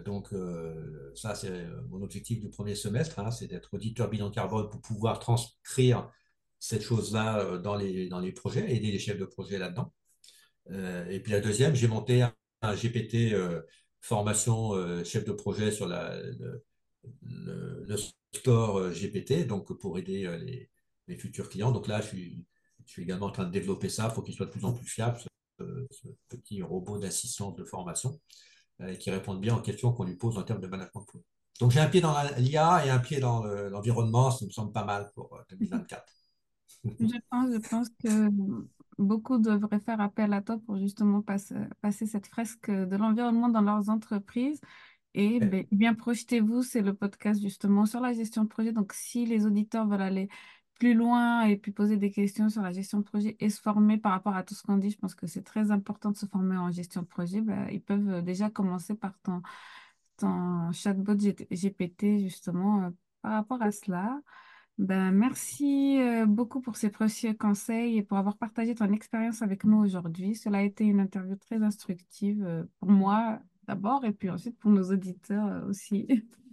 Donc, 0.00 0.32
euh, 0.32 1.12
ça, 1.14 1.34
c'est 1.34 1.50
euh, 1.50 1.82
mon 1.88 2.02
objectif 2.02 2.40
du 2.40 2.48
premier 2.48 2.74
semestre, 2.74 3.18
hein, 3.18 3.30
c'est 3.30 3.46
d'être 3.46 3.74
auditeur 3.74 4.08
bilan 4.08 4.30
carbone 4.30 4.68
pour 4.68 4.80
pouvoir 4.80 5.18
transcrire 5.18 6.10
cette 6.58 6.82
chose-là 6.82 7.40
euh, 7.40 7.58
dans 7.58 7.76
les, 7.76 8.08
dans 8.08 8.20
les 8.20 8.32
projets, 8.32 8.74
aider 8.74 8.90
les 8.90 8.98
chefs 8.98 9.18
de 9.18 9.26
projet 9.26 9.58
là-dedans. 9.58 9.92
et 10.70 11.20
puis 11.20 11.32
la 11.32 11.40
deuxième, 11.40 11.74
j'ai 11.74 11.88
monté 11.88 12.22
un, 12.22 12.74
GPT 12.74 13.34
formation 14.00 14.72
chef 15.04 15.24
de 15.24 15.32
projet 15.32 15.70
sur 15.70 15.86
la, 15.86 16.16
le, 17.22 17.96
store 18.36 18.90
GPT, 18.90 19.46
donc 19.46 19.72
pour 19.78 19.98
aider 19.98 20.28
les, 20.44 20.70
les, 21.08 21.16
futurs 21.16 21.48
clients. 21.48 21.72
Donc 21.72 21.86
là, 21.86 22.00
je 22.00 22.08
suis, 22.08 22.46
je 22.84 22.92
suis 22.92 23.02
également 23.02 23.26
en 23.26 23.30
train 23.30 23.44
de 23.44 23.50
développer 23.50 23.88
ça, 23.88 24.10
faut 24.10 24.22
qu'il 24.22 24.34
soit 24.34 24.46
de 24.46 24.50
plus 24.50 24.64
en 24.64 24.72
plus 24.72 24.86
fiable, 24.86 25.18
ce, 25.18 25.86
ce 25.90 26.08
petit 26.28 26.62
robot 26.62 26.98
d'assistance 26.98 27.56
de 27.56 27.64
formation. 27.64 28.18
Euh, 28.80 28.88
et 28.88 28.98
qui 28.98 29.10
répondent 29.10 29.40
bien 29.40 29.56
aux 29.56 29.60
questions 29.60 29.92
qu'on 29.92 30.04
lui 30.04 30.16
pose 30.16 30.36
en 30.36 30.42
termes 30.42 30.60
de 30.60 30.66
management 30.66 31.06
Donc 31.60 31.70
j'ai 31.70 31.78
un 31.78 31.86
pied 31.88 32.00
dans 32.00 32.14
l'IA 32.38 32.84
et 32.84 32.90
un 32.90 32.98
pied 32.98 33.20
dans 33.20 33.44
l'environnement, 33.44 34.30
ça 34.32 34.44
me 34.44 34.50
semble 34.50 34.72
pas 34.72 34.84
mal 34.84 35.10
pour 35.14 35.38
2024. 35.50 36.04
Euh, 36.86 36.90
je 37.00 37.18
pense, 37.30 37.52
je 37.52 37.68
pense 37.68 37.88
que 38.02 38.30
beaucoup 38.98 39.38
devraient 39.38 39.78
faire 39.78 40.00
appel 40.00 40.32
à 40.32 40.42
toi 40.42 40.58
pour 40.66 40.76
justement 40.76 41.22
passer, 41.22 41.54
passer 41.82 42.06
cette 42.06 42.26
fresque 42.26 42.68
de 42.68 42.96
l'environnement 42.96 43.48
dans 43.48 43.62
leurs 43.62 43.88
entreprises. 43.90 44.60
Et 45.14 45.38
ben, 45.38 45.64
bien, 45.70 45.94
projetez-vous, 45.94 46.62
c'est 46.62 46.82
le 46.82 46.94
podcast 46.94 47.40
justement 47.40 47.86
sur 47.86 48.00
la 48.00 48.12
gestion 48.12 48.44
de 48.44 48.48
projet. 48.48 48.72
Donc, 48.72 48.92
si 48.92 49.26
les 49.26 49.46
auditeurs 49.46 49.86
veulent 49.86 50.02
aller 50.02 50.28
plus 50.74 50.94
loin 50.94 51.42
et 51.42 51.56
puis 51.56 51.72
poser 51.72 51.96
des 51.96 52.10
questions 52.10 52.48
sur 52.48 52.62
la 52.62 52.72
gestion 52.72 52.98
de 52.98 53.04
projet 53.04 53.36
et 53.40 53.48
se 53.48 53.60
former 53.60 53.98
par 53.98 54.12
rapport 54.12 54.34
à 54.34 54.42
tout 54.42 54.54
ce 54.54 54.62
qu'on 54.62 54.76
dit. 54.76 54.90
Je 54.90 54.98
pense 54.98 55.14
que 55.14 55.26
c'est 55.26 55.42
très 55.42 55.70
important 55.70 56.10
de 56.10 56.16
se 56.16 56.26
former 56.26 56.56
en 56.56 56.70
gestion 56.70 57.02
de 57.02 57.06
projet. 57.06 57.40
Bah, 57.40 57.70
ils 57.70 57.82
peuvent 57.82 58.08
euh, 58.08 58.22
déjà 58.22 58.50
commencer 58.50 58.94
par 58.94 59.18
ton, 59.20 59.42
ton 60.16 60.72
chatbot 60.72 61.16
GPT, 61.16 62.18
justement, 62.18 62.84
euh, 62.84 62.90
par 63.22 63.32
rapport 63.32 63.62
à 63.62 63.72
cela. 63.72 64.20
Ben, 64.78 65.12
merci 65.12 66.00
euh, 66.00 66.26
beaucoup 66.26 66.60
pour 66.60 66.76
ces 66.76 66.90
précieux 66.90 67.34
conseils 67.34 67.98
et 67.98 68.02
pour 68.02 68.18
avoir 68.18 68.36
partagé 68.36 68.74
ton 68.74 68.92
expérience 68.92 69.42
avec 69.42 69.64
nous 69.64 69.78
aujourd'hui. 69.78 70.34
Cela 70.34 70.58
a 70.58 70.62
été 70.62 70.84
une 70.84 70.98
interview 70.98 71.36
très 71.36 71.62
instructive 71.62 72.66
pour 72.80 72.90
moi 72.90 73.40
d'abord 73.66 74.04
et 74.04 74.12
puis 74.12 74.30
ensuite 74.30 74.58
pour 74.58 74.70
nos 74.70 74.90
auditeurs 74.90 75.66
aussi. 75.68 76.06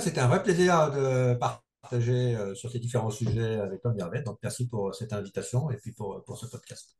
C'était 0.00 0.20
un 0.20 0.28
vrai 0.28 0.42
plaisir 0.42 0.90
de 0.90 1.34
partager 1.34 2.36
euh, 2.36 2.54
sur 2.54 2.70
ces 2.70 2.78
différents 2.78 3.10
sujets 3.10 3.56
avec 3.56 3.82
Tom 3.82 3.98
Hervé. 3.98 4.22
Donc, 4.22 4.38
merci 4.42 4.66
pour 4.68 4.94
cette 4.94 5.12
invitation 5.12 5.70
et 5.70 5.76
puis 5.76 5.92
pour, 5.92 6.22
pour 6.24 6.38
ce 6.38 6.46
podcast. 6.46 6.96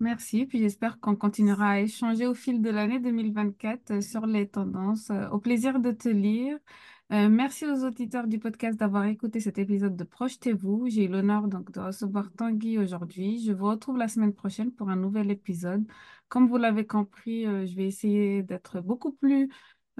Merci, 0.00 0.44
puis 0.46 0.58
j'espère 0.58 0.98
qu'on 0.98 1.14
continuera 1.14 1.70
à 1.70 1.80
échanger 1.80 2.26
au 2.26 2.34
fil 2.34 2.60
de 2.60 2.70
l'année 2.70 2.98
2024 2.98 3.90
euh, 3.92 4.00
sur 4.00 4.26
les 4.26 4.48
tendances. 4.48 5.10
Euh, 5.10 5.28
au 5.30 5.38
plaisir 5.38 5.80
de 5.80 5.92
te 5.92 6.08
lire. 6.08 6.58
merci 7.10 7.64
aux 7.66 7.84
auditeurs 7.84 8.26
du 8.26 8.38
podcast 8.38 8.78
d'avoir 8.78 9.04
écouté 9.04 9.38
cet 9.38 9.58
épisode 9.58 9.94
de 9.94 10.04
Projetez-vous. 10.04 10.88
J'ai 10.88 11.04
eu 11.04 11.08
l'honneur 11.08 11.46
donc 11.46 11.70
de 11.70 11.80
recevoir 11.80 12.32
Tanguy 12.32 12.78
aujourd'hui. 12.78 13.44
Je 13.44 13.52
vous 13.52 13.66
retrouve 13.66 13.98
la 13.98 14.08
semaine 14.08 14.32
prochaine 14.32 14.72
pour 14.72 14.88
un 14.90 14.96
nouvel 14.96 15.30
épisode. 15.30 15.84
Comme 16.28 16.48
vous 16.48 16.56
l'avez 16.56 16.86
compris, 16.86 17.44
je 17.44 17.76
vais 17.76 17.86
essayer 17.86 18.42
d'être 18.42 18.80
beaucoup 18.80 19.12
plus 19.12 19.48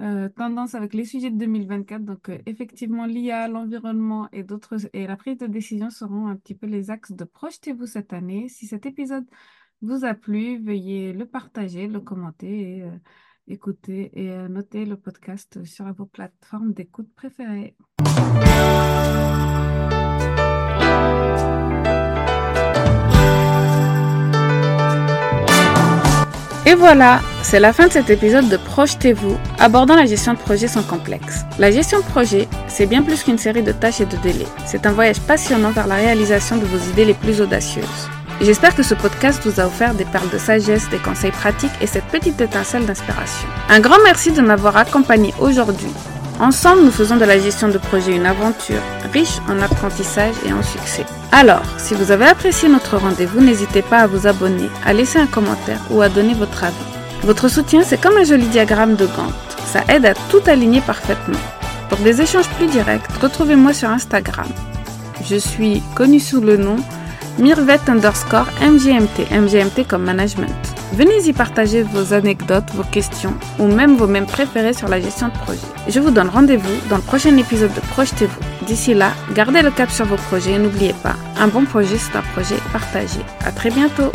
euh, 0.01 0.27
tendance 0.27 0.75
avec 0.75 0.93
les 0.93 1.05
sujets 1.05 1.31
de 1.31 1.37
2024. 1.37 2.03
Donc, 2.03 2.27
euh, 2.29 2.37
effectivement, 2.45 3.05
l'IA, 3.05 3.47
l'environnement 3.47 4.27
et 4.33 4.43
d'autres 4.43 4.75
et 4.93 5.07
la 5.07 5.15
prise 5.15 5.37
de 5.37 5.47
décision 5.47 5.89
seront 5.89 6.27
un 6.27 6.35
petit 6.35 6.53
peu 6.53 6.67
les 6.67 6.91
axes 6.91 7.13
de 7.13 7.23
projetez-vous 7.23 7.85
cette 7.85 8.11
année. 8.11 8.49
Si 8.49 8.67
cet 8.67 8.85
épisode 8.85 9.25
vous 9.81 10.03
a 10.03 10.13
plu, 10.13 10.61
veuillez 10.61 11.13
le 11.13 11.25
partager, 11.25 11.87
le 11.87 12.01
commenter 12.01 12.77
et 12.77 12.83
euh, 12.83 12.91
écouter 13.47 14.11
et 14.19 14.35
noter 14.49 14.85
le 14.85 14.97
podcast 14.97 15.63
sur 15.63 15.85
vos 15.93 16.05
plateformes 16.05 16.73
d'écoute 16.73 17.13
préférées. 17.15 17.77
Voilà, 26.85 27.19
c'est 27.41 27.59
la 27.59 27.73
fin 27.73 27.87
de 27.87 27.93
cet 27.93 28.11
épisode 28.11 28.47
de 28.47 28.57
Projetez-vous, 28.57 29.39
abordant 29.57 29.95
la 29.95 30.05
gestion 30.05 30.33
de 30.33 30.37
projet 30.37 30.67
sans 30.67 30.83
complexe. 30.83 31.43
La 31.57 31.71
gestion 31.71 31.97
de 31.97 32.03
projet, 32.03 32.47
c'est 32.67 32.85
bien 32.85 33.01
plus 33.01 33.23
qu'une 33.23 33.39
série 33.39 33.63
de 33.63 33.71
tâches 33.71 34.01
et 34.01 34.05
de 34.05 34.15
délais. 34.17 34.45
C'est 34.67 34.85
un 34.85 34.91
voyage 34.91 35.19
passionnant 35.19 35.71
vers 35.71 35.87
la 35.87 35.95
réalisation 35.95 36.57
de 36.57 36.65
vos 36.65 36.77
idées 36.91 37.05
les 37.05 37.15
plus 37.15 37.41
audacieuses. 37.41 38.07
J'espère 38.39 38.75
que 38.75 38.83
ce 38.83 38.93
podcast 38.93 39.41
vous 39.47 39.59
a 39.59 39.65
offert 39.65 39.95
des 39.95 40.05
perles 40.05 40.29
de 40.29 40.37
sagesse, 40.37 40.87
des 40.89 40.99
conseils 40.99 41.31
pratiques 41.31 41.71
et 41.81 41.87
cette 41.87 42.05
petite 42.05 42.39
étincelle 42.39 42.85
d'inspiration. 42.85 43.49
Un 43.67 43.79
grand 43.79 44.03
merci 44.03 44.31
de 44.31 44.41
m'avoir 44.41 44.77
accompagné 44.77 45.33
aujourd'hui. 45.39 45.91
Ensemble, 46.39 46.83
nous 46.83 46.91
faisons 46.91 47.15
de 47.15 47.23
la 47.23 47.39
gestion 47.39 47.69
de 47.69 47.77
projet 47.77 48.13
une 48.13 48.25
aventure 48.25 48.81
riche 49.13 49.39
en 49.47 49.61
apprentissage 49.61 50.35
et 50.45 50.51
en 50.51 50.61
succès. 50.61 51.05
Alors, 51.31 51.63
si 51.77 51.93
vous 51.93 52.11
avez 52.11 52.25
apprécié 52.25 52.67
notre 52.67 52.97
rendez-vous, 52.97 53.39
n'hésitez 53.39 53.81
pas 53.81 53.99
à 53.99 54.07
vous 54.07 54.27
abonner, 54.27 54.67
à 54.85 54.91
laisser 54.91 55.17
un 55.17 55.27
commentaire 55.27 55.79
ou 55.91 56.01
à 56.01 56.09
donner 56.09 56.33
votre 56.33 56.65
avis. 56.65 56.75
Votre 57.23 57.47
soutien, 57.47 57.83
c'est 57.83 58.01
comme 58.01 58.17
un 58.17 58.25
joli 58.25 58.47
diagramme 58.47 58.95
de 58.95 59.05
Gantt. 59.05 59.33
Ça 59.65 59.83
aide 59.87 60.05
à 60.05 60.13
tout 60.29 60.41
aligner 60.47 60.81
parfaitement. 60.81 61.39
Pour 61.89 61.99
des 61.99 62.21
échanges 62.21 62.49
plus 62.49 62.67
directs, 62.67 63.07
retrouvez-moi 63.21 63.73
sur 63.73 63.89
Instagram. 63.89 64.49
Je 65.23 65.37
suis 65.37 65.81
connue 65.95 66.19
sous 66.19 66.41
le 66.41 66.57
nom 66.57 66.75
Mirvet 67.39 67.79
underscore 67.87 68.47
MGMT, 68.61 69.31
MGMT 69.31 69.87
comme 69.87 70.03
management. 70.03 70.74
Venez 70.95 71.27
y 71.27 71.33
partager 71.33 71.83
vos 71.83 72.13
anecdotes, 72.13 72.71
vos 72.73 72.83
questions 72.83 73.33
ou 73.59 73.67
même 73.67 73.97
vos 73.97 74.07
mêmes 74.07 74.25
préférés 74.25 74.71
sur 74.71 74.87
la 74.87 75.01
gestion 75.01 75.27
de 75.27 75.33
projet. 75.33 75.59
Je 75.89 75.99
vous 75.99 76.09
donne 76.09 76.29
rendez-vous 76.29 76.73
dans 76.89 76.95
le 76.95 77.01
prochain 77.01 77.35
épisode 77.35 77.73
de 77.73 77.81
Projetez-vous. 77.81 78.65
D'ici 78.65 78.93
là, 78.93 79.11
gardez 79.33 79.61
le 79.61 79.71
cap 79.71 79.91
sur 79.91 80.05
vos 80.05 80.15
projets 80.15 80.53
et 80.53 80.57
n'oubliez 80.57 80.93
pas, 81.03 81.17
un 81.37 81.49
bon 81.49 81.65
projet 81.65 81.97
c'est 81.97 82.17
un 82.17 82.21
projet 82.21 82.55
partagé. 82.71 83.19
À 83.43 83.51
très 83.51 83.71
bientôt. 83.71 84.09